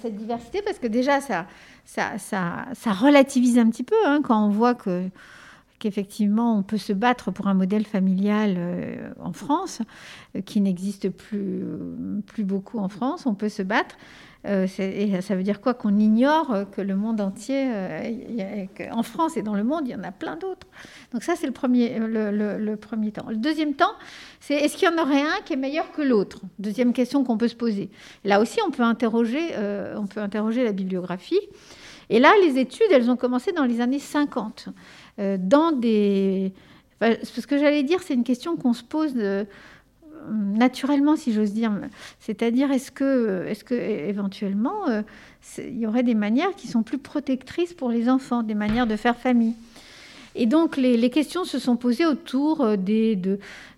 cette 0.00 0.16
diversité 0.16 0.62
parce 0.62 0.78
que 0.78 0.86
déjà 0.86 1.20
ça 1.20 1.46
ça, 1.84 2.18
ça, 2.18 2.92
relativise 2.92 3.58
un 3.58 3.68
petit 3.70 3.82
peu 3.82 3.96
hein, 4.06 4.20
quand 4.22 4.44
on 4.44 4.50
voit 4.50 4.74
que 4.74 5.08
qu'effectivement 5.78 6.56
on 6.58 6.62
peut 6.62 6.78
se 6.78 6.92
battre 6.92 7.30
pour 7.30 7.48
un 7.48 7.54
modèle 7.54 7.86
familial 7.86 8.54
euh, 8.58 9.10
en 9.18 9.32
France 9.32 9.80
euh, 10.36 10.42
qui 10.42 10.60
n'existe 10.60 11.08
plus, 11.08 11.64
plus 12.26 12.44
beaucoup 12.44 12.78
en 12.78 12.88
France. 12.88 13.26
On 13.26 13.34
peut 13.34 13.48
se 13.48 13.62
battre. 13.62 13.96
Euh, 14.46 14.66
et 14.78 15.20
ça 15.20 15.34
veut 15.34 15.42
dire 15.42 15.60
quoi 15.60 15.74
Qu'on 15.74 15.98
ignore 15.98 16.64
que 16.72 16.80
le 16.80 16.96
monde 16.96 17.20
entier, 17.20 17.70
en 18.90 19.02
France 19.02 19.36
et 19.36 19.42
dans 19.42 19.54
le 19.54 19.64
monde, 19.64 19.82
il 19.86 19.90
y 19.90 19.94
en 19.94 20.02
a 20.02 20.12
plein 20.12 20.36
d'autres. 20.36 20.66
Donc 21.12 21.22
ça, 21.22 21.36
c'est 21.36 21.46
le 21.46 21.52
premier, 21.52 21.98
le, 21.98 22.30
le, 22.58 22.76
premier 22.76 23.12
temps. 23.12 23.26
Le 23.28 23.36
deuxième 23.36 23.74
temps, 23.74 23.92
c'est 24.40 24.54
est-ce 24.54 24.76
qu'il 24.76 24.88
y 24.88 24.92
en 24.92 25.02
aurait 25.02 25.22
un 25.22 25.42
qui 25.44 25.52
est 25.52 25.56
meilleur 25.56 25.92
que 25.92 26.02
l'autre? 26.02 26.40
Deuxième 26.58 26.92
question 26.92 27.22
qu'on 27.22 27.36
peut 27.36 27.48
se 27.48 27.56
poser. 27.56 27.90
Là 28.24 28.40
aussi, 28.40 28.58
on 28.66 28.70
peut 28.70 28.82
interroger, 28.82 29.50
on 29.96 30.06
peut 30.06 30.20
interroger 30.20 30.64
la 30.64 30.72
bibliographie. 30.72 31.40
Et 32.10 32.18
là, 32.18 32.32
les 32.42 32.58
études, 32.58 32.88
elles 32.90 33.08
ont 33.08 33.16
commencé 33.16 33.52
dans 33.52 33.64
les 33.64 33.80
années 33.80 34.00
50. 34.00 34.68
Euh, 35.20 35.36
dans 35.40 35.70
des... 35.70 36.52
ce 37.00 37.46
que 37.46 37.56
j'allais 37.56 37.84
dire, 37.84 38.02
c'est 38.02 38.14
une 38.14 38.24
question 38.24 38.56
qu'on 38.56 38.72
se 38.72 38.82
pose 38.82 39.14
euh, 39.16 39.44
naturellement, 40.28 41.16
si 41.16 41.32
j'ose 41.32 41.52
dire. 41.52 41.72
C'est-à-dire, 42.18 42.70
est-ce 42.70 42.90
que, 42.90 43.46
est 43.46 43.62
que 43.62 43.74
éventuellement, 43.74 44.88
euh, 44.88 45.02
il 45.58 45.78
y 45.78 45.86
aurait 45.86 46.02
des 46.02 46.14
manières 46.14 46.54
qui 46.56 46.68
sont 46.68 46.82
plus 46.82 46.98
protectrices 46.98 47.74
pour 47.74 47.90
les 47.90 48.08
enfants, 48.08 48.42
des 48.42 48.54
manières 48.54 48.86
de 48.86 48.96
faire 48.96 49.16
famille? 49.16 49.54
Et 50.36 50.46
donc, 50.46 50.76
les, 50.76 51.10
questions 51.10 51.44
se 51.44 51.58
sont 51.58 51.76
posées 51.76 52.06
autour 52.06 52.78
des, 52.78 53.18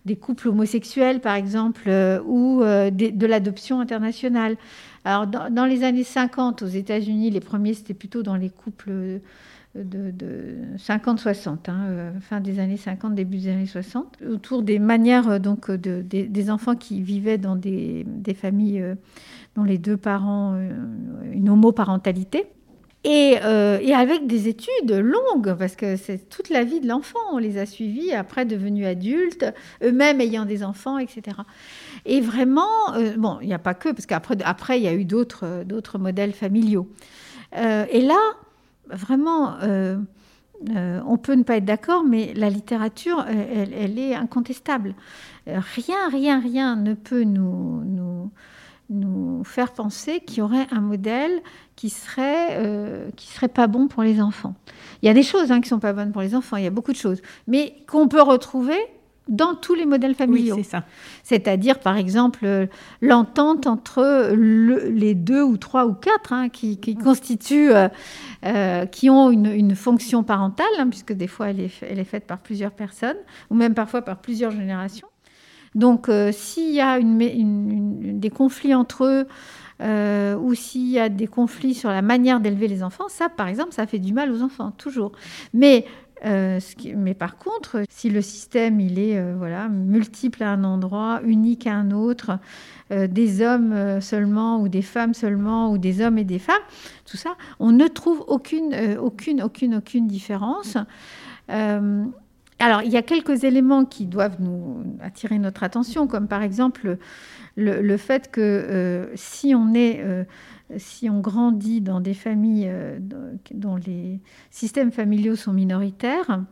des 0.05 0.17
couples 0.17 0.49
homosexuels, 0.49 1.21
par 1.21 1.35
exemple, 1.35 1.89
ou 2.27 2.61
de 2.63 3.27
l'adoption 3.27 3.81
internationale. 3.81 4.59
Alors, 5.05 5.27
dans, 5.27 5.65
les 5.65 5.83
années 5.83 6.05
50, 6.05 6.63
aux 6.63 6.67
États-Unis, 6.67 7.31
les 7.31 7.41
premiers, 7.41 7.75
c'était 7.75 7.95
plutôt 7.95 8.23
dans 8.23 8.37
les 8.37 8.51
couples 8.51 9.21
de, 9.75 10.77
50-60, 10.77 11.49
hein, 11.69 11.87
euh, 11.89 12.11
fin 12.21 12.41
des 12.41 12.59
années 12.59 12.77
50, 12.77 13.15
début 13.15 13.39
des 13.39 13.49
années 13.49 13.67
60, 13.67 14.19
autour 14.31 14.63
des 14.63 14.79
manières 14.79 15.29
euh, 15.29 15.39
donc 15.39 15.71
de, 15.71 16.03
des, 16.03 16.51
enfants 16.51 16.77
qui 16.77 17.03
vivaient 17.03 17.39
dans 17.39 17.57
des, 17.57 18.05
familles 18.35 18.83
euh, 18.83 18.95
dont 19.57 19.65
les 19.65 19.79
deux 19.79 19.97
parents, 19.97 20.57
une 21.33 21.49
homoparentalité. 21.49 22.47
Et, 23.05 23.33
et, 23.33 23.95
avec 23.95 24.29
des 24.29 24.47
études 24.47 24.93
longues, 24.93 25.57
parce 25.59 25.75
que 25.75 25.97
c'est 25.97 26.29
toute 26.29 26.51
la 26.51 26.63
vie 26.63 26.79
de 26.79 26.87
l'enfant, 26.87 27.19
on 27.33 27.39
les 27.39 27.59
a 27.59 27.67
suivis 27.67 28.13
après 28.13 28.45
devenus 28.45 28.87
adultes, 28.87 29.45
eux-mêmes 29.83 30.21
ayant 30.21 30.45
des 30.45 30.63
enfants, 30.63 30.99
etc. 30.99 31.37
Et 32.05 32.21
vraiment, 32.21 32.95
euh, 32.95 33.15
bon, 33.17 33.39
il 33.41 33.47
n'y 33.47 33.55
a 33.55 33.59
pas 33.59 33.75
que, 33.75 33.91
parce 33.91 34.07
qu'après, 34.07 34.37
après, 34.45 34.79
il 34.79 34.85
y 34.85 34.89
a 34.89 34.95
eu 34.95 35.05
d'autres, 35.05 35.45
euh, 35.45 35.99
modèles 35.99 36.33
familiaux. 36.33 36.89
Euh, 37.57 37.85
et 37.91 38.01
là, 38.01 38.19
vraiment, 38.93 39.57
on 40.71 41.17
peut 41.17 41.35
ne 41.35 41.43
pas 41.43 41.57
être 41.57 41.65
d'accord, 41.65 42.05
mais 42.05 42.33
la 42.35 42.51
littérature, 42.51 43.25
elle, 43.29 43.99
est 43.99 44.15
incontestable. 44.15 44.95
Rien, 45.47 46.09
rien, 46.11 46.41
rien 46.41 46.77
ne 46.77 46.95
peut 46.95 47.25
nous, 47.25 47.83
nous, 47.85 48.31
nous 48.91 49.43
faire 49.45 49.73
penser 49.73 50.21
qu'il 50.21 50.39
y 50.39 50.43
aurait 50.43 50.67
un 50.71 50.81
modèle 50.81 51.41
qui 51.75 51.91
serait, 51.91 53.11
qui 53.17 53.27
serait 53.29 53.49
pas 53.49 53.67
bon 53.67 53.89
pour 53.89 54.03
les 54.03 54.21
enfants. 54.21 54.55
Il 55.03 55.07
y 55.07 55.09
a 55.09 55.15
des 55.15 55.23
choses 55.23 55.51
hein, 55.51 55.61
qui 55.61 55.69
sont 55.69 55.81
pas 55.81 55.93
bonnes 55.93 56.13
pour 56.13 56.23
les 56.23 56.35
enfants, 56.35 56.57
il 56.57 56.65
y 56.65 56.69
a 56.69 56.71
beaucoup 56.71 56.93
de 56.93 56.97
choses, 56.97 57.23
mais 57.47 57.75
qu'on 57.89 58.09
peut 58.09 58.23
retrouver 58.23 58.79
dans 59.29 59.55
tous 59.55 59.75
les 59.75 59.87
modèles 59.87 60.15
familiaux. 60.15 60.57
Oui, 60.57 60.63
c'est 60.65 60.71
ça. 60.71 60.85
C'est-à-dire, 61.23 61.79
par 61.79 61.97
exemple, 61.97 62.69
l'entente 63.01 63.67
entre 63.67 64.35
les 64.35 65.15
deux 65.15 65.43
ou 65.43 65.57
trois 65.57 65.87
ou 65.87 65.95
quatre 65.95 66.33
hein, 66.33 66.49
qui, 66.49 66.79
constituent, 66.97 67.73
euh, 67.73 67.89
euh, 68.45 68.87
qui 68.87 69.11
ont 69.11 69.31
une, 69.31 69.75
fonction 69.75 70.23
parentale, 70.23 70.67
hein, 70.79 70.89
puisque 70.89 71.13
des 71.13 71.29
fois 71.29 71.51
elle 71.51 71.61
est, 71.61 71.71
elle 71.89 71.99
est, 71.99 72.05
faite 72.05 72.27
par 72.27 72.39
plusieurs 72.39 72.73
personnes, 72.73 73.17
ou 73.51 73.55
même 73.55 73.75
parfois 73.75 74.03
par 74.03 74.21
plusieurs 74.21 74.51
générations. 74.51 75.09
Donc, 75.75 76.09
euh, 76.09 76.31
s'il 76.33 76.73
y 76.73 76.81
a 76.81 76.99
une, 76.99 78.21
des 78.21 78.31
conflits 78.31 78.75
entre 78.75 79.05
eux, 79.05 79.27
ou 80.39 80.55
s'il 80.55 80.89
y 80.89 80.99
a 80.99 81.09
des 81.09 81.27
conflits 81.27 81.75
sur 81.75 81.91
la 81.91 82.03
manière 82.03 82.41
d'élever 82.41 82.69
les 82.69 82.83
enfants, 82.83 83.09
ça, 83.09 83.29
par 83.29 83.49
exemple, 83.49 83.73
ça 83.73 83.87
fait 83.87 83.99
du 83.99 84.13
mal 84.13 84.31
aux 84.31 84.43
enfants, 84.43 84.71
toujours. 84.73 85.13
Mais 85.55 85.87
euh, 86.25 86.61
mais 86.97 87.15
par 87.15 87.37
contre, 87.37 87.83
si 87.91 88.09
le 88.09 88.23
système 88.23 88.79
il 88.79 88.99
est 88.99 89.19
euh, 89.19 89.35
voilà 89.37 89.69
multiple 89.69 90.43
à 90.43 90.51
un 90.51 90.63
endroit, 90.63 91.21
unique 91.25 91.67
à 91.67 91.75
un 91.75 91.91
autre, 91.91 92.39
euh, 92.93 93.09
des 93.09 93.43
hommes 93.43 94.01
seulement 94.01 94.61
ou 94.61 94.69
des 94.69 94.83
femmes 94.83 95.15
seulement 95.15 95.73
ou 95.73 95.79
des 95.79 96.01
hommes 96.01 96.19
et 96.19 96.25
des 96.25 96.39
femmes, 96.39 96.63
tout 97.07 97.17
ça, 97.17 97.37
on 97.59 97.73
ne 97.73 97.89
trouve 97.89 98.25
aucune 98.29 98.75
aucune 99.01 99.43
aucune 99.43 99.77
aucune 99.77 100.07
différence. 100.07 100.77
alors 101.49 102.83
il 102.85 102.93
y 102.93 102.97
a 102.97 103.03
quelques 103.03 103.43
éléments 103.43 103.85
qui 103.85 104.07
doivent 104.07 104.41
nous 104.41 104.85
attirer 105.01 105.39
notre 105.39 105.65
attention, 105.65 106.07
comme 106.07 106.29
par 106.29 106.43
exemple 106.43 106.99
le, 107.57 107.83
le 107.83 107.97
fait 107.97 108.31
que 108.31 109.11
si 109.17 109.55
on 109.57 109.75
est 109.75 110.05
si 110.79 111.09
on 111.11 111.21
grandit 111.21 111.81
dans 111.81 112.01
des 112.01 112.15
familles 112.15 112.69
euh, 112.69 112.99
dont 113.53 113.77
les 113.77 114.21
systèmes 114.51 114.93
familiaux 114.93 115.37
sont 115.37 115.53
minoritaires, 115.53 116.43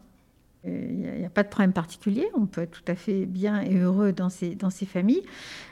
il 0.64 0.98
n'y 0.98 1.24
a, 1.24 1.30
pas 1.30 1.42
de 1.42 1.48
problème 1.48 1.72
particulier, 1.72 2.26
on 2.34 2.44
peut 2.44 2.60
être 2.60 2.70
tout 2.70 2.92
à 2.92 2.94
fait 2.94 3.24
bien 3.24 3.62
et 3.62 3.78
heureux 3.78 4.12
dans 4.12 4.28
ces, 4.28 4.54
dans 4.54 4.68
ces 4.68 4.84
familles. 4.84 5.22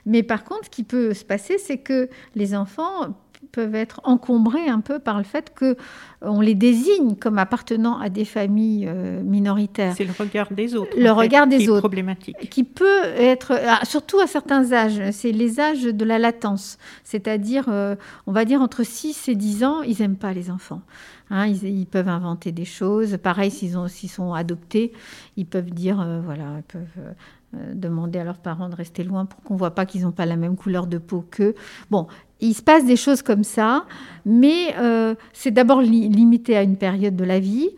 Mais 0.07 0.23
par 0.23 0.45
contre, 0.45 0.65
ce 0.65 0.71
qui 0.71 0.83
peut 0.83 1.13
se 1.13 1.27
passer, 1.27 1.59
c'est 1.59 1.77
que 1.77 2.09
les 2.35 2.55
enfants 2.55 3.15
peuvent 3.53 3.75
être 3.75 4.01
encombrés 4.05 4.69
un 4.69 4.81
peu 4.81 4.99
par 4.99 5.19
le 5.19 5.25
fait 5.25 5.53
que 5.55 5.77
on 6.21 6.41
les 6.41 6.55
désigne 6.55 7.15
comme 7.15 7.39
appartenant 7.39 7.99
à 7.99 8.09
des 8.09 8.25
familles 8.25 8.87
euh, 8.89 9.23
minoritaires. 9.23 9.95
C'est 9.97 10.05
le 10.05 10.13
regard 10.19 10.53
des 10.53 10.75
autres. 10.75 10.91
Le 10.97 11.11
regard 11.11 11.47
des 11.47 11.59
qui 11.59 11.69
autres. 11.69 11.79
Est 11.79 11.81
problématique. 11.81 12.51
Qui 12.51 12.65
peut 12.65 13.05
être, 13.17 13.59
ah, 13.67 13.85
surtout 13.85 14.19
à 14.19 14.27
certains 14.27 14.73
âges, 14.73 15.01
c'est 15.13 15.33
les 15.33 15.61
âges 15.61 15.85
de 15.85 16.05
la 16.05 16.19
latence. 16.19 16.79
C'est-à-dire, 17.05 17.67
euh, 17.69 17.95
on 18.27 18.33
va 18.33 18.45
dire 18.45 18.61
entre 18.61 18.83
6 18.83 19.29
et 19.29 19.35
10 19.35 19.65
ans, 19.65 19.83
ils 19.83 20.01
n'aiment 20.01 20.17
pas 20.17 20.33
les 20.33 20.51
enfants. 20.51 20.83
Hein, 21.31 21.47
ils, 21.47 21.87
peuvent 21.87 22.09
inventer 22.09 22.53
des 22.53 22.65
choses. 22.65 23.19
Pareil, 23.23 23.51
s'ils, 23.51 24.09
sont 24.09 24.33
adoptés, 24.33 24.93
ils 25.37 25.45
peuvent 25.47 25.71
dire, 25.71 26.01
euh, 26.01 26.21
voilà, 26.25 26.45
ils 26.57 26.63
peuvent 26.63 27.15
demander 27.53 28.19
à 28.19 28.25
leurs 28.25 28.39
parents 28.39 28.69
de 28.69 28.75
rester 28.75 29.05
loin 29.05 29.25
pour 29.25 29.43
qu'on 29.43 29.57
voit 29.57 29.75
pas 29.75 29.87
qu'ils 29.87 30.03
n'ont 30.03 30.13
pas 30.13 30.27
la 30.27 30.37
même 30.37 30.57
couleur 30.57 30.87
de 30.87 30.99
peau 30.99 31.25
qu'eux. 31.31 31.55
Bon, 31.91 32.07
il 32.41 32.55
se 32.55 32.63
passe 32.63 32.85
des 32.85 32.97
choses 32.97 33.23
comme 33.23 33.45
ça, 33.45 33.85
mais 34.25 34.75
euh, 34.79 35.15
c'est 35.33 35.51
d'abord 35.51 35.81
limité 35.83 36.57
à 36.57 36.63
une 36.63 36.77
période 36.77 37.17
de 37.17 37.25
la 37.25 37.41
vie. 37.41 37.71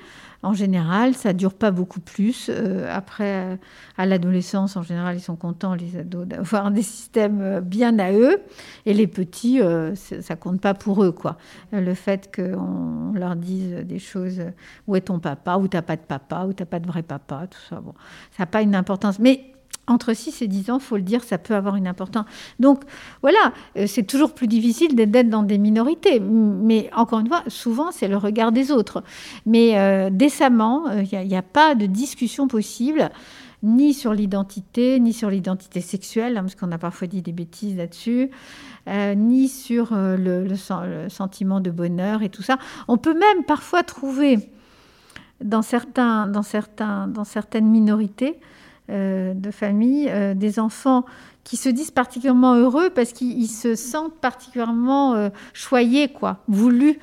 En 0.43 0.55
général, 0.55 1.14
ça 1.14 1.35
dure 1.35 1.53
pas 1.53 1.71
beaucoup 1.71 2.01
plus. 2.01 2.49
Euh, 2.49 2.87
après, 2.91 3.59
à 3.99 4.07
l'adolescence, 4.07 4.75
en 4.77 4.83
général, 4.83 5.16
ils 5.16 5.21
sont 5.21 5.37
contents, 5.37 5.75
les 5.75 5.99
ados, 5.99 6.27
d'avoir 6.27 6.71
des 6.71 6.83
systèmes 6.83 7.41
euh, 7.43 7.61
bien 7.61 7.99
à 7.99 8.12
eux. 8.12 8.39
Et 8.87 8.95
les 8.95 9.07
petits, 9.07 9.61
ça 9.95 10.37
compte 10.37 10.61
pas 10.61 10.75
pour 10.75 11.05
eux. 11.05 11.12
quoi. 11.12 11.37
Le 11.73 11.95
fait 11.95 12.35
qu'on 12.35 13.12
leur 13.14 13.37
dise 13.37 13.85
des 13.85 13.99
choses, 13.99 14.41
où 14.87 14.97
est 14.97 15.03
ton 15.03 15.21
papa, 15.21 15.57
ou 15.57 15.68
t'as 15.68 15.83
pas 15.83 15.97
de 15.97 16.03
papa, 16.03 16.45
ou 16.47 16.55
t'as 16.55 16.64
pas 16.64 16.81
de 16.81 16.87
vrai 16.87 17.03
papa, 17.03 17.47
tout 17.47 17.61
ça, 17.68 17.81
bon, 17.81 17.93
ça 18.31 18.43
n'a 18.43 18.47
pas 18.47 18.62
une 18.62 18.75
importance. 18.75 19.18
Mais 19.18 19.53
entre 19.91 20.14
6 20.14 20.43
et 20.43 20.47
10 20.47 20.70
ans, 20.70 20.78
faut 20.78 20.97
le 20.97 21.03
dire, 21.03 21.24
ça 21.24 21.36
peut 21.36 21.55
avoir 21.55 21.76
une 21.76 21.86
importance. 21.86 22.24
Donc 22.59 22.82
voilà, 23.22 23.53
euh, 23.76 23.86
c'est 23.86 24.05
toujours 24.05 24.34
plus 24.34 24.47
difficile 24.47 24.95
d'être 24.95 25.28
dans 25.28 25.43
des 25.43 25.59
minorités. 25.59 26.20
Mais 26.20 26.91
encore 26.95 27.20
une 27.20 27.28
fois, 27.28 27.43
souvent, 27.49 27.91
c'est 27.91 28.09
le 28.09 28.16
regard 28.16 28.53
des 28.53 28.70
autres. 28.70 29.03
Mais 29.47 29.78
euh, 29.78 30.11
décemment, 30.11 30.91
il 30.91 31.14
euh, 31.14 31.24
n'y 31.24 31.36
a, 31.36 31.43
pas 31.43 31.74
de 31.74 31.86
discussion 31.86 32.47
possible 32.47 33.11
ni 33.62 33.93
sur 33.93 34.14
l'identité, 34.14 35.01
ni 35.01 35.12
sur 35.12 35.28
l'identité 35.28 35.80
sexuelle, 35.80 36.38
hein, 36.38 36.43
parce 36.43 36.55
qu'on 36.55 36.72
a 36.72 36.78
parfois 36.78 37.09
dit 37.09 37.20
des 37.20 37.32
bêtises 37.32 37.76
là-dessus, 37.76 38.30
ni 39.16 39.49
sur 39.49 39.91
le, 39.93 40.49
sentiment 41.09 41.61
de 41.61 41.70
bonheur 41.70 42.22
et 42.22 42.30
tout 42.30 42.43
ça. 42.43 42.57
On 42.88 42.97
peut 42.97 43.12
même 43.12 43.45
parfois 43.47 43.82
trouver 43.82 44.38
dans, 45.43 45.62
certaines 45.62 47.68
minorités 47.68 48.38
de 49.34 49.51
famille, 49.51 50.09
euh, 50.11 50.34
des 50.34 50.59
enfants 50.59 51.05
qui 51.45 51.57
se 51.57 51.68
disent 51.68 51.91
particulièrement 51.91 52.55
heureux 52.55 52.91
parce 52.91 53.12
qu'ils 53.12 53.49
se 53.49 53.74
sentent 53.74 54.18
particulièrement 54.20 55.14
euh, 55.14 55.30
choyés, 55.53 56.09
quoi, 56.09 56.38
voulus 56.49 56.99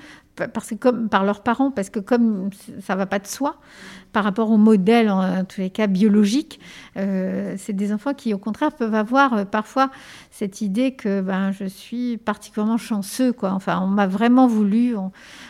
par 1.10 1.26
leurs 1.26 1.42
parents, 1.42 1.72
parce 1.72 1.90
que 1.90 2.00
comme 2.00 2.52
ça 2.80 2.96
va 2.96 3.08
pas 3.08 3.18
de 3.18 3.26
soi, 3.26 3.56
par 4.18 4.24
rapport 4.24 4.50
au 4.50 4.58
modèle, 4.58 5.12
en, 5.12 5.46
tous 5.46 5.62
les 5.62 5.70
cas 5.70 5.86
biologique, 5.86 6.60
euh, 6.98 7.54
c'est 7.56 7.74
des 7.74 7.94
enfants 7.94 8.16
qui, 8.16 8.34
au 8.34 8.40
contraire, 8.40 8.72
peuvent 8.72 8.96
avoir 8.96 9.36
euh, 9.36 9.46
parfois 9.46 9.92
cette 10.32 10.62
idée 10.62 10.96
que 10.96 11.22
ben, 11.22 11.52
je 11.52 11.66
suis 11.66 12.18
particulièrement 12.18 12.80
chanceux. 12.80 13.32
Quoi. 13.32 13.52
Enfin, 13.52 13.80
on 13.80 13.86
m'a 13.86 14.08
vraiment 14.08 14.48
voulu, 14.48 14.96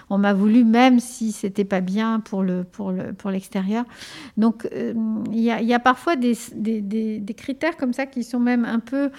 on, 0.09 0.18
m'a 0.18 0.34
voulu 0.34 0.65
même 0.65 0.99
si 0.99 1.32
c'était 1.32 1.63
pas 1.63 1.80
bien 1.80 2.20
pour, 2.20 2.43
le, 2.43 2.65
pour, 2.65 2.91
le, 2.91 3.13
pour 3.13 3.32
l'extérieur. 3.32 3.86
Donc, 4.36 4.68
euh, 4.74 4.93
il 5.32 5.39
y, 5.39 5.74
a, 5.74 5.80
parfois 5.80 6.18
des, 6.18 6.36
des, 6.53 7.34
critères 7.38 7.78
comme 7.78 7.93
ça 7.93 8.05
qui 8.05 8.26
sont 8.26 8.41
même 8.41 8.65
un 8.65 8.80
peu... 8.80 9.11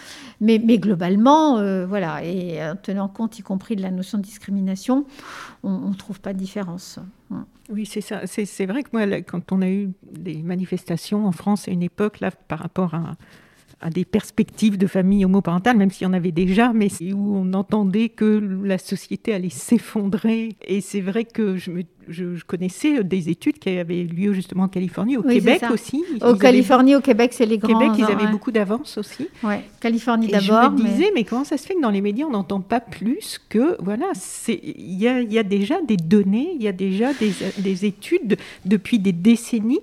Mais, 0.42 0.60
mais 0.62 0.76
globalement, 0.76 1.54
voilà, 1.86 2.22
et 2.22 2.62
en 2.62 2.76
tenant 2.76 3.08
compte 3.08 3.38
y 3.38 3.42
compris 3.42 3.76
de 3.76 3.82
la 3.82 3.90
notion 3.90 4.18
de 4.18 4.22
discrimination, 4.24 5.06
on 5.62 5.88
ne 5.88 5.94
trouve 5.94 6.20
pas 6.20 6.34
de 6.34 6.38
différence. 6.38 7.00
Oui, 7.70 7.84
c'est 7.84 8.00
ça. 8.00 8.26
C'est 8.26 8.66
vrai 8.66 8.82
que 8.82 8.88
moi, 8.92 9.06
quand 9.22 9.52
on 9.52 9.60
a 9.60 9.68
eu 9.68 9.90
des 10.10 10.42
manifestations 10.42 11.26
en 11.26 11.32
France 11.32 11.68
à 11.68 11.70
une 11.70 11.82
époque, 11.82 12.20
là, 12.20 12.30
par 12.30 12.60
rapport 12.60 12.94
à, 12.94 13.16
à 13.80 13.90
des 13.90 14.04
perspectives 14.04 14.78
de 14.78 14.86
famille 14.86 15.24
homoparentale, 15.24 15.76
même 15.76 15.90
s'il 15.90 16.06
y 16.06 16.10
en 16.10 16.12
avait 16.14 16.32
déjà, 16.32 16.72
mais 16.72 16.88
où 17.12 17.36
on 17.36 17.52
entendait 17.52 18.08
que 18.08 18.60
la 18.64 18.78
société 18.78 19.34
allait 19.34 19.50
s'effondrer. 19.50 20.56
Et 20.66 20.80
c'est 20.80 21.00
vrai 21.00 21.24
que 21.24 21.56
je, 21.56 21.70
me, 21.70 21.82
je, 22.08 22.44
connaissais 22.44 23.02
des 23.04 23.28
études 23.28 23.58
qui 23.58 23.70
avaient 23.70 24.04
lieu 24.04 24.32
justement 24.32 24.64
en 24.64 24.68
Californie, 24.68 25.16
au 25.16 25.22
Québec 25.22 25.62
aussi. 25.72 26.04
Au 26.20 26.34
Californie, 26.34 26.96
au 26.96 27.00
Québec, 27.00 27.32
c'est 27.34 27.46
les 27.46 27.58
grands. 27.58 27.78
Québec, 27.78 27.96
ils 27.98 28.04
avaient 28.04 28.30
beaucoup 28.30 28.50
d'avance 28.50 28.98
aussi. 28.98 29.28
Ouais, 29.42 29.64
Californie 29.80 30.28
d'abord. 30.28 30.76
Je 30.76 30.82
me 30.82 30.88
disais, 30.88 31.12
mais... 31.14 31.24
comment 31.24 31.44
ça 31.44 31.56
se 31.56 31.66
fait 31.66 31.74
que 31.74 31.82
dans 31.82 31.90
les 31.90 32.00
médias, 32.00 32.26
on 32.26 32.30
n'entend 32.30 32.60
pas 32.60 32.80
plus 32.80 33.40
que, 33.48 33.76
voilà, 33.82 34.06
il 34.48 34.98
y 34.98 35.08
a, 35.08 35.20
y 35.20 35.38
a, 35.38 35.42
déjà 35.42 35.80
des 35.82 35.96
données, 35.96 36.50
il 36.54 36.62
y 36.62 36.68
a 36.68 36.72
déjà 36.72 37.12
des, 37.14 37.32
des 37.58 37.84
études 37.84 38.36
depuis 38.64 38.98
des 38.98 39.12
décennies 39.12 39.80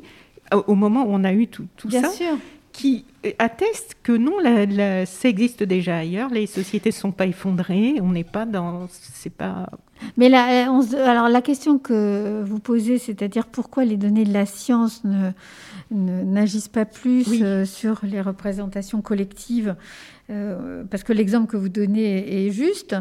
au 0.67 0.75
moment 0.75 1.03
où 1.03 1.09
on 1.09 1.23
a 1.23 1.33
eu 1.33 1.47
tout, 1.47 1.65
tout 1.75 1.87
Bien 1.87 2.01
ça. 2.01 2.09
Sûr 2.09 2.37
qui 2.75 3.05
atteste 3.39 3.95
que 4.03 4.11
non, 4.11 4.37
la, 4.39 5.05
ça 5.05 5.29
existe 5.29 5.63
déjà 5.63 5.97
ailleurs. 5.97 6.29
Les 6.29 6.45
sociétés 6.45 6.89
ne 6.89 6.93
sont 6.93 7.11
pas 7.13 7.25
effondrées. 7.25 7.95
On 8.01 8.11
n'est 8.11 8.25
pas 8.25 8.45
dans. 8.45 8.87
C'est 8.89 9.33
pas. 9.33 9.69
Mais 10.17 10.27
là, 10.27 10.69
on 10.69 10.81
alors 10.95 11.29
la 11.29 11.41
question 11.41 11.79
que 11.79 12.43
vous 12.45 12.59
posez, 12.59 12.97
c'est-à-dire 12.97 13.45
pourquoi 13.45 13.85
les 13.85 13.95
données 13.95 14.25
de 14.25 14.33
la 14.33 14.45
science 14.45 15.03
ne, 15.05 15.31
n'agissent 15.89 16.67
pas 16.67 16.83
plus 16.83 17.41
euh, 17.41 17.63
sur 17.63 18.01
les 18.03 18.19
représentations 18.19 19.01
collectives, 19.01 19.75
euh, 20.29 20.83
parce 20.91 21.03
que 21.03 21.13
l'exemple 21.13 21.49
que 21.49 21.57
vous 21.57 21.69
donnez 21.69 22.45
est 22.45 22.51
juste. 22.51 22.95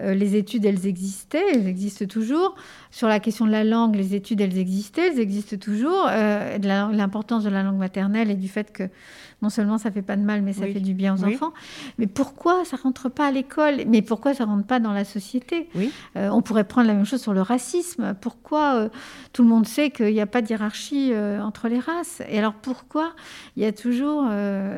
Euh, 0.00 0.14
les 0.14 0.36
études, 0.36 0.64
elles 0.64 0.86
existaient, 0.86 1.44
elles 1.54 1.66
existent 1.66 2.04
toujours. 2.06 2.54
Sur 2.90 3.08
la 3.08 3.18
question 3.18 3.46
de 3.46 3.50
la 3.50 3.64
langue, 3.64 3.96
les 3.96 4.14
études, 4.14 4.40
elles 4.40 4.58
existaient, 4.58 5.08
elles 5.08 5.20
existent 5.20 5.56
toujours. 5.56 6.06
Euh, 6.08 6.58
l'importance 6.58 7.44
de 7.44 7.50
la 7.50 7.62
langue 7.62 7.78
maternelle 7.78 8.30
et 8.30 8.34
du 8.34 8.48
fait 8.48 8.72
que 8.72 8.88
non 9.42 9.50
seulement 9.50 9.76
ça 9.76 9.90
fait 9.90 10.02
pas 10.02 10.16
de 10.16 10.22
mal, 10.22 10.40
mais 10.40 10.54
ça 10.54 10.62
fait 10.62 10.80
du 10.80 10.94
bien 10.94 11.14
aux 11.14 11.24
enfants. 11.24 11.52
Mais 11.98 12.06
pourquoi 12.06 12.64
ça 12.64 12.76
rentre 12.76 13.10
pas 13.10 13.26
à 13.26 13.30
l'école? 13.30 13.82
Mais 13.86 14.00
pourquoi 14.00 14.32
ça 14.32 14.46
rentre 14.46 14.66
pas 14.66 14.80
dans 14.80 14.92
la 14.92 15.04
société? 15.04 15.68
Euh, 16.16 16.30
On 16.30 16.40
pourrait 16.40 16.64
prendre 16.64 16.88
la 16.88 16.94
même 16.94 17.04
chose 17.04 17.20
sur 17.20 17.34
le 17.34 17.42
racisme. 17.42 18.14
Pourquoi 18.20 18.88
tout 19.34 19.42
le 19.42 19.48
monde 19.48 19.66
sait 19.66 19.90
qu'il 19.90 20.12
n'y 20.12 20.22
a 20.22 20.26
pas 20.26 20.40
de 20.40 20.48
hiérarchie 20.48 21.12
entre 21.42 21.68
les 21.68 21.78
races? 21.78 22.22
Et 22.30 22.38
alors 22.38 22.54
pourquoi 22.54 23.12
il 23.56 23.62
y 23.62 23.66
a 23.66 23.72
toujours 23.72 24.24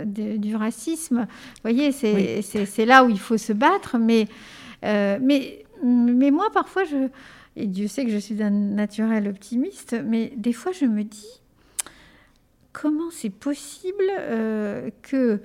du 0.06 0.56
racisme? 0.56 1.26
Vous 1.28 1.62
voyez, 1.62 1.92
c'est 1.92 2.84
là 2.84 3.04
où 3.04 3.10
il 3.10 3.20
faut 3.20 3.38
se 3.38 3.52
battre, 3.52 3.96
mais 3.98 4.26
euh, 4.84 5.18
mais, 5.20 5.64
mais 5.82 6.30
moi, 6.30 6.50
parfois, 6.52 6.84
je, 6.84 7.08
et 7.56 7.66
Dieu 7.66 7.88
sait 7.88 8.04
que 8.04 8.10
je 8.10 8.18
suis 8.18 8.42
un 8.42 8.50
naturel 8.50 9.28
optimiste, 9.28 9.96
mais 10.04 10.32
des 10.36 10.52
fois, 10.52 10.72
je 10.72 10.84
me 10.84 11.02
dis, 11.02 11.40
comment 12.72 13.10
c'est 13.10 13.30
possible 13.30 14.04
euh, 14.18 14.90
que 15.02 15.40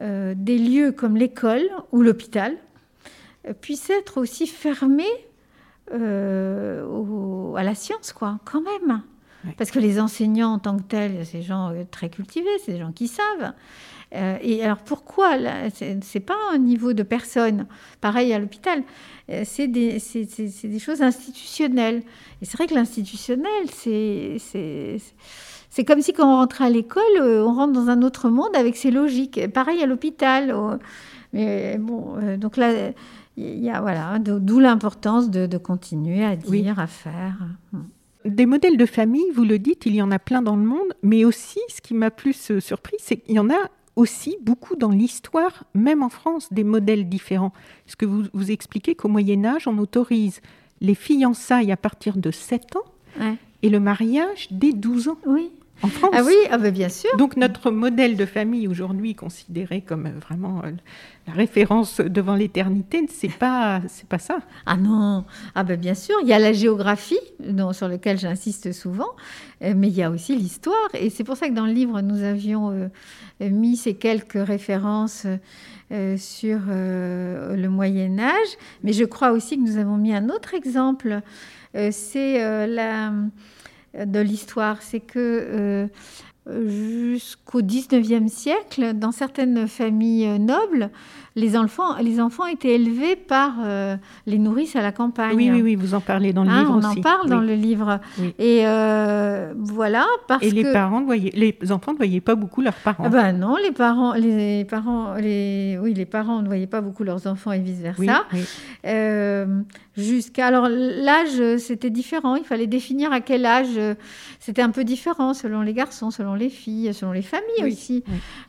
euh, 0.00 0.34
des 0.36 0.58
lieux 0.58 0.92
comme 0.92 1.16
l'école 1.16 1.68
ou 1.92 2.02
l'hôpital 2.02 2.56
puissent 3.60 3.90
être 3.90 4.20
aussi 4.20 4.46
fermés 4.46 5.04
à 5.90 7.62
la 7.62 7.74
science, 7.74 8.12
quoi, 8.12 8.38
quand 8.44 8.62
même. 8.62 9.02
Parce 9.58 9.70
que 9.70 9.80
les 9.80 10.00
enseignants 10.00 10.54
en 10.54 10.58
tant 10.58 10.76
que 10.78 10.82
tels, 10.82 11.26
c'est 11.26 11.38
des 11.38 11.44
gens 11.44 11.72
très 11.90 12.08
cultivés, 12.08 12.48
c'est 12.64 12.72
des 12.72 12.78
gens 12.78 12.92
qui 12.92 13.08
savent. 13.08 13.52
Euh, 14.14 14.36
et 14.42 14.62
alors 14.62 14.78
pourquoi 14.78 15.36
C'est 15.70 16.20
pas 16.20 16.36
un 16.52 16.58
niveau 16.58 16.92
de 16.92 17.02
personne, 17.02 17.66
pareil 18.00 18.32
à 18.32 18.38
l'hôpital, 18.38 18.82
euh, 19.30 19.42
c'est 19.44 19.68
des, 19.68 19.98
des, 20.64 20.78
choses 20.78 21.02
institutionnelles. 21.02 22.02
Et 22.40 22.44
c'est 22.44 22.56
vrai 22.56 22.66
que 22.66 22.74
l'institutionnel, 22.74 23.70
c'est 23.70 24.38
comme 25.86 26.02
si 26.02 26.12
quand 26.12 26.30
on 26.30 26.36
rentrait 26.36 26.64
à 26.64 26.70
l'école, 26.70 27.02
euh, 27.20 27.44
on 27.44 27.54
rentre 27.54 27.72
dans 27.72 27.88
un 27.88 28.02
autre 28.02 28.28
monde 28.28 28.54
avec 28.54 28.76
ses 28.76 28.90
logiques. 28.90 29.48
Pareil 29.52 29.82
à 29.82 29.86
l'hôpital. 29.86 30.54
Mais 31.32 31.78
bon, 31.78 32.36
donc 32.36 32.58
là, 32.58 32.92
il 33.38 33.64
y 33.64 33.70
a 33.70 33.80
voilà, 33.80 34.18
d'où 34.18 34.58
l'importance 34.58 35.30
de, 35.30 35.46
de, 35.46 35.56
continuer 35.56 36.22
à 36.22 36.36
dire, 36.36 36.78
à 36.78 36.86
faire. 36.86 37.36
Des 38.26 38.44
modèles 38.44 38.76
de 38.76 38.84
famille, 38.84 39.24
vous 39.34 39.44
le 39.44 39.58
dites, 39.58 39.86
il 39.86 39.94
y 39.94 40.02
en 40.02 40.10
a 40.10 40.18
plein 40.18 40.42
dans 40.42 40.56
le 40.56 40.62
monde, 40.62 40.92
mais 41.02 41.24
aussi, 41.24 41.58
ce 41.74 41.80
qui 41.80 41.94
m'a 41.94 42.10
plus 42.10 42.60
surpris, 42.60 42.96
c'est 42.98 43.16
qu'il 43.16 43.34
y 43.34 43.38
en 43.38 43.48
a 43.48 43.70
aussi 43.96 44.36
beaucoup 44.42 44.76
dans 44.76 44.90
l'histoire, 44.90 45.64
même 45.74 46.02
en 46.02 46.08
France, 46.08 46.52
des 46.52 46.64
modèles 46.64 47.08
différents. 47.08 47.52
Est-ce 47.86 47.96
que 47.96 48.06
vous, 48.06 48.24
vous 48.32 48.50
expliquez 48.50 48.94
qu'au 48.94 49.08
Moyen 49.08 49.44
Âge, 49.44 49.66
on 49.68 49.78
autorise 49.78 50.40
les 50.80 50.94
fiançailles 50.94 51.72
à 51.72 51.76
partir 51.76 52.16
de 52.16 52.30
7 52.30 52.76
ans 52.76 53.34
et 53.62 53.68
le 53.68 53.80
mariage 53.80 54.48
dès 54.50 54.72
12 54.72 55.08
ans? 55.08 55.18
Oui. 55.26 55.50
En 55.82 55.88
France. 55.88 56.10
Ah 56.14 56.22
oui, 56.24 56.34
ah 56.50 56.58
ben 56.58 56.72
bien 56.72 56.88
sûr. 56.88 57.10
Donc 57.16 57.36
notre 57.36 57.70
modèle 57.70 58.16
de 58.16 58.26
famille 58.26 58.68
aujourd'hui 58.68 59.14
considéré 59.14 59.80
comme 59.80 60.06
euh, 60.06 60.18
vraiment 60.20 60.62
euh, 60.64 60.70
la 61.26 61.32
référence 61.32 62.00
devant 62.00 62.34
l'éternité, 62.34 63.04
c'est 63.10 63.32
pas 63.32 63.80
c'est 63.88 64.08
pas 64.08 64.18
ça. 64.18 64.38
Ah 64.66 64.76
non, 64.76 65.24
ah 65.54 65.64
ben 65.64 65.78
bien 65.78 65.94
sûr, 65.94 66.14
il 66.22 66.28
y 66.28 66.32
a 66.32 66.38
la 66.38 66.52
géographie 66.52 67.18
dont, 67.40 67.72
sur 67.72 67.88
laquelle 67.88 68.18
j'insiste 68.18 68.72
souvent, 68.72 69.10
euh, 69.62 69.74
mais 69.76 69.88
il 69.88 69.94
y 69.94 70.02
a 70.02 70.10
aussi 70.10 70.36
l'histoire 70.36 70.88
et 70.94 71.10
c'est 71.10 71.24
pour 71.24 71.36
ça 71.36 71.48
que 71.48 71.54
dans 71.54 71.66
le 71.66 71.72
livre 71.72 72.00
nous 72.00 72.22
avions 72.22 72.90
mis 73.40 73.76
ces 73.76 73.94
quelques 73.94 74.34
références 74.34 75.26
sur 76.16 76.58
le 76.68 77.66
Moyen 77.68 78.18
Âge, 78.18 78.56
mais 78.82 78.92
je 78.92 79.04
crois 79.04 79.32
aussi 79.32 79.56
que 79.56 79.62
nous 79.62 79.78
avons 79.78 79.96
mis 79.96 80.14
un 80.14 80.28
autre 80.28 80.54
exemple, 80.54 81.20
c'est 81.90 82.66
la 82.66 83.12
de 83.94 84.20
l'histoire, 84.20 84.82
c'est 84.82 85.00
que 85.00 85.18
euh, 85.18 85.86
jusqu'au 86.46 87.62
19e 87.62 88.28
siècle, 88.28 88.94
dans 88.94 89.12
certaines 89.12 89.68
familles 89.68 90.38
nobles, 90.38 90.90
les 91.36 91.56
enfants, 91.56 91.96
les 92.00 92.20
enfants 92.20 92.46
étaient 92.46 92.74
élevés 92.74 93.16
par 93.16 93.54
euh, 93.64 93.96
les 94.26 94.38
nourrices 94.38 94.76
à 94.76 94.82
la 94.82 94.92
campagne. 94.92 95.34
Oui, 95.36 95.50
oui, 95.50 95.62
oui, 95.62 95.74
vous 95.76 95.94
en 95.94 96.00
parlez 96.00 96.32
dans 96.32 96.44
le 96.44 96.50
Hein, 96.50 96.58
livre 96.60 96.72
on 96.74 96.78
aussi. 96.90 96.98
en 96.98 97.02
parle 97.02 97.28
dans 97.28 97.40
le 97.40 97.54
livre. 97.54 98.00
Oui. 98.18 98.34
Et 98.38 98.66
euh, 98.66 99.52
voilà, 99.56 100.06
parce 100.28 100.42
Et 100.44 100.50
les 100.50 100.62
que... 100.64 100.72
parents 100.72 101.02
voyaient, 101.02 101.32
les 101.34 101.72
enfants 101.72 101.92
ne 101.92 101.96
voyaient 101.98 102.20
pas 102.20 102.34
beaucoup 102.34 102.60
leurs 102.62 102.74
parents. 102.74 103.04
Ah 103.06 103.08
ben 103.08 103.32
non, 103.32 103.56
les 103.56 103.72
parents, 103.72 104.14
les 104.14 104.64
parents, 104.64 105.14
les, 105.14 105.78
oui, 105.80 105.94
les 105.94 106.04
parents 106.06 106.42
ne 106.42 106.46
voyaient 106.46 106.66
pas 106.66 106.80
beaucoup 106.80 107.04
leurs 107.04 107.26
enfants 107.26 107.52
et 107.52 107.58
vice 107.60 107.78
versa. 107.80 108.24
oui. 108.32 108.40
Euh, 108.84 109.46
jusqu'à 109.96 110.46
alors 110.48 110.68
l'âge 110.68 111.56
c'était 111.58 111.90
différent 111.90 112.34
il 112.34 112.44
fallait 112.44 112.66
définir 112.66 113.12
à 113.12 113.20
quel 113.20 113.44
âge 113.46 113.78
c'était 114.40 114.62
un 114.62 114.70
peu 114.70 114.82
différent 114.84 115.34
selon 115.34 115.60
les 115.60 115.74
garçons 115.74 116.10
selon 116.10 116.34
les 116.34 116.48
filles 116.48 116.92
selon 116.94 117.12
les 117.12 117.22
familles 117.22 117.64
aussi 117.70 118.02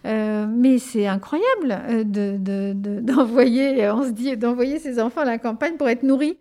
mais 0.05 0.79
c'est 0.79 1.05
incroyable 1.05 2.05
de- 2.09 2.72
de- 2.73 2.95
de- 2.95 2.99
d'envoyer 3.01 3.89
on 3.91 4.03
se 4.03 4.11
dit 4.11 4.35
d'envoyer 4.37 4.79
ses 4.79 4.99
enfants 4.99 5.21
à 5.21 5.25
la 5.25 5.37
campagne 5.37 5.77
pour 5.77 5.89
être 5.89 6.03
nourris 6.03 6.37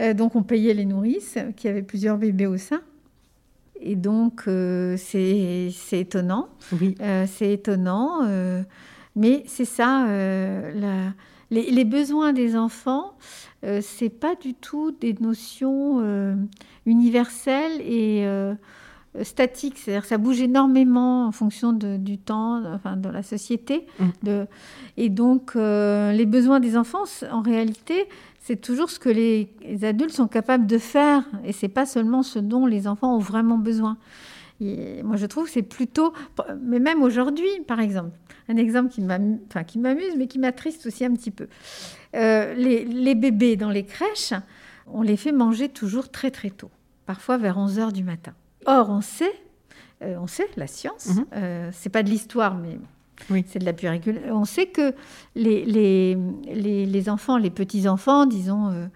Euh, 0.00 0.14
donc 0.14 0.36
on 0.36 0.44
payait 0.44 0.74
les 0.74 0.84
nourrices 0.84 1.36
qui 1.56 1.66
avaient 1.68 1.82
plusieurs 1.82 2.18
bébés 2.18 2.46
au 2.46 2.56
sein 2.56 2.82
et 3.80 3.96
donc 3.96 4.42
euh, 4.46 4.96
c'est 4.96 5.72
étonnant 5.92 6.48
oui. 6.80 6.94
euh, 7.00 7.26
c'est 7.28 7.52
étonnant, 7.52 8.24
euh, 8.26 8.62
mais 9.16 9.42
c'est 9.46 9.64
ça. 9.64 10.06
euh, 10.08 10.72
la- 10.74 11.12
les, 11.50 11.70
les 11.70 11.84
besoins 11.86 12.32
des 12.34 12.56
enfants, 12.56 13.14
euh, 13.64 13.80
c'est 13.82 14.10
pas 14.10 14.34
du 14.34 14.52
tout 14.54 14.90
des 14.92 15.14
notions 15.20 16.00
euh, 16.02 16.34
universelles 16.86 17.80
et 17.80 18.22
euh, 19.16 19.24
statiques. 19.24 19.78
C'est-à-dire, 19.78 20.02
que 20.02 20.08
ça 20.08 20.18
bouge 20.18 20.40
énormément 20.40 21.26
en 21.26 21.32
fonction 21.32 21.72
de- 21.72 21.96
du 21.96 22.18
temps, 22.18 22.62
enfin 22.74 22.96
de 22.96 23.08
la 23.08 23.22
société. 23.22 23.86
Mm. 23.98 24.04
De, 24.22 24.46
et 24.96 25.08
donc, 25.08 25.52
euh, 25.56 26.12
les 26.12 26.26
besoins 26.26 26.60
des 26.60 26.76
enfants, 26.76 27.04
en 27.30 27.40
réalité, 27.42 28.06
c'est 28.40 28.60
toujours 28.60 28.90
ce 28.90 28.98
que 28.98 29.08
les, 29.10 29.52
les 29.62 29.84
adultes 29.84 30.12
sont 30.12 30.28
capables 30.28 30.66
de 30.66 30.78
faire, 30.78 31.24
et 31.44 31.52
c'est 31.52 31.68
pas 31.68 31.86
seulement 31.86 32.22
ce 32.22 32.38
dont 32.38 32.66
les 32.66 32.86
enfants 32.88 33.14
ont 33.16 33.18
vraiment 33.20 33.58
besoin. 33.58 33.96
Et 34.60 35.02
moi, 35.04 35.16
je 35.16 35.26
trouve 35.26 35.44
que 35.44 35.50
c'est 35.52 35.62
plutôt, 35.62 36.12
mais 36.62 36.80
même 36.80 37.02
aujourd'hui, 37.02 37.46
par 37.66 37.78
exemple, 37.78 38.10
un 38.48 38.56
exemple 38.56 38.88
qui 38.90 39.00
m'amu- 39.02 39.38
enfin, 39.48 39.62
qui 39.62 39.78
m'amuse, 39.78 40.14
mais 40.16 40.26
qui 40.26 40.38
m'attriste 40.40 40.86
aussi 40.86 41.04
un 41.04 41.12
petit 41.12 41.30
peu. 41.30 41.46
Euh, 42.16 42.54
les, 42.54 42.84
les 42.84 43.14
bébés 43.14 43.56
dans 43.56 43.70
les 43.70 43.84
crèches, 43.84 44.32
on 44.86 45.02
les 45.02 45.16
fait 45.16 45.30
manger 45.32 45.68
toujours 45.68 46.08
très 46.10 46.30
très 46.32 46.50
tôt, 46.50 46.70
parfois 47.06 47.36
vers 47.36 47.56
11 47.58 47.78
heures 47.78 47.92
du 47.92 48.02
matin. 48.02 48.32
Or, 48.66 48.90
on 48.90 49.00
sait, 49.00 49.32
euh, 50.02 50.16
on 50.20 50.26
sait, 50.26 50.48
la 50.56 50.66
science, 50.66 51.06
Mhm. 51.16 51.24
euh, 51.36 51.70
c'est 51.72 51.90
pas 51.90 52.02
de 52.02 52.10
l'histoire, 52.10 52.54
mais 52.56 52.78
Oui. 53.30 53.44
c'est 53.48 53.58
de 53.58 53.64
la 53.64 53.72
puéricule. 53.72 54.20
On 54.30 54.44
sait 54.44 54.66
que 54.66 54.94
les, 55.34 55.64
les, 55.64 56.16
les, 56.52 56.86
les 56.86 57.08
enfants, 57.08 57.36
les 57.38 57.50
petits-enfants, 57.50 58.26
disons 58.26 58.70
euh, 58.70 58.86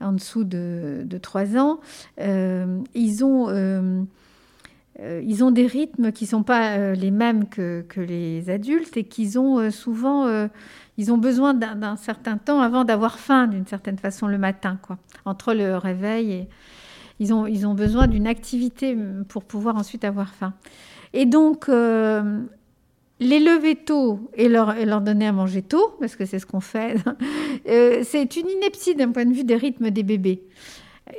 en 0.00 0.12
dessous 0.12 0.44
de, 0.44 1.02
de 1.04 1.18
3 1.18 1.56
ans, 1.58 1.80
ils 2.18 3.24
ont... 3.24 4.06
ils 5.02 5.44
ont 5.44 5.50
des 5.50 5.66
rythmes 5.66 6.12
qui 6.12 6.24
ne 6.24 6.28
sont 6.28 6.42
pas 6.42 6.92
les 6.92 7.10
mêmes 7.10 7.48
que, 7.48 7.82
que 7.88 8.00
les 8.02 8.50
adultes 8.50 8.96
et 8.98 9.04
qu'ils 9.04 9.38
ont 9.38 9.70
souvent, 9.70 10.26
ils 10.98 11.10
ont 11.12 11.16
besoin 11.18 11.54
d'un 11.54 11.74
d'un 11.74 11.96
certain 11.96 12.36
temps 12.36 12.60
avant 12.60 12.84
d'avoir 12.84 13.18
faim 13.18 13.46
d'une 13.46 13.66
certaine 13.66 13.96
façon 13.98 14.26
le 14.26 14.36
matin, 14.36 14.78
quoi. 14.82 14.98
Entre 15.24 15.54
le 15.54 15.76
réveil 15.76 16.32
et 16.32 16.48
ils 17.20 17.32
ont, 17.32 17.46
ils 17.46 17.66
ont 17.66 17.74
besoin 17.74 18.08
d'une 18.08 18.26
activité 18.26 18.96
mm, 18.96 19.26
pour 19.28 19.44
pouvoir 19.44 19.76
ensuite 19.76 20.04
avoir 20.04 20.34
faim. 20.34 20.54
Et 21.12 21.26
donc, 21.26 21.68
euh, 21.68 22.40
les 23.20 23.38
lever 23.38 23.76
tôt 23.76 24.30
et 24.34 24.48
leur, 24.48 24.76
et 24.76 24.86
leur 24.86 25.02
donner 25.02 25.26
à 25.26 25.32
manger 25.32 25.62
tôt, 25.62 25.94
parce 26.00 26.16
que 26.16 26.24
c'est 26.24 26.38
ce 26.38 26.46
qu'on 26.46 26.60
fait, 26.60 26.96
euh, 27.68 28.00
c'est 28.02 28.36
une 28.36 28.48
ineptie 28.48 28.94
d'un 28.96 29.12
point 29.12 29.26
de 29.26 29.34
vue 29.34 29.44
des 29.44 29.56
rythmes 29.56 29.90
des 29.90 30.02
bébés. 30.02 30.42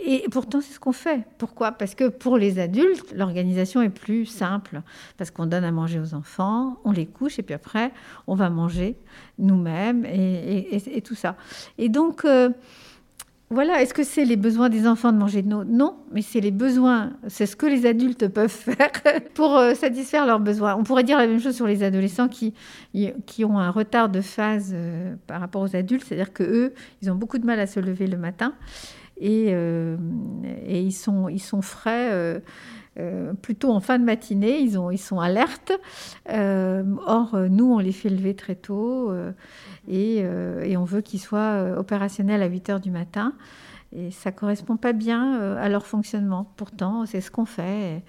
Et 0.05 0.23
pourtant, 0.31 0.61
c'est 0.61 0.73
ce 0.73 0.79
qu'on 0.79 0.93
fait. 0.93 1.25
Pourquoi? 1.37 1.73
Parce 1.73 1.95
que 1.95 2.07
pour 2.07 2.37
les 2.37 2.59
adultes, 2.59 3.13
l'organisation 3.13 3.81
est 3.81 3.89
plus 3.89 4.25
simple. 4.25 4.81
Parce 5.17 5.31
qu'on 5.31 5.45
donne 5.45 5.65
à 5.65 5.71
manger 5.71 5.99
aux 5.99 6.13
enfants, 6.13 6.77
on 6.85 6.91
les 6.91 7.05
couche, 7.05 7.39
et 7.39 7.43
puis 7.43 7.53
après, 7.53 7.91
on 8.25 8.35
va 8.35 8.49
manger 8.49 8.95
nous-mêmes 9.37 10.05
et, 10.05 10.77
et- 10.95 11.01
tout 11.01 11.15
ça. 11.15 11.35
Et 11.77 11.89
donc, 11.89 12.23
euh, 12.23 12.49
voilà, 13.51 13.81
est-ce 13.81 13.93
que 13.93 14.03
c'est 14.03 14.23
les 14.23 14.37
besoins 14.37 14.69
des 14.69 14.87
enfants 14.87 15.11
de 15.11 15.17
manger 15.17 15.41
de 15.41 15.51
l'eau? 15.51 15.65
Non, 15.65 15.97
mais 16.13 16.21
c'est 16.21 16.39
les 16.39 16.51
besoins, 16.51 17.11
c'est 17.27 17.45
ce 17.45 17.57
que 17.57 17.65
les 17.65 17.85
adultes 17.85 18.29
peuvent 18.29 18.49
faire 18.49 18.91
pour 19.33 19.57
euh, 19.57 19.73
satisfaire 19.73 20.25
leurs 20.25 20.39
besoins. 20.39 20.75
On 20.75 20.83
pourrait 20.83 21.03
dire 21.03 21.17
la 21.17 21.27
même 21.27 21.41
chose 21.41 21.55
sur 21.55 21.67
les 21.67 21.83
adolescents 21.83 22.29
qui, 22.29 22.53
ont 23.43 23.59
un 23.59 23.69
retard 23.69 24.07
de 24.07 24.21
phase 24.21 24.71
euh, 24.73 25.15
par 25.27 25.41
rapport 25.41 25.61
aux 25.63 25.75
adultes, 25.75 26.05
c'est-à-dire 26.07 26.31
que 26.31 26.43
eux, 26.43 26.73
ils 27.01 27.11
ont 27.11 27.15
beaucoup 27.15 27.39
de 27.39 27.45
mal 27.45 27.59
à 27.59 27.67
se 27.67 27.81
lever 27.81 28.07
le 28.07 28.17
matin 28.17 28.53
et, 29.17 29.47
euh, 29.49 29.97
ils, 30.65 30.93
sont, 30.93 31.27
ils 31.27 31.41
sont 31.41 31.61
frais. 31.61 32.41
Euh, 32.99 33.33
plutôt 33.33 33.71
en 33.71 33.79
fin 33.79 33.99
de 33.99 34.03
matinée, 34.03 34.59
ils, 34.59 34.77
ont, 34.77 34.91
ils 34.91 34.97
sont 34.97 35.19
alertes. 35.19 35.71
Euh, 36.29 36.83
or, 37.05 37.35
euh, 37.35 37.47
nous, 37.47 37.73
on 37.73 37.79
les 37.79 37.93
fait 37.93 38.09
lever 38.09 38.35
très 38.35 38.55
tôt 38.55 39.13
et, 39.87 40.25
on 40.77 40.83
veut 40.83 41.01
qu'ils 41.01 41.21
soient 41.21 41.75
opérationnels 41.77 42.41
à 42.41 42.47
8 42.47 42.69
heures 42.69 42.79
du 42.79 42.91
matin. 42.91 43.33
Et 43.93 44.09
ça 44.11 44.31
correspond 44.31 44.77
pas 44.77 44.93
bien 44.93 45.57
à 45.57 45.67
leur 45.67 45.85
fonctionnement. 45.85 46.51
Pourtant, 46.55 47.05
c'est 47.05 47.21
ce 47.21 47.29
qu'on 47.29 47.45
fait. 47.45 47.97
Et 47.97 48.03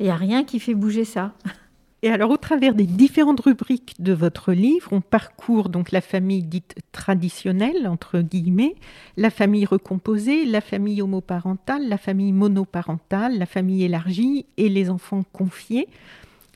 il 0.00 0.04
n'y 0.06 0.10
a 0.10 0.16
rien 0.16 0.44
qui 0.44 0.58
fait 0.58 0.74
bouger 0.74 1.04
ça. 1.04 1.32
Et 2.02 2.10
alors, 2.10 2.30
au 2.30 2.36
travers 2.36 2.74
des 2.74 2.86
différentes 2.86 3.40
rubriques 3.40 3.96
de 3.98 4.12
votre 4.12 4.52
livre, 4.52 4.92
on 4.92 5.00
parcourt 5.00 5.68
donc 5.68 5.90
la 5.90 6.00
famille 6.00 6.44
dite 6.44 6.76
traditionnelle, 6.92 7.88
entre 7.88 8.20
guillemets, 8.20 8.76
la 9.16 9.30
famille 9.30 9.64
recomposée, 9.64 10.44
la 10.44 10.60
famille 10.60 11.02
homoparentale, 11.02 11.88
la 11.88 11.98
famille 11.98 12.32
monoparentale, 12.32 13.36
la 13.36 13.46
famille 13.46 13.82
élargie 13.82 14.46
et 14.56 14.68
les 14.68 14.90
enfants 14.90 15.24
confiés. 15.32 15.88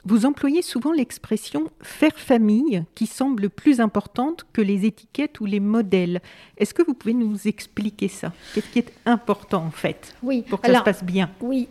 Vous 0.04 0.26
employez 0.26 0.62
souvent 0.62 0.92
l'expression 0.92 1.70
faire 1.80 2.16
famille 2.16 2.84
qui 2.94 3.06
semble 3.06 3.50
plus 3.50 3.80
importante 3.80 4.46
que 4.52 4.60
les 4.60 4.84
étiquettes 4.84 5.40
ou 5.40 5.46
les 5.46 5.60
modèles. 5.60 6.20
Est-ce 6.56 6.74
que 6.74 6.82
vous 6.82 6.94
pouvez 6.94 7.14
nous 7.14 7.46
expliquer 7.46 8.08
ça? 8.08 8.32
Qu'est-ce 8.54 8.68
qui 8.68 8.80
est 8.80 8.92
important 9.06 9.64
en 9.64 9.70
fait 9.70 10.14
Oui, 10.22 10.42
pour 10.48 10.60
que 10.60 10.72
ça 10.72 10.78
se 10.78 10.84
passe 10.84 11.04
bien? 11.04 11.30
Oui, 11.40 11.68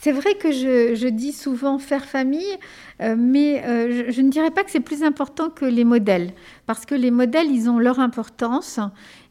c'est 0.00 0.12
vrai 0.12 0.34
que 0.34 0.50
je, 0.50 0.94
je, 0.94 1.08
dis 1.08 1.32
souvent 1.32 1.78
faire 1.78 2.06
famille, 2.06 2.56
euh, 3.02 3.16
mais 3.18 3.62
euh, 3.66 4.06
je, 4.06 4.12
je, 4.12 4.22
ne 4.22 4.30
dirais 4.30 4.50
pas 4.50 4.64
que 4.64 4.70
c'est 4.70 4.80
plus 4.80 5.02
important 5.02 5.50
que 5.50 5.66
les 5.66 5.84
modèles, 5.84 6.32
parce 6.66 6.86
que 6.86 6.94
les 6.94 7.10
modèles, 7.10 7.50
ils 7.50 7.68
ont 7.68 7.78
leur 7.78 8.00
importance, 8.00 8.80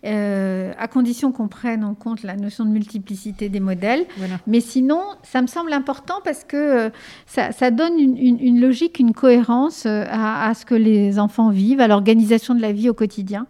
euh, 0.05 0.71
à 0.77 0.87
condition 0.87 1.31
qu'on 1.31 1.47
prenne 1.47 1.83
en 1.83 1.95
compte 1.95 2.21
la 2.21 2.35
notion 2.35 2.65
de 2.65 2.69
multiplicité 2.69 3.49
des 3.49 3.59
modèles. 3.59 4.05
Voilà. 4.17 4.35
Mais 4.45 4.59
sinon, 4.59 5.01
ça 5.23 5.41
me 5.41 5.47
semble 5.47 5.73
important 5.73 6.19
parce 6.23 6.43
que 6.43 6.91
ça, 7.25 7.51
ça, 7.51 7.71
donne 7.71 7.99
une, 7.99 8.17
une, 8.17 8.39
une, 8.39 8.61
logique, 8.61 8.99
une 8.99 9.13
cohérence 9.13 9.87
à, 9.87 10.47
à, 10.47 10.53
ce 10.53 10.67
que 10.67 10.75
les 10.75 11.17
enfants 11.17 11.49
vivent, 11.49 11.81
à 11.81 11.87
l'organisation 11.87 12.53
de 12.53 12.61
la 12.61 12.71
vie 12.73 12.89
au 12.89 12.93
quotidien. 12.93 13.47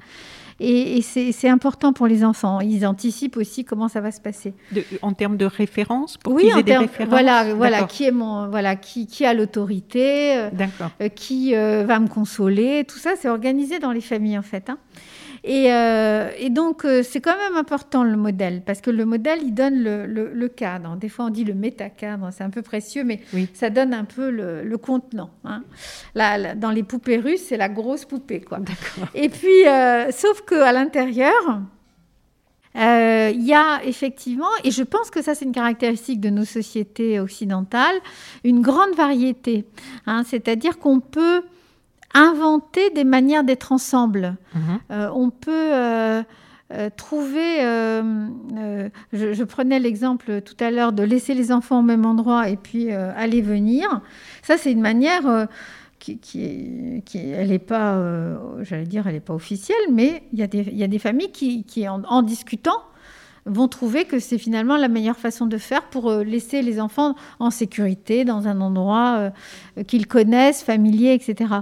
Et, 0.59 0.97
et 0.97 1.01
c'est 1.01 1.49
important 1.49 1.93
pour 1.93 2.07
les 2.07 2.23
enfants. 2.23 2.59
Ils 2.59 2.85
anticipent 2.85 3.37
aussi 3.37 3.63
comment 3.63 3.87
ça 3.87 4.01
va 4.01 4.11
se 4.11 4.19
passer. 4.19 4.53
De, 4.71 4.83
en 5.01 5.13
termes 5.13 5.37
de 5.37 5.45
référence, 5.45 6.17
pour 6.17 6.33
oui, 6.33 6.43
qu'ils 6.43 6.51
aient 6.51 6.63
des 6.63 6.71
termes, 6.71 6.83
références. 6.83 7.09
Voilà, 7.09 7.53
voilà, 7.53 7.83
qui 7.83 8.03
est 8.05 8.11
mon, 8.11 8.49
voilà, 8.49 8.75
qui, 8.75 9.07
qui 9.07 9.25
a 9.25 9.33
l'autorité, 9.33 10.35
euh, 10.37 11.09
qui 11.15 11.55
euh, 11.55 11.85
va 11.85 11.99
me 11.99 12.07
consoler. 12.07 12.83
Tout 12.85 12.97
ça, 12.97 13.11
c'est 13.19 13.29
organisé 13.29 13.79
dans 13.79 13.91
les 13.91 14.01
familles 14.01 14.37
en 14.37 14.43
fait. 14.43 14.69
Hein. 14.69 14.77
Et, 15.43 15.71
euh, 15.71 16.29
et, 16.37 16.49
donc, 16.49 16.85
c'est 17.03 17.21
quand 17.21 17.37
même 17.37 17.55
important 17.57 18.03
le 18.03 18.17
modèle, 18.17 18.61
parce 18.65 18.81
que 18.81 18.91
le 18.91 19.05
modèle, 19.05 19.39
il 19.43 19.53
donne 19.53 19.81
le, 19.83 20.05
le, 20.05 20.33
le 20.33 20.47
cadre. 20.47 20.95
Des 20.97 21.09
fois, 21.09 21.25
on 21.25 21.29
dit 21.29 21.43
le 21.43 21.53
métacadre, 21.53 22.29
c'est 22.31 22.43
un 22.43 22.49
peu 22.49 22.61
précieux, 22.61 23.03
mais 23.03 23.21
oui. 23.33 23.47
ça 23.53 23.69
donne 23.69 23.93
un 23.93 24.05
peu 24.05 24.29
le, 24.29 24.63
le 24.63 24.77
contenant. 24.77 25.29
Hein. 25.45 25.63
Là, 26.15 26.37
là, 26.37 26.55
dans 26.55 26.71
les 26.71 26.83
poupées 26.83 27.17
russes, 27.17 27.43
c'est 27.47 27.57
la 27.57 27.69
grosse 27.69 28.05
poupée. 28.05 28.41
Quoi. 28.41 28.59
Et 29.15 29.29
puis, 29.29 29.67
euh, 29.67 30.11
sauf 30.11 30.41
qu'à 30.41 30.71
l'intérieur, 30.71 31.61
Euh, 32.75 33.31
il 33.33 33.45
y 33.47 33.53
a 33.53 33.81
effectivement, 33.83 34.53
et 34.63 34.69
je 34.69 34.83
pense 34.83 35.09
que 35.09 35.23
ça 35.23 35.33
c'est 35.33 35.43
une 35.43 35.51
caractéristique 35.51 36.19
de 36.21 36.29
nos 36.29 36.45
sociétés 36.45 37.19
occidentales, 37.19 37.99
une 38.43 38.61
grande 38.61 38.93
variété. 38.95 39.65
Hein. 40.05 40.23
C'est-à-dire 40.23 40.77
qu'on 40.77 40.99
peut 40.99 41.41
inventer 42.13 42.89
des 42.91 43.03
manières 43.03 43.43
d'être 43.43 43.71
ensemble. 43.71 44.35
Mhm. 44.55 44.61
Euh, 44.91 45.09
on 45.13 45.29
peut 45.29 45.51
euh, 45.73 46.23
euh, 46.73 46.89
trouver, 46.95 47.59
je, 49.13 49.33
je 49.33 49.43
prenais 49.43 49.79
l'exemple 49.79 50.41
tout 50.41 50.57
à 50.59 50.71
l'heure 50.71 50.91
de 50.93 51.03
laisser 51.03 51.33
les 51.33 51.51
enfants 51.51 51.79
au 51.79 51.83
même 51.83 52.05
endroit 52.05 52.49
et 52.49 52.57
puis 52.57 52.91
aller 52.91 53.41
venir. 53.41 54.01
Ça, 54.43 54.57
c'est 54.57 54.71
une 54.71 54.81
manière 54.81 55.47
qui, 55.99 56.17
qui, 56.19 56.43
est- 56.45 57.01
qui 57.05 57.17
est- 57.17 57.29
elle 57.29 57.49
n'est 57.49 57.59
pas, 57.59 58.01
j'allais 58.61 58.85
dire, 58.85 59.07
elle 59.07 59.13
n'est 59.15 59.19
pas 59.19 59.33
officielle, 59.33 59.77
mais 59.91 60.23
il 60.33 60.39
y 60.39 60.43
a 60.43 60.47
des, 60.47 60.59
il 60.71 60.77
y 60.77 60.83
a 60.83 60.87
des 60.87 60.99
familles 60.99 61.31
qui, 61.31 61.63
qui, 61.63 61.87
en, 61.87 62.03
en 62.03 62.21
discutant, 62.21 62.77
vont 63.45 63.67
trouver 63.67 64.05
que 64.05 64.19
c'est 64.19 64.37
finalement 64.37 64.77
la 64.77 64.87
meilleure 64.87 65.17
façon 65.17 65.45
de 65.45 65.57
faire 65.57 65.83
pour 65.83 66.09
euh, 66.09 66.23
laisser 66.23 66.61
les 66.61 66.79
enfants 66.79 67.15
en 67.39 67.49
sécurité 67.49 68.25
dans 68.25 68.47
un 68.47 68.61
endroit 68.61 69.31
euh, 69.77 69.83
qu'ils 69.83 70.07
connaissent, 70.07 70.63
familier, 70.63 71.13
etc. 71.13 71.53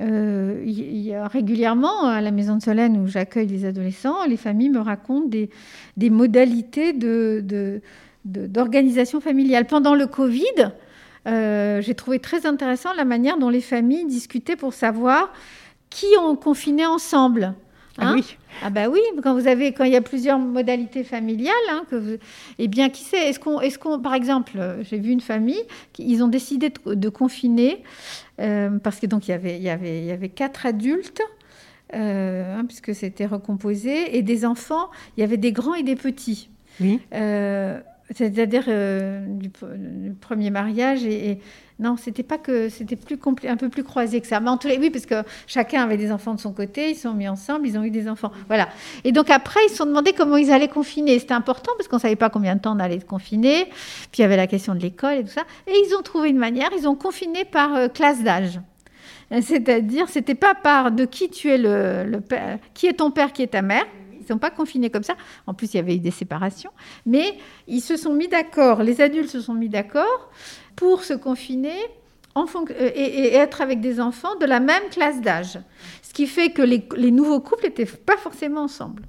Euh, 0.00 1.26
régulièrement 1.30 2.04
à 2.06 2.20
la 2.20 2.30
Maison 2.30 2.56
de 2.56 2.62
Solène 2.62 2.96
où 2.98 3.06
j'accueille 3.06 3.46
les 3.46 3.64
adolescents, 3.64 4.24
les 4.26 4.36
familles 4.36 4.70
me 4.70 4.80
racontent 4.80 5.28
des, 5.28 5.50
modalités 6.10 6.92
d'organisation 8.24 9.20
familiale. 9.20 9.66
Pendant 9.66 9.94
le 9.94 10.06
Covid, 10.06 10.72
j'ai 11.26 11.94
trouvé 11.94 12.18
très 12.18 12.46
intéressant 12.46 12.92
la 12.94 13.04
manière 13.04 13.38
dont 13.38 13.50
les 13.50 13.60
familles 13.60 14.06
discutaient 14.06 14.56
pour 14.56 14.74
savoir 14.74 15.32
qui 15.90 16.06
on 16.20 16.34
confinait 16.34 16.86
ensemble. 16.86 17.54
Ah 18.00 18.10
Hein 18.10 18.14
oui. 18.14 18.36
ah 18.62 18.70
bah 18.70 18.88
oui, 18.88 19.00
quand 19.22 19.34
vous 19.34 19.46
avez 19.48 19.72
quand 19.72 19.84
il 19.84 19.92
y 19.92 19.96
a 19.96 20.00
plusieurs 20.00 20.38
modalités 20.38 21.02
familiales, 21.04 21.54
hein, 21.70 21.82
que 21.90 21.96
vous, 21.96 22.16
eh 22.58 22.68
bien 22.68 22.90
qui 22.90 23.02
sait 23.02 23.28
Est-ce 23.28 23.40
qu'on, 23.40 23.60
est-ce 23.60 23.78
qu'on, 23.78 23.98
par 24.00 24.14
exemple, 24.14 24.52
euh, 24.56 24.82
j'ai 24.84 24.98
vu 24.98 25.10
une 25.10 25.20
famille, 25.20 25.62
ils 25.98 26.22
ont 26.22 26.28
décidé 26.28 26.70
de, 26.70 26.94
de 26.94 27.08
confiner 27.08 27.82
euh, 28.40 28.70
parce 28.78 29.00
que 29.00 29.06
donc 29.06 29.26
il 29.26 29.32
y 29.32 29.34
avait 29.34 29.56
il 29.56 29.62
y 29.62 29.68
avait 29.70 29.98
il 29.98 30.04
y 30.06 30.12
avait 30.12 30.28
quatre 30.28 30.64
adultes. 30.66 31.22
euh, 31.94 32.58
hein, 32.58 32.64
puisque 32.66 32.94
c'était 32.94 33.26
recomposé, 33.26 34.16
et 34.16 34.22
des 34.22 34.44
enfants, 34.44 34.90
il 35.16 35.20
y 35.20 35.24
avait 35.24 35.38
des 35.38 35.52
grands 35.52 35.74
et 35.74 35.82
des 35.82 35.96
petits. 35.96 36.50
Oui. 36.80 37.00
Euh, 37.14 37.80
c'est-à-dire 38.14 38.64
euh, 38.68 39.20
du, 39.26 39.50
premier 40.20 40.50
mariage 40.50 41.04
et, 41.04 41.38
non 41.78 41.96
c'était 41.96 42.24
pas 42.24 42.38
que 42.38 42.68
c'était 42.68 42.96
plus 42.96 43.18
un 43.46 43.56
peu 43.56 43.68
plus 43.68 43.84
croisé 43.84 44.20
que 44.20 44.26
ça. 44.26 44.40
Mais 44.40 44.48
en 44.48 44.56
tous 44.56 44.66
les 44.66 44.78
oui 44.78 44.90
parce 44.90 45.06
que 45.06 45.22
chacun 45.46 45.82
avait 45.82 45.96
des 45.96 46.10
enfants 46.10 46.34
de 46.34 46.40
son 46.40 46.52
côté 46.52 46.90
ils 46.90 46.96
sont 46.96 47.14
mis 47.14 47.28
ensemble 47.28 47.68
ils 47.68 47.78
ont 47.78 47.84
eu 47.84 47.90
des 47.90 48.08
enfants. 48.08 48.32
Voilà. 48.48 48.68
Et 49.04 49.12
donc 49.12 49.30
après 49.30 49.60
ils 49.66 49.70
se 49.70 49.76
sont 49.76 49.86
demandé 49.86 50.12
comment 50.12 50.36
ils 50.36 50.50
allaient 50.50 50.68
confiner. 50.68 51.18
C'était 51.18 51.34
important 51.34 51.70
parce 51.76 51.86
qu'on 51.86 51.98
savait 51.98 52.16
pas 52.16 52.30
combien 52.30 52.56
de 52.56 52.60
temps 52.60 52.74
on 52.74 52.80
allait 52.80 52.98
confiné 52.98 53.66
puis 54.10 54.18
il 54.18 54.22
y 54.22 54.24
avait 54.24 54.36
la 54.36 54.46
question 54.46 54.74
de 54.74 54.80
l'école 54.80 55.18
et 55.18 55.22
tout 55.22 55.30
ça. 55.30 55.44
Et 55.66 55.72
ils 55.86 55.94
ont 55.94 56.02
trouvé 56.02 56.30
une 56.30 56.38
manière 56.38 56.70
ils 56.76 56.88
ont 56.88 56.96
confiné 56.96 57.44
par 57.44 57.74
euh, 57.74 57.88
classe 57.88 58.22
d'âge. 58.24 58.60
C'est-à-dire 59.30 60.08
c'était 60.08 60.34
pas 60.34 60.54
par 60.54 60.90
de 60.90 61.04
qui 61.04 61.28
tu 61.28 61.50
es 61.50 61.58
le, 61.58 62.18
père 62.20 62.58
qui 62.72 62.86
est 62.86 62.94
ton 62.94 63.10
père 63.10 63.32
qui 63.32 63.42
est 63.42 63.48
ta 63.48 63.62
mère 63.62 63.84
sont 64.28 64.38
pas 64.38 64.50
confinés 64.50 64.90
comme 64.90 65.02
ça 65.02 65.14
en 65.46 65.54
plus 65.54 65.74
il 65.74 65.76
y 65.78 65.80
avait 65.80 65.96
eu 65.96 66.00
des 66.00 66.10
séparations 66.10 66.70
mais 67.06 67.36
ils 67.66 67.80
se 67.80 67.96
sont 67.96 68.12
mis 68.12 68.28
d'accord, 68.28 68.82
les 68.82 69.00
adultes 69.00 69.30
se 69.30 69.40
sont 69.40 69.54
mis 69.54 69.68
d'accord 69.68 70.30
pour 70.76 71.02
se 71.04 71.14
confiner 71.14 71.76
en 72.34 72.44
fonc- 72.44 72.70
euh, 72.70 72.90
et, 72.94 73.34
être 73.34 73.60
avec 73.60 73.80
des 73.80 74.00
enfants 74.00 74.36
de 74.36 74.46
la 74.46 74.60
même 74.60 74.88
classe 74.90 75.20
d'âge. 75.20 75.58
Ce 76.02 76.12
qui 76.12 76.26
fait 76.26 76.50
que 76.50 76.62
les 76.62 77.10
nouveaux 77.10 77.40
couples 77.40 77.64
n'étaient 77.64 77.84
pas 77.84 78.16
forcément 78.16 78.62
ensemble. 78.62 79.02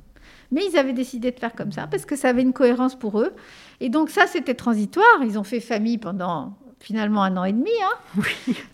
Mais 0.51 0.61
ils 0.67 0.77
avaient 0.77 0.93
décidé 0.93 1.29
de 1.31 1.39
faire 1.39 1.53
comme 1.53 1.71
ça 1.71 1.85
parce 1.85 2.05
que 2.05 2.15
ça 2.15 2.29
avait 2.29 2.41
une 2.41 2.53
cohérence 2.53 2.97
pour 2.97 3.21
eux. 3.21 3.33
Et 3.81 3.89
donc 3.89 4.09
ça, 4.09 4.25
c'était 4.25 4.55
transitoire. 4.55 5.05
Ils 5.23 5.37
ont 5.37 5.43
fait 5.43 5.59
famille 5.59 5.99
pendant 5.99 6.55
finalement 6.79 7.23
un 7.23 7.35
an 7.37 7.43
et 7.43 7.51
demi. 7.53 7.69
hein. 7.83 8.21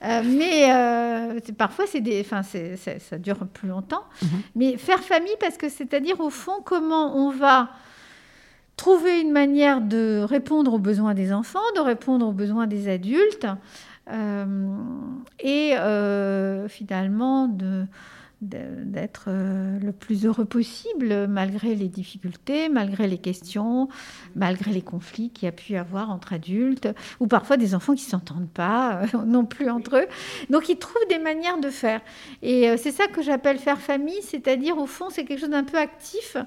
Euh, 0.04 0.22
mais 0.26 0.72
euh, 0.72 1.40
parfois, 1.58 1.86
c'est 1.88 2.02
des, 2.02 2.22
enfin, 2.22 2.44
c'est- 2.44 2.78
c'est- 2.78 3.00
ça 3.00 3.18
dure 3.18 3.38
plus 3.54 3.68
longtemps. 3.68 4.04
Mais 4.56 4.78
faire 4.78 5.00
famille, 5.00 5.36
parce 5.40 5.58
que 5.58 5.70
c'est-à-dire 5.70 6.20
au 6.20 6.30
fond 6.30 6.62
comment 6.64 7.16
on 7.18 7.32
va 7.32 7.70
trouver 8.78 9.22
une 9.22 9.32
manière 9.32 9.82
de 9.82 10.22
répondre 10.28 10.74
aux 10.74 10.80
besoins 10.80 11.14
des 11.14 11.32
enfants, 11.34 11.60
de 11.76 11.82
répondre 11.82 12.28
aux 12.28 12.34
besoins 12.34 12.68
des 12.68 12.88
adultes, 12.90 13.48
euh, 14.12 14.68
et 15.40 15.74
finalement 16.68 17.48
de- 17.48 17.86
d'être 18.42 19.26
euh, 19.28 19.80
le 19.80 19.92
plus 19.92 20.26
heureux 20.26 20.46
possible 20.46 21.28
malgré 21.28 21.76
les 21.76 21.88
difficultés, 21.88 22.70
malgré 22.70 23.08
les 23.08 23.18
questions, 23.18 23.88
malgré 24.36 24.72
les 24.72 24.82
conflits 24.82 25.30
qu'il 25.30 25.46
y 25.46 25.50
a 25.50 25.52
pu 25.52 25.74
y 25.74 25.78
avoir 25.78 26.12
entre 26.12 26.34
adultes, 26.34 26.90
ou 27.20 27.28
parfois 27.28 27.58
des 27.58 27.76
enfants 27.76 27.96
qui 27.96 28.04
s'entendent 28.04 28.50
pas 28.50 29.02
euh, 29.02 29.18
non 29.26 29.46
plus 29.46 29.70
entre 29.70 29.98
eux. 29.98 30.08
Donc 30.50 30.70
ils 30.70 30.78
trouvent 30.78 31.08
des 31.10 31.20
manières 31.20 31.60
de 31.60 31.70
faire. 31.70 32.02
Et 32.42 32.70
euh, 32.70 32.78
c'est 32.78 32.92
ça 32.92 33.08
que 33.08 33.22
j'appelle 33.22 33.58
faire 33.58 33.80
famille, 33.80 34.22
c'est-à-dire 34.22 34.78
au 34.78 34.86
fond 34.86 35.10
c'est 35.10 35.24
quelque 35.26 35.40
chose 35.40 35.50
d'un 35.50 35.64
peu 35.64 35.78
actif, 35.78 36.38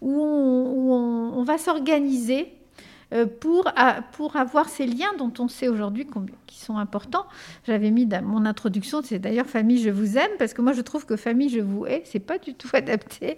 où 0.00 0.20
on, 0.20 1.42
va 1.42 1.58
s'organiser 1.58 2.52
pour, 3.40 3.66
a- 3.76 4.02
pour 4.12 4.36
avoir 4.36 4.68
ces 4.68 4.86
liens 4.86 5.12
dont 5.18 5.32
on 5.38 5.48
sait 5.48 5.68
aujourd'hui 5.68 6.06
qui 6.46 6.58
sont 6.58 6.78
importants. 6.78 7.26
J'avais 7.66 7.90
mis 7.90 8.06
dans 8.06 8.22
mon 8.24 8.46
introduction, 8.46 9.02
c'est 9.02 9.18
d'ailleurs 9.18 9.46
famille, 9.46 9.78
je 9.82 9.90
vous 9.90 10.16
aime, 10.16 10.30
parce 10.38 10.54
que 10.54 10.62
moi 10.62 10.72
je 10.72 10.80
trouve 10.80 11.06
que 11.06 11.16
famille, 11.16 11.48
je 11.48 11.60
vous 11.60 11.86
hais, 11.86 12.02
c'est 12.04 12.20
pas 12.20 12.38
du 12.38 12.54
tout 12.54 12.68
adapté 12.72 13.36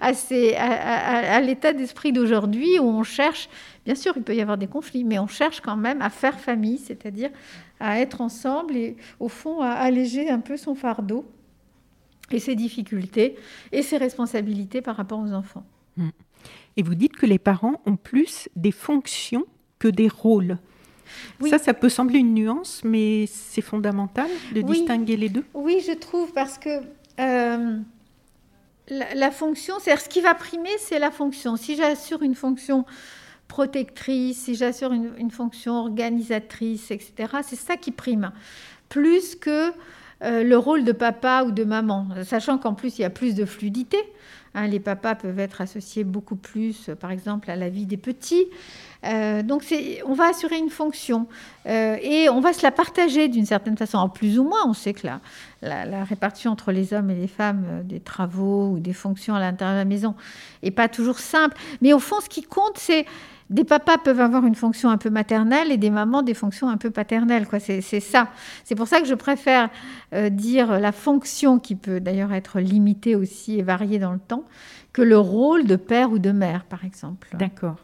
à, 0.00 0.08
à- 0.08 1.40
l'état 1.40 1.72
d'esprit 1.72 2.12
d'aujourd'hui 2.12 2.78
où 2.78 2.84
on 2.84 3.02
cherche, 3.02 3.48
bien 3.84 3.94
sûr 3.94 4.12
il 4.16 4.22
peut 4.22 4.34
y 4.34 4.40
avoir 4.40 4.56
des 4.58 4.66
conflits, 4.66 5.04
mais 5.04 5.18
on 5.18 5.26
cherche 5.26 5.60
quand 5.60 5.76
même 5.76 6.00
à 6.02 6.10
faire 6.10 6.38
famille, 6.40 6.78
c'est-à-dire 6.78 7.30
à 7.78 7.98
être 8.00 8.20
ensemble 8.20 8.76
et 8.76 8.96
au 9.20 9.28
fond 9.28 9.60
à 9.60 9.68
alléger 9.70 10.30
un 10.30 10.40
peu 10.40 10.56
son 10.56 10.74
fardeau 10.74 11.24
et 12.30 12.38
ses 12.38 12.54
difficultés 12.54 13.36
et 13.72 13.82
ses 13.82 13.96
responsabilités 13.96 14.82
par 14.82 14.96
rapport 14.96 15.18
aux 15.20 15.32
enfants. 15.32 15.64
Et 16.80 16.82
vous 16.82 16.94
dites 16.94 17.14
que 17.14 17.26
les 17.26 17.38
parents 17.38 17.82
ont 17.84 17.96
plus 17.96 18.48
des 18.56 18.72
fonctions 18.72 19.44
que 19.78 19.86
des 19.86 20.08
rôles. 20.08 20.56
Oui. 21.38 21.50
Ça, 21.50 21.58
ça 21.58 21.74
peut 21.74 21.90
sembler 21.90 22.20
une 22.20 22.32
nuance, 22.32 22.80
mais 22.84 23.26
c'est 23.26 23.60
fondamental 23.60 24.28
de 24.54 24.62
Oui. 24.62 24.78
distinguer 24.78 25.18
les 25.18 25.28
deux. 25.28 25.44
Oui, 25.52 25.84
je 25.86 25.92
trouve, 25.92 26.32
parce 26.32 26.56
que 26.56 26.70
euh, 27.20 27.76
la, 28.88 29.14
la 29.14 29.30
fonction, 29.30 29.74
c'est-à-dire 29.78 30.02
ce 30.02 30.08
qui 30.08 30.22
va 30.22 30.32
primer, 30.32 30.70
c'est 30.78 30.98
la 30.98 31.10
fonction. 31.10 31.56
Si 31.56 31.76
j'assure 31.76 32.22
une 32.22 32.34
fonction 32.34 32.86
protectrice, 33.46 34.38
si 34.44 34.54
j'assure 34.54 34.92
une, 34.94 35.10
une 35.18 35.30
fonction 35.30 35.74
organisatrice, 35.74 36.90
etc., 36.90 37.12
c'est 37.42 37.56
ça 37.56 37.76
qui 37.76 37.90
prime, 37.90 38.32
plus 38.88 39.36
que 39.36 39.70
euh, 40.22 40.42
le 40.44 40.56
rôle 40.56 40.84
de 40.84 40.92
papa 40.92 41.44
ou 41.46 41.50
de 41.50 41.64
maman, 41.64 42.06
sachant 42.24 42.56
qu'en 42.56 42.72
plus, 42.72 42.98
il 42.98 43.02
y 43.02 43.04
a 43.04 43.10
plus 43.10 43.34
de 43.34 43.44
fluidité. 43.44 43.98
Hein, 44.54 44.66
les 44.66 44.80
papas 44.80 45.14
peuvent 45.14 45.38
être 45.38 45.60
associés 45.60 46.02
beaucoup 46.02 46.34
plus, 46.34 46.88
euh, 46.88 46.96
par 46.96 47.12
exemple, 47.12 47.50
à 47.52 47.56
la 47.56 47.68
vie 47.68 47.86
des 47.86 47.96
petits. 47.96 48.46
Euh, 49.04 49.42
donc, 49.44 49.64
on 50.04 50.12
va 50.12 50.28
assurer 50.28 50.58
une 50.58 50.70
fonction 50.70 51.28
euh, 51.66 51.96
et 52.02 52.28
on 52.28 52.40
va 52.40 52.52
se 52.52 52.62
la 52.62 52.72
partager 52.72 53.28
d'une 53.28 53.46
certaine 53.46 53.76
façon. 53.76 53.98
En 53.98 54.08
plus 54.08 54.40
ou 54.40 54.44
moins, 54.44 54.66
on 54.66 54.74
sait 54.74 54.92
que 54.92 55.06
la, 55.62 56.04
répartition 56.04 56.50
entre 56.50 56.72
les 56.72 56.92
hommes 56.92 57.10
et 57.10 57.14
les 57.14 57.28
femmes 57.28 57.82
des 57.84 58.00
travaux 58.00 58.70
ou 58.70 58.80
des 58.80 58.92
fonctions 58.92 59.36
à 59.36 59.40
l'intérieur 59.40 59.76
de 59.76 59.80
la 59.80 59.84
maison 59.84 60.16
n'est 60.64 60.72
pas 60.72 60.88
toujours 60.88 61.20
simple. 61.20 61.56
Mais 61.80 61.92
au 61.92 62.00
fond, 62.00 62.20
ce 62.20 62.28
qui 62.28 62.42
compte, 62.42 62.76
c'est 62.76 63.06
des 63.50 63.64
papas 63.64 63.98
peuvent 63.98 64.20
avoir 64.20 64.46
une 64.46 64.54
fonction 64.54 64.90
un 64.90 64.96
peu 64.96 65.10
maternelle 65.10 65.72
et 65.72 65.76
des 65.76 65.90
mamans 65.90 66.22
des 66.22 66.34
fonctions 66.34 66.68
un 66.68 66.76
peu 66.76 66.90
paternelles. 66.90 67.46
Quoi. 67.48 67.58
C'est, 67.58 67.80
c'est 67.80 68.00
ça. 68.00 68.28
C'est 68.64 68.76
pour 68.76 68.86
ça 68.86 69.00
que 69.00 69.06
je 69.06 69.14
préfère 69.14 69.68
euh, 70.14 70.30
dire 70.30 70.78
la 70.78 70.92
fonction 70.92 71.58
qui 71.58 71.74
peut 71.74 72.00
d'ailleurs 72.00 72.32
être 72.32 72.60
limitée 72.60 73.16
aussi 73.16 73.58
et 73.58 73.62
variée 73.62 73.98
dans 73.98 74.12
le 74.12 74.20
temps 74.20 74.44
que 74.92 75.02
le 75.02 75.18
rôle 75.18 75.64
de 75.66 75.76
père 75.76 76.12
ou 76.12 76.18
de 76.18 76.30
mère, 76.30 76.64
par 76.64 76.84
exemple. 76.84 77.28
D'accord. 77.34 77.76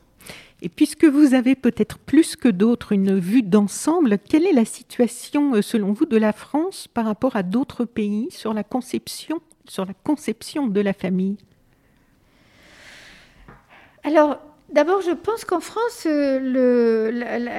Et 0.62 0.68
puisque 0.68 1.04
vous 1.04 1.34
avez 1.34 1.54
peut-être 1.54 1.98
plus 1.98 2.36
que 2.36 2.48
d'autres 2.48 2.92
une 2.92 3.18
vue 3.18 3.42
d'ensemble, 3.42 4.18
quelle 4.18 4.46
est 4.46 4.52
la 4.52 4.64
situation, 4.64 5.54
euh, 5.54 5.62
selon 5.62 5.92
vous, 5.92 6.06
de 6.06 6.16
la 6.16 6.32
France 6.32 6.88
par 6.88 7.04
rapport 7.04 7.36
à 7.36 7.42
d'autres 7.42 7.84
pays 7.84 8.28
sur 8.30 8.54
la 8.54 8.64
conception, 8.64 9.40
sur 9.68 9.84
la 9.84 9.94
conception 9.94 10.68
de 10.68 10.80
la 10.80 10.92
famille? 10.92 11.36
Alors, 14.04 14.38
d'abord, 14.72 15.00
je 15.02 15.12
pense 15.12 15.44
qu'en 15.44 15.60
France, 15.60 16.06
euh, 16.06 17.10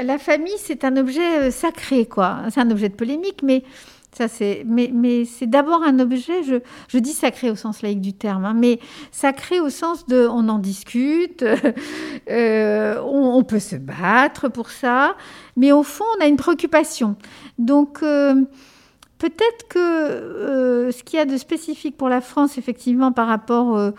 la, 0.03 0.17
famille, 0.17 0.57
c'est 0.57 0.83
un 0.83 0.97
objet 0.97 1.47
euh, 1.47 1.51
sacré, 1.51 2.05
quoi. 2.05 2.39
C'est 2.49 2.59
un 2.59 2.71
objet 2.71 2.89
de 2.89 2.95
polémique, 2.95 3.41
mais 3.43 3.63
ça, 4.11 4.27
c'est, 4.27 4.63
mais, 4.65 5.25
c'est 5.25 5.47
d'abord 5.47 5.83
un 5.83 5.99
objet. 5.99 6.43
Je, 6.43 6.97
dis 6.97 7.13
sacré 7.13 7.51
au 7.51 7.55
sens 7.55 7.81
laïque 7.81 8.01
du 8.01 8.13
terme, 8.13 8.45
hein, 8.45 8.53
mais 8.55 8.79
sacré 9.11 9.59
au 9.59 9.69
sens 9.69 10.05
de, 10.07 10.27
on 10.27 10.49
en 10.49 10.59
discute, 10.59 11.43
euh, 12.29 13.01
on, 13.03 13.43
peut 13.43 13.59
se 13.59 13.75
battre 13.75 14.49
pour 14.49 14.71
ça, 14.71 15.15
mais 15.55 15.71
au 15.71 15.83
fond, 15.83 16.05
on 16.17 16.23
a 16.23 16.27
une 16.27 16.37
préoccupation. 16.37 17.15
Donc 17.59 17.99
peut-être 17.99 19.67
que 19.69 20.89
ce 20.91 21.03
qu'il 21.03 21.17
y 21.17 21.21
a 21.21 21.25
de 21.25 21.37
spécifique 21.37 21.97
pour 21.97 22.09
la 22.09 22.21
France, 22.21 22.57
effectivement, 22.57 23.11
par 23.11 23.27
rapport 23.27 23.93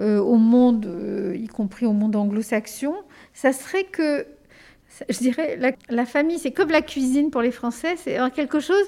au 0.00 0.36
monde, 0.36 0.88
y 1.34 1.46
compris 1.46 1.86
au 1.86 1.92
monde 1.92 2.16
anglo-saxon, 2.16 2.94
ça 3.34 3.52
serait 3.52 3.84
que, 3.84 4.26
je 5.08 5.18
dirais, 5.18 5.58
la, 5.88 6.06
famille, 6.06 6.38
c'est 6.38 6.52
comme 6.52 6.70
la 6.70 6.82
cuisine 6.82 7.30
pour 7.30 7.42
les 7.42 7.50
Français, 7.50 7.96
c'est 7.96 8.18
quelque 8.34 8.60
chose 8.60 8.86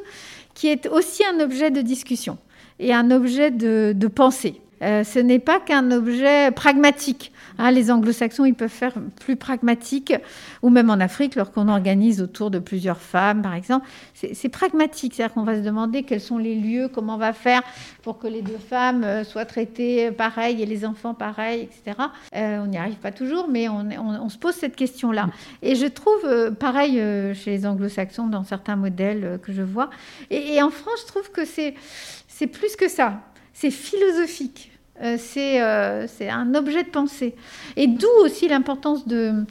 qui 0.54 0.68
est 0.68 0.88
aussi 0.88 1.22
un 1.24 1.40
objet 1.40 1.70
de 1.70 1.82
discussion 1.82 2.38
et 2.78 2.92
un 2.94 3.10
objet 3.10 3.50
de 3.50 4.06
pensée. 4.08 4.60
Ce 4.82 5.18
n'est 5.18 5.38
pas 5.38 5.60
qu'un 5.60 5.90
objet 5.90 6.50
pragmatique. 6.50 7.32
Hein, 7.58 7.70
les 7.70 7.90
anglo-saxons, 7.90 8.44
ils 8.44 8.54
peuvent 8.54 8.68
faire 8.68 8.94
plus 9.20 9.36
pragmatique, 9.36 10.14
ou 10.62 10.70
même 10.70 10.90
en 10.90 11.00
Afrique, 11.00 11.34
lorsqu'on 11.34 11.68
organise 11.68 12.22
autour 12.22 12.50
de 12.50 12.58
plusieurs 12.58 13.00
femmes, 13.00 13.42
par 13.42 13.54
exemple. 13.54 13.86
C'est 14.14 14.48
pragmatique, 14.48 15.14
c'est-à-dire 15.14 15.34
qu'on 15.34 15.44
va 15.44 15.56
se 15.56 15.60
demander 15.60 16.02
quels 16.02 16.20
sont 16.20 16.38
les 16.38 16.54
lieux, 16.54 16.88
comment 16.88 17.14
on 17.14 17.18
va 17.18 17.32
faire 17.32 17.62
pour 18.02 18.18
que 18.18 18.26
les 18.26 18.42
deux 18.42 18.58
femmes 18.58 19.04
euh, 19.04 19.24
soient 19.24 19.44
traitées 19.44 20.10
pareil 20.10 20.62
et 20.62 20.66
les 20.66 20.84
enfants 20.84 21.14
pareil, 21.14 21.62
etc. 21.62 21.96
Euh, 22.34 22.58
on 22.62 22.66
n'y 22.66 22.78
arrive 22.78 22.96
pas 22.96 23.12
toujours, 23.12 23.48
mais 23.48 23.68
on, 23.68 24.28
se 24.28 24.38
pose 24.38 24.54
cette 24.54 24.76
question-là. 24.76 25.28
Et 25.62 25.74
je 25.74 25.86
trouve, 25.86 26.24
euh, 26.24 26.50
pareil 26.50 26.94
chez 27.34 27.50
les 27.50 27.66
anglo-saxons, 27.66 28.26
dans 28.26 28.44
certains 28.44 28.76
modèles 28.76 29.38
que 29.42 29.52
je 29.52 29.62
vois. 29.62 29.90
Et 30.30 30.62
en 30.62 30.70
France, 30.70 31.00
je 31.02 31.06
trouve 31.06 31.30
que 31.30 31.44
c'est 31.44 32.46
plus 32.46 32.76
que 32.76 32.88
ça. 32.88 33.20
C'est 33.52 33.70
philosophique. 33.70 34.71
Euh, 35.02 35.16
euh, 35.36 36.06
c'est 36.08 36.28
un 36.28 36.54
objet 36.54 36.84
de 36.84 36.88
pensée. 36.88 37.34
Et 37.76 37.86
d'où 37.86 38.08
aussi 38.20 38.48
l'importance 38.48 39.06
de, 39.06 39.44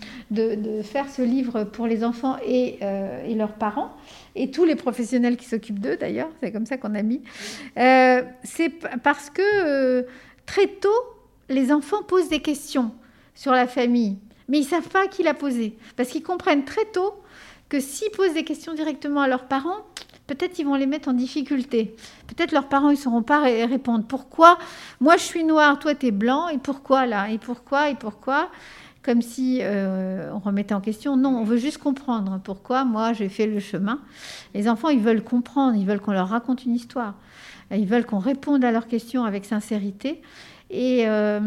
faire 0.84 1.10
ce 1.10 1.22
livre 1.22 1.66
pour 1.66 1.88
les 1.88 2.04
enfants 2.04 2.38
et, 2.46 2.78
euh, 2.82 3.26
et, 3.26 3.36
leurs 3.36 3.54
parents, 3.54 3.96
et 4.36 4.52
tous 4.52 4.64
les 4.64 4.76
professionnels 4.76 5.38
qui 5.38 5.46
s'occupent 5.46 5.80
d'eux 5.80 5.98
d'ailleurs, 5.98 6.30
c'est 6.42 6.52
comme 6.52 6.66
ça 6.66 6.78
qu'on 6.78 6.96
a 6.96 7.04
mis. 7.04 7.22
c'est 7.76 8.70
parce 9.04 9.30
que 9.30 10.06
très 10.46 10.68
tôt, 10.68 10.90
les 11.50 11.72
enfants 11.72 12.04
posent 12.04 12.30
des 12.30 12.42
questions 12.42 12.92
sur 13.36 13.52
la 13.52 13.68
famille, 13.68 14.18
mais 14.48 14.60
ils 14.60 14.64
ne 14.64 14.70
savent 14.70 14.90
pas 14.90 15.08
qui 15.08 15.24
la 15.24 15.34
poser, 15.34 15.76
parce 15.96 16.10
qu'ils 16.10 16.24
comprennent 16.24 16.66
très 16.66 16.86
tôt 16.86 17.14
que 17.70 17.80
s'ils 17.80 18.12
posent 18.12 18.34
des 18.34 18.44
questions 18.44 18.74
directement 18.74 19.22
à 19.22 19.28
leurs 19.28 19.48
parents, 19.48 19.86
peut-être 20.36 20.60
ils 20.60 20.66
vont 20.66 20.76
les 20.76 20.86
mettre 20.86 21.10
en 21.10 21.14
difficulté. 21.14 21.94
Peut-être 22.28 22.54
leurs 22.54 22.70
parents, 22.70 22.90
ils 22.90 22.96
ne 22.96 23.00
sauront 23.00 23.22
pas 23.22 23.42
répondre. 23.42 24.06
Pourquoi? 24.08 24.58
Moi, 25.02 25.18
je 25.18 25.24
suis 25.24 25.44
noir, 25.44 25.78
toi, 25.78 25.94
tu 25.94 26.08
es 26.08 26.12
blanc, 26.12 26.48
et 26.48 26.58
pourquoi 26.58 27.06
là? 27.06 27.30
Et 27.30 27.38
pourquoi 27.38 27.90
Et 27.90 27.96
pourquoi? 27.96 28.50
Comme 29.04 29.22
si 29.22 29.60
euh, 29.62 30.32
on 30.34 30.40
remettait 30.40 30.74
en 30.74 30.80
question. 30.80 31.18
Non, 31.18 31.38
on 31.38 31.44
veut 31.44 31.58
juste 31.58 31.80
comprendre 31.80 32.40
pourquoi 32.44 32.86
moi, 32.86 33.12
j'ai 33.12 33.28
fait 33.28 33.46
le 33.46 33.60
chemin. 33.60 34.00
Les 34.54 34.70
enfants, 34.70 34.90
ils 34.90 35.02
veulent 35.02 35.24
comprendre, 35.24 35.76
ils 35.76 35.86
veulent 35.86 36.00
qu'on 36.00 36.14
leur 36.14 36.30
raconte 36.30 36.64
une 36.64 36.76
histoire. 36.76 37.16
Ils 37.72 37.88
veulent 37.88 38.06
qu'on 38.06 38.20
réponde 38.20 38.64
à 38.64 38.72
leurs 38.72 38.88
questions 38.88 39.26
avec 39.26 39.44
sincérité. 39.44 40.22
Et 40.70 41.08
euh, 41.08 41.42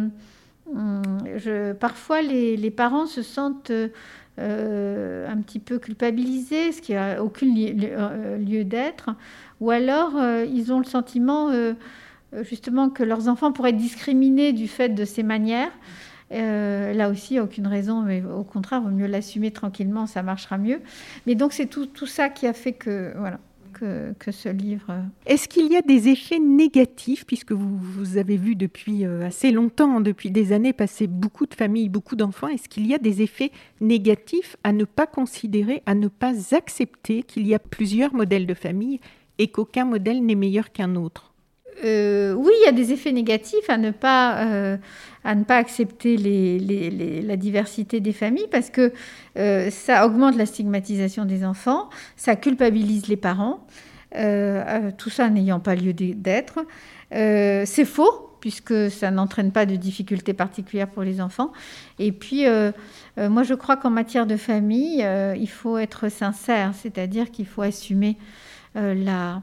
hum, 0.74 1.02
parfois, 1.80 2.20
les, 2.20 2.58
les, 2.58 2.70
parents 2.70 3.06
se 3.06 3.22
sentent... 3.22 3.70
Euh, 3.70 3.88
un 4.38 5.40
petit 5.42 5.58
peu 5.58 5.78
culpabilisés, 5.78 6.72
ce 6.72 6.80
qui 6.80 6.92
n'a 6.92 7.22
aucun 7.22 7.46
euh, 7.46 8.36
lieu, 8.38 8.64
d'être, 8.64 9.10
ou 9.60 9.70
alors 9.70 10.16
euh, 10.16 10.44
ils 10.44 10.72
ont 10.72 10.78
le 10.78 10.84
sentiment 10.84 11.50
justement 12.42 12.90
que 12.90 13.04
leurs 13.04 13.28
enfants 13.28 13.52
pourraient 13.52 13.70
être 13.70 13.76
discriminés 13.76 14.52
du 14.52 14.66
fait 14.66 14.88
de 14.88 15.04
ces 15.04 15.22
manières. 15.22 15.70
là 16.30 17.08
aussi, 17.08 17.38
aucune 17.38 17.68
raison, 17.68 18.02
mais 18.02 18.22
au 18.24 18.42
contraire, 18.42 18.80
il 18.82 18.90
vaut 18.90 18.96
mieux 18.96 19.06
l'assumer 19.06 19.52
tranquillement, 19.52 20.06
ça 20.06 20.22
marchera 20.22 20.58
mieux. 20.58 20.80
Mais 21.26 21.36
donc 21.36 21.52
c'est 21.52 21.66
tout, 21.66 21.86
tout 21.86 22.06
ça 22.06 22.28
qui 22.28 22.46
a 22.48 22.52
fait 22.52 22.72
que 22.72 23.12
voilà 23.16 23.38
que, 24.18 24.32
ce 24.32 24.48
livre. 24.48 24.94
Est-ce 25.26 25.48
qu'il 25.48 25.72
y 25.72 25.76
a 25.76 25.82
des 25.82 26.08
effets 26.08 26.38
négatifs, 26.38 27.24
puisque 27.26 27.52
vous, 27.52 27.76
vous 27.76 28.16
avez 28.18 28.36
vu 28.36 28.54
depuis 28.54 29.04
euh, 29.04 29.26
assez 29.26 29.50
longtemps, 29.50 30.00
depuis 30.00 30.30
des 30.30 30.52
années, 30.52 30.72
passer 30.72 31.06
beaucoup 31.06 31.46
de 31.46 31.54
familles, 31.54 31.88
beaucoup 31.88 32.16
d'enfants, 32.16 32.48
est-ce 32.48 32.68
qu'il 32.68 32.86
y 32.86 32.94
a 32.94 32.98
des 32.98 33.22
effets 33.22 33.50
négatifs 33.80 34.56
à 34.64 34.72
ne 34.72 34.84
pas 34.84 35.06
considérer, 35.06 35.82
à 35.86 35.94
ne 35.94 36.08
pas 36.08 36.54
accepter 36.54 37.22
qu'il 37.22 37.46
y 37.46 37.54
a 37.54 37.58
plusieurs 37.58 38.14
modèles 38.14 38.46
de 38.46 38.54
famille 38.54 39.00
et 39.38 39.48
qu'aucun 39.48 39.84
modèle 39.84 40.24
n'est 40.24 40.34
meilleur 40.34 40.72
qu'un 40.72 40.96
autre? 40.96 41.34
Euh, 41.84 42.32
oui, 42.34 42.52
il 42.60 42.64
y 42.64 42.68
a 42.68 42.72
des 42.72 42.92
effets 42.92 43.12
négatifs 43.12 43.68
à 43.68 43.76
ne 43.76 43.90
pas, 43.90 44.46
euh, 44.46 44.76
à 45.24 45.34
ne 45.34 45.44
pas 45.44 45.56
accepter 45.56 46.16
la 46.16 47.36
diversité 47.36 48.00
des 48.00 48.12
familles 48.12 48.48
parce 48.50 48.70
que 48.70 48.92
euh, 49.36 49.70
ça 49.70 50.06
augmente 50.06 50.36
la 50.36 50.46
stigmatisation 50.46 51.24
des 51.24 51.44
enfants, 51.44 51.88
ça 52.16 52.36
culpabilise 52.36 53.08
les 53.08 53.16
parents, 53.16 53.66
tout 54.96 55.10
ça 55.10 55.28
n'ayant 55.28 55.58
pas 55.58 55.74
lieu 55.74 55.92
d'être. 55.92 56.64
C'est 57.10 57.84
faux 57.84 58.30
puisque 58.40 58.90
ça 58.90 59.10
n'entraîne 59.10 59.50
pas 59.50 59.66
de 59.66 59.74
difficultés 59.74 60.34
particulières 60.34 60.88
pour 60.88 61.02
les 61.02 61.20
enfants. 61.20 61.50
Et 61.98 62.12
puis, 62.12 62.44
moi, 63.16 63.42
je 63.42 63.54
crois 63.54 63.76
qu'en 63.76 63.90
matière 63.90 64.26
de 64.26 64.36
famille, 64.36 65.04
il 65.36 65.48
faut 65.48 65.78
être 65.78 66.08
sincère, 66.08 66.74
c'est-à-dire 66.74 67.32
qu'il 67.32 67.46
faut 67.46 67.62
assumer 67.62 68.16
la 68.76 69.42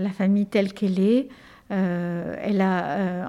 la, 0.00 0.10
famille 0.10 0.46
telle 0.46 0.72
qu'elle 0.72 1.00
est. 1.00 1.28
Euh, 1.70 2.36
elle 2.40 2.60
a 2.60 2.84
euh, 2.84 3.26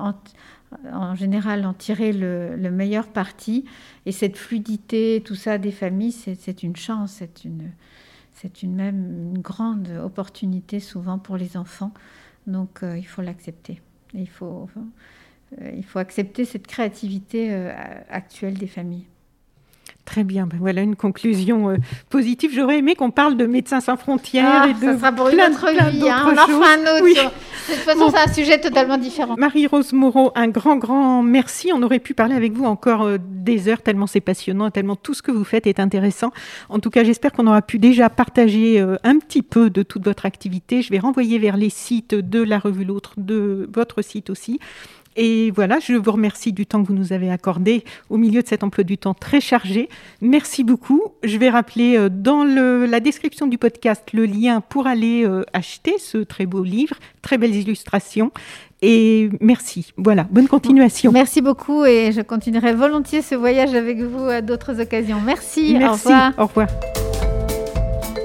en, 0.92 1.16
général 1.16 1.66
en 1.66 1.74
tiré 1.74 2.14
le, 2.14 2.70
meilleur 2.72 3.08
parti. 3.08 3.66
Et 4.06 4.12
cette 4.12 4.38
fluidité, 4.38 5.22
tout 5.26 5.36
ça 5.36 5.58
des 5.58 5.72
familles, 5.72 6.12
c'est 6.12 6.64
une 6.64 6.76
chance, 6.76 7.14
c'est 7.20 7.46
une, 7.46 7.72
c'est 8.32 8.64
une 8.64 8.76
même 8.76 9.34
une 9.34 9.42
grande 9.42 9.90
opportunité 10.04 10.80
souvent 10.80 11.20
pour 11.20 11.38
les 11.38 11.58
enfants. 11.58 11.94
Donc 12.48 12.84
euh, 12.84 12.98
il 12.98 13.06
faut 13.06 13.22
l'accepter. 13.22 13.82
Il 14.14 14.30
faut, 14.30 14.70
il 15.76 15.84
faut 15.84 16.00
accepter 16.00 16.46
cette 16.46 16.68
créativité 16.68 17.52
actuelle 18.10 18.54
des 18.56 18.68
familles. 18.68 19.08
Très 20.06 20.26
bien, 20.26 20.48
ben 20.48 20.58
voilà 20.60 20.82
une 20.82 20.98
conclusion 20.98 21.70
euh, 21.70 21.78
positive. 22.10 22.52
J'aurais 22.54 22.80
aimé 22.80 22.94
qu'on 22.96 23.12
parle 23.12 23.38
de 23.38 23.46
Médecins 23.46 23.80
sans 23.80 23.96
frontières 23.96 24.64
ah, 24.64 24.68
et 24.70 24.74
de 24.74 24.80
ça 24.80 24.98
sera 24.98 25.12
pour 25.14 25.30
une 25.30 25.40
autre 25.40 25.70
vie. 25.92 26.10
Hein. 26.10 26.26
On 26.28 26.32
en 26.32 26.46
fera 26.46 26.74
un 26.74 26.98
autre. 26.98 27.32
De 27.70 27.74
toute 27.74 27.84
façon, 27.84 28.10
c'est 28.10 28.30
un 28.30 28.34
sujet 28.34 28.60
totalement 28.60 28.98
différent. 28.98 29.36
Marie-Rose 29.38 29.94
Moreau, 29.94 30.34
un 30.36 30.50
grand, 30.50 30.76
grand 30.76 31.24
merci. 31.24 31.72
On 31.74 31.82
aurait 31.82 32.00
pu 32.00 32.14
parler 32.14 32.36
avec 32.36 32.52
vous 32.52 32.66
encore 32.66 33.04
euh, 33.04 33.18
des 33.22 33.70
heures, 33.70 33.82
tellement 33.82 34.06
c'est 34.06 34.20
passionnant, 34.20 34.70
tellement 34.72 34.98
tout 34.98 35.14
ce 35.14 35.22
que 35.22 35.32
vous 35.32 35.46
faites 35.46 35.68
est 35.68 35.80
intéressant. 35.80 36.34
En 36.68 36.80
tout 36.80 36.90
cas, 36.90 37.06
j'espère 37.06 37.32
qu'on 37.32 37.48
aura 37.48 37.62
pu 37.62 37.80
déjà 37.80 38.10
partager 38.10 38.82
euh, 38.82 38.98
un 39.06 39.18
petit 39.20 39.42
peu 39.42 39.70
de 39.70 39.84
toute 39.84 40.04
votre 40.04 40.26
activité. 40.26 40.82
Je 40.82 40.90
vais 40.90 41.00
renvoyer 41.00 41.40
vers 41.40 41.56
les 41.56 41.70
sites 41.70 42.14
de 42.14 42.44
la 42.44 42.60
revue 42.60 42.84
L'autre, 42.84 43.14
de 43.16 43.70
votre 43.74 44.02
site 44.02 44.30
aussi. 44.30 44.60
Et 45.16 45.52
voilà, 45.52 45.80
je 45.80 45.94
vous 45.94 46.12
remercie 46.12 46.54
du 46.54 46.66
temps 46.66 46.82
que 46.82 46.88
vous 46.88 46.94
nous 46.94 47.14
avez 47.14 47.30
accordé 47.30 47.84
au 48.10 48.18
milieu 48.18 48.42
de 48.42 48.48
cet 48.48 48.64
emploi 48.64 48.84
du 48.84 48.98
temps 48.98 49.14
très 49.14 49.42
chargé. 49.42 49.90
Merci 50.22 50.64
beaucoup. 50.64 51.02
Je 51.24 51.38
vais 51.38 51.50
rappeler 51.50 51.98
euh, 51.98 52.10
dans 52.10 52.44
la 52.44 53.00
description 53.00 53.48
du 53.48 53.58
podcast 53.58 54.04
le 54.14 54.26
lien 54.26 54.62
pour 54.62 54.88
aller 54.88 55.26
euh, 55.26 55.44
acheter 55.54 55.96
ce 56.00 56.18
très 56.18 56.46
beau 56.46 56.64
livre, 56.64 56.96
très 57.22 57.38
belles 57.38 57.56
illustrations. 57.56 58.32
Et 58.82 59.30
merci. 59.40 59.94
Voilà, 59.98 60.28
bonne 60.30 60.48
continuation. 60.48 61.12
Merci 61.12 61.42
beaucoup 61.42 61.86
et 61.86 62.12
je 62.12 62.22
continuerai 62.22 62.74
volontiers 62.74 63.22
ce 63.22 63.36
voyage 63.36 63.74
avec 63.76 64.02
vous 64.02 64.26
à 64.26 64.42
d'autres 64.42 64.82
occasions. 64.82 65.22
Merci. 65.22 65.76
Merci. 65.78 65.86
Au 65.86 65.94
revoir. 65.94 66.34
Au 66.38 66.46
revoir. 66.48 66.68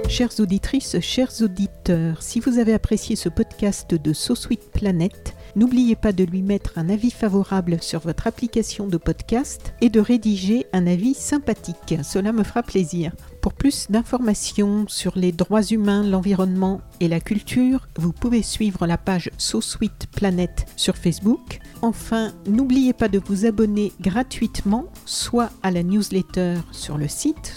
Chères 0.09 0.41
auditrices, 0.41 0.99
chers 1.01 1.43
auditeurs, 1.43 2.23
si 2.23 2.41
vous 2.41 2.59
avez 2.59 2.73
apprécié 2.73 3.15
ce 3.15 3.29
podcast 3.29 3.95
de 3.95 4.13
So 4.15 4.35
Sweet 4.35 4.73
Planet, 4.73 5.37
N'oubliez 5.57 5.97
pas 5.97 6.13
de 6.13 6.25
lui 6.25 6.43
mettre 6.43 6.73
un 6.77 6.89
avis 6.89 7.11
favorable 7.11 7.79
sur 7.81 8.01
votre 8.01 8.27
application 8.27 8.87
de 8.87 8.97
podcast 8.97 9.75
et 9.81 9.89
de 9.89 10.01
rédiger 10.01 10.67
un 10.73 10.87
avis 10.87 11.15
sympathique. 11.15 11.97
Cela 12.03 12.33
me 12.33 12.43
fera 12.43 12.63
plaisir. 12.63 13.13
Pour 13.41 13.55
plus 13.55 13.87
d'informations 13.91 14.85
sur 14.89 15.13
les 15.17 15.33
droits 15.33 15.63
humains, 15.63 16.03
l'environnement 16.03 16.81
et 17.01 17.09
la 17.09 17.21
culture, 17.21 17.89
vous 17.97 18.13
pouvez 18.13 18.43
suivre 18.43 18.87
la 18.87 18.99
page 18.99 19.31
So 19.39 19.61
Sweet 19.61 20.09
Planet 20.13 20.67
sur 20.77 20.97
Facebook. 20.97 21.61
Enfin, 21.83 22.33
n'oubliez 22.47 22.93
pas 22.93 23.09
de 23.09 23.21
vous 23.25 23.47
abonner 23.47 23.93
gratuitement, 24.01 24.87
soit 25.05 25.51
à 25.63 25.71
la 25.71 25.83
newsletter 25.83 26.55
sur 26.73 26.99
le 26.99 27.09
site 27.09 27.53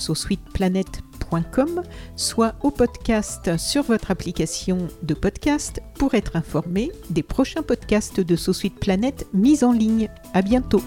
soit 2.16 2.56
au 2.62 2.72
podcast 2.72 3.58
sur 3.58 3.84
votre 3.84 4.12
application 4.12 4.88
de 5.04 5.14
podcast 5.14 5.82
pour 5.96 6.14
être 6.14 6.36
informé 6.36 6.92
des 7.10 7.24
prochains 7.24 7.64
podcasts 7.64 8.20
de 8.20 8.36
Sous 8.36 8.54
Suite 8.54 8.80
Planète 8.80 9.28
mis 9.34 9.64
en 9.64 9.72
ligne. 9.72 10.10
À 10.34 10.42
bientôt. 10.42 10.82